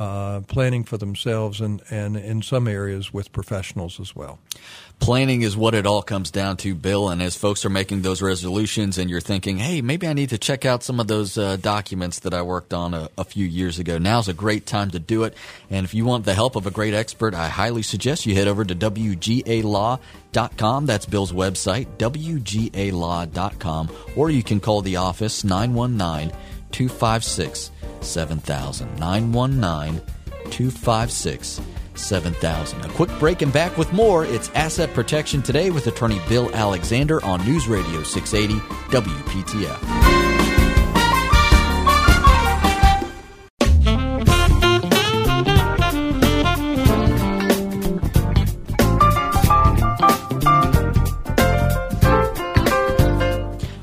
uh, 0.00 0.40
planning 0.48 0.82
for 0.82 0.96
themselves 0.96 1.60
and, 1.60 1.82
and 1.90 2.16
in 2.16 2.40
some 2.40 2.66
areas 2.66 3.12
with 3.12 3.30
professionals 3.32 4.00
as 4.00 4.16
well. 4.16 4.38
Planning 4.98 5.42
is 5.42 5.54
what 5.58 5.74
it 5.74 5.86
all 5.86 6.00
comes 6.02 6.30
down 6.30 6.56
to, 6.58 6.74
Bill. 6.74 7.10
And 7.10 7.22
as 7.22 7.36
folks 7.36 7.66
are 7.66 7.70
making 7.70 8.00
those 8.00 8.22
resolutions 8.22 8.96
and 8.96 9.10
you're 9.10 9.20
thinking, 9.20 9.58
hey, 9.58 9.82
maybe 9.82 10.08
I 10.08 10.14
need 10.14 10.30
to 10.30 10.38
check 10.38 10.64
out 10.64 10.82
some 10.82 11.00
of 11.00 11.06
those 11.06 11.36
uh, 11.36 11.56
documents 11.56 12.20
that 12.20 12.32
I 12.32 12.40
worked 12.40 12.72
on 12.72 12.94
a, 12.94 13.10
a, 13.18 13.24
few 13.24 13.44
years 13.44 13.78
ago, 13.78 13.98
now's 13.98 14.28
a 14.28 14.32
great 14.32 14.64
time 14.64 14.90
to 14.92 14.98
do 14.98 15.24
it. 15.24 15.34
And 15.68 15.84
if 15.84 15.92
you 15.92 16.06
want 16.06 16.24
the 16.24 16.32
help 16.34 16.56
of 16.56 16.66
a 16.66 16.70
great 16.70 16.94
expert, 16.94 17.34
I 17.34 17.48
highly 17.48 17.82
suggest 17.82 18.24
you 18.24 18.34
head 18.34 18.48
over 18.48 18.64
to 18.64 18.74
WGALaw.com. 18.74 20.00
That's 20.86 21.04
Bill's 21.04 21.32
website, 21.32 21.88
WGALaw.com. 21.98 23.90
Or 24.16 24.30
you 24.30 24.42
can 24.42 24.60
call 24.60 24.80
the 24.80 24.96
office 24.96 25.44
919 25.44 26.30
256 26.72 27.70
7000. 28.00 28.98
919 28.98 30.00
256 30.50 31.60
7000. 31.94 32.84
A 32.84 32.88
quick 32.90 33.10
break 33.18 33.42
and 33.42 33.52
back 33.52 33.76
with 33.76 33.92
more. 33.92 34.24
It's 34.24 34.50
Asset 34.50 34.92
Protection 34.94 35.42
Today 35.42 35.70
with 35.70 35.86
attorney 35.86 36.20
Bill 36.28 36.50
Alexander 36.54 37.22
on 37.24 37.44
News 37.46 37.68
Radio 37.68 38.02
680 38.02 38.60
WPTF. 38.90 40.49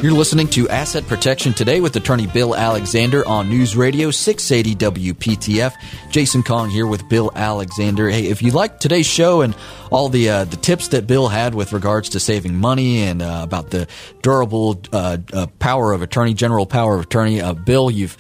You're 0.08 0.16
listening 0.16 0.48
to 0.52 0.70
Asset 0.70 1.06
Protection 1.06 1.52
Today 1.52 1.82
with 1.82 1.94
attorney 1.98 2.28
Bill 2.28 2.56
Alexander 2.56 3.28
on 3.28 3.50
News 3.50 3.76
Radio 3.76 4.10
680 4.10 5.12
WPTF. 5.12 5.74
Jason 6.10 6.44
Kong 6.44 6.70
here 6.70 6.88
with 6.88 7.10
Bill 7.10 7.30
Alexander. 7.36 8.08
Hey, 8.08 8.28
if 8.28 8.42
you 8.42 8.52
like 8.52 8.80
today's 8.80 9.06
show 9.06 9.42
and 9.42 9.54
all 9.92 10.08
the 10.08 10.30
uh, 10.30 10.46
the 10.46 10.56
tips 10.56 10.88
that 10.88 11.08
Bill 11.08 11.28
had 11.28 11.54
with 11.54 11.74
regards 11.74 12.08
to 12.12 12.22
saving 12.22 12.56
money 12.56 13.00
and 13.02 13.22
uh, 13.22 13.42
about 13.44 13.72
the 13.72 13.90
durable 14.22 14.82
uh, 14.94 15.18
uh 15.34 15.48
power 15.60 15.92
of 15.92 16.02
attorney, 16.02 16.34
general 16.34 16.66
power 16.66 16.96
of 16.96 17.02
attorney, 17.02 17.42
uh, 17.42 17.52
Bill, 17.52 17.92
you've 17.92 18.16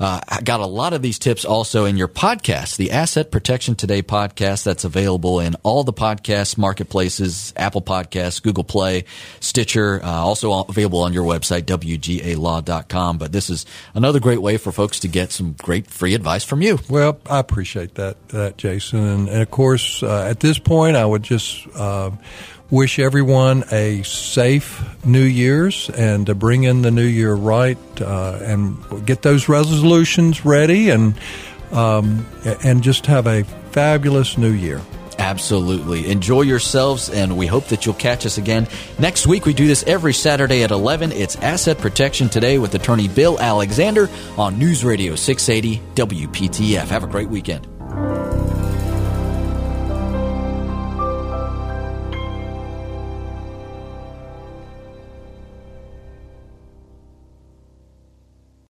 uh, 0.00 0.20
got 0.44 0.60
a 0.60 0.66
lot 0.66 0.92
of 0.92 1.02
these 1.02 1.18
tips 1.18 1.44
also 1.44 1.84
in 1.84 1.96
your 1.96 2.08
podcast, 2.08 2.76
the 2.76 2.92
Asset 2.92 3.30
Protection 3.30 3.74
Today 3.74 4.02
podcast 4.02 4.64
that's 4.64 4.84
available 4.84 5.40
in 5.40 5.56
all 5.62 5.84
the 5.84 5.92
podcast 5.92 6.56
marketplaces, 6.56 7.52
Apple 7.56 7.82
Podcasts, 7.82 8.42
Google 8.42 8.64
Play, 8.64 9.04
Stitcher, 9.40 10.00
uh, 10.02 10.08
also 10.08 10.64
available 10.64 11.00
on 11.00 11.12
your 11.12 11.24
website, 11.24 11.62
WGALaw.com. 11.62 13.18
But 13.18 13.32
this 13.32 13.50
is 13.50 13.66
another 13.94 14.20
great 14.20 14.40
way 14.40 14.56
for 14.56 14.70
folks 14.72 15.00
to 15.00 15.08
get 15.08 15.32
some 15.32 15.54
great 15.54 15.88
free 15.88 16.14
advice 16.14 16.44
from 16.44 16.62
you. 16.62 16.78
Well, 16.88 17.18
I 17.28 17.38
appreciate 17.38 17.94
that, 17.96 18.28
that 18.28 18.56
Jason. 18.56 19.00
And, 19.00 19.28
and 19.28 19.42
of 19.42 19.50
course, 19.50 20.02
uh, 20.02 20.26
at 20.30 20.40
this 20.40 20.58
point, 20.58 20.96
I 20.96 21.04
would 21.04 21.22
just 21.22 21.66
uh, 21.74 22.10
wish 22.70 22.98
everyone 22.98 23.64
a 23.72 24.02
safe 24.02 24.84
New 25.04 25.22
Year's 25.22 25.90
and 25.90 26.26
to 26.26 26.34
bring 26.34 26.64
in 26.64 26.82
the 26.82 26.90
new 26.90 27.04
year 27.04 27.34
right 27.34 27.78
uh, 28.00 28.38
and 28.42 29.06
get 29.06 29.22
those 29.22 29.48
resolutions 29.48 30.44
ready 30.44 30.90
and 30.90 31.14
um, 31.72 32.26
and 32.64 32.82
just 32.82 33.06
have 33.06 33.26
a 33.26 33.44
fabulous 33.72 34.38
new 34.38 34.52
year. 34.52 34.80
Absolutely. 35.18 36.08
Enjoy 36.08 36.42
yourselves, 36.42 37.10
and 37.10 37.36
we 37.36 37.46
hope 37.46 37.66
that 37.66 37.84
you'll 37.84 37.94
catch 37.96 38.24
us 38.24 38.38
again 38.38 38.68
next 39.00 39.26
week. 39.26 39.46
We 39.46 39.52
do 39.52 39.66
this 39.66 39.82
every 39.82 40.14
Saturday 40.14 40.62
at 40.62 40.70
11. 40.70 41.10
It's 41.10 41.34
Asset 41.36 41.78
Protection 41.78 42.28
Today 42.28 42.58
with 42.58 42.74
attorney 42.74 43.08
Bill 43.08 43.38
Alexander 43.38 44.08
on 44.38 44.58
News 44.58 44.84
Radio 44.84 45.16
680 45.16 45.82
WPTF. 45.96 46.86
Have 46.86 47.02
a 47.02 47.08
great 47.08 47.28
weekend. 47.28 47.66